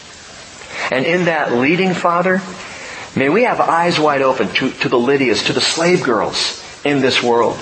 And 0.91 1.05
in 1.05 1.25
that 1.25 1.53
leading, 1.53 1.93
Father, 1.93 2.41
may 3.15 3.29
we 3.29 3.43
have 3.43 3.59
eyes 3.59 3.99
wide 3.99 4.21
open 4.21 4.47
to, 4.47 4.71
to 4.71 4.89
the 4.89 4.97
Lydias, 4.97 5.47
to 5.47 5.53
the 5.53 5.61
slave 5.61 6.03
girls 6.03 6.63
in 6.85 7.01
this 7.01 7.21
world, 7.21 7.57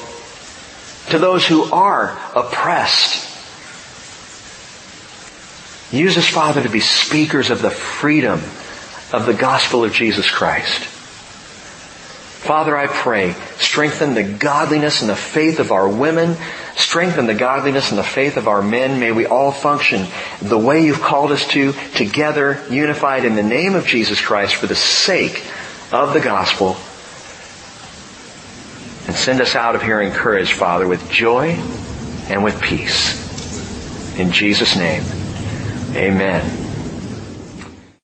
to 1.09 1.19
those 1.19 1.45
who 1.45 1.63
are 1.71 2.17
oppressed. 2.35 3.29
Use 5.93 6.17
us, 6.17 6.27
Father, 6.27 6.63
to 6.63 6.69
be 6.69 6.79
speakers 6.79 7.51
of 7.51 7.61
the 7.61 7.69
freedom 7.69 8.41
of 9.13 9.27
the 9.27 9.33
gospel 9.35 9.83
of 9.83 9.93
Jesus 9.93 10.27
Christ. 10.27 10.85
Father, 12.41 12.75
I 12.75 12.87
pray, 12.87 13.35
strengthen 13.57 14.15
the 14.15 14.23
godliness 14.23 15.01
and 15.01 15.09
the 15.09 15.15
faith 15.15 15.59
of 15.59 15.71
our 15.71 15.87
women, 15.87 16.35
strengthen 16.75 17.27
the 17.27 17.35
godliness 17.35 17.91
and 17.91 17.99
the 17.99 18.03
faith 18.03 18.37
of 18.37 18.47
our 18.47 18.63
men. 18.63 18.99
May 18.99 19.11
we 19.11 19.27
all 19.27 19.51
function 19.51 20.07
the 20.41 20.57
way 20.57 20.83
you've 20.83 20.99
called 20.99 21.31
us 21.31 21.47
to, 21.49 21.73
together, 21.93 22.59
unified 22.71 23.23
in 23.23 23.35
the 23.35 23.43
name 23.43 23.75
of 23.75 23.85
Jesus 23.85 24.19
Christ 24.19 24.55
for 24.55 24.65
the 24.65 24.75
sake 24.75 25.45
of 25.91 26.13
the 26.13 26.19
gospel. 26.21 26.69
And 29.05 29.15
send 29.15 29.41
us 29.41 29.53
out 29.53 29.75
of 29.75 29.83
here 29.83 30.01
encouraged, 30.01 30.53
Father, 30.53 30.87
with 30.87 31.07
joy 31.11 31.51
and 32.29 32.43
with 32.43 32.59
peace. 32.63 34.17
In 34.17 34.31
Jesus' 34.31 34.75
name, 34.75 35.03
amen. 35.95 36.62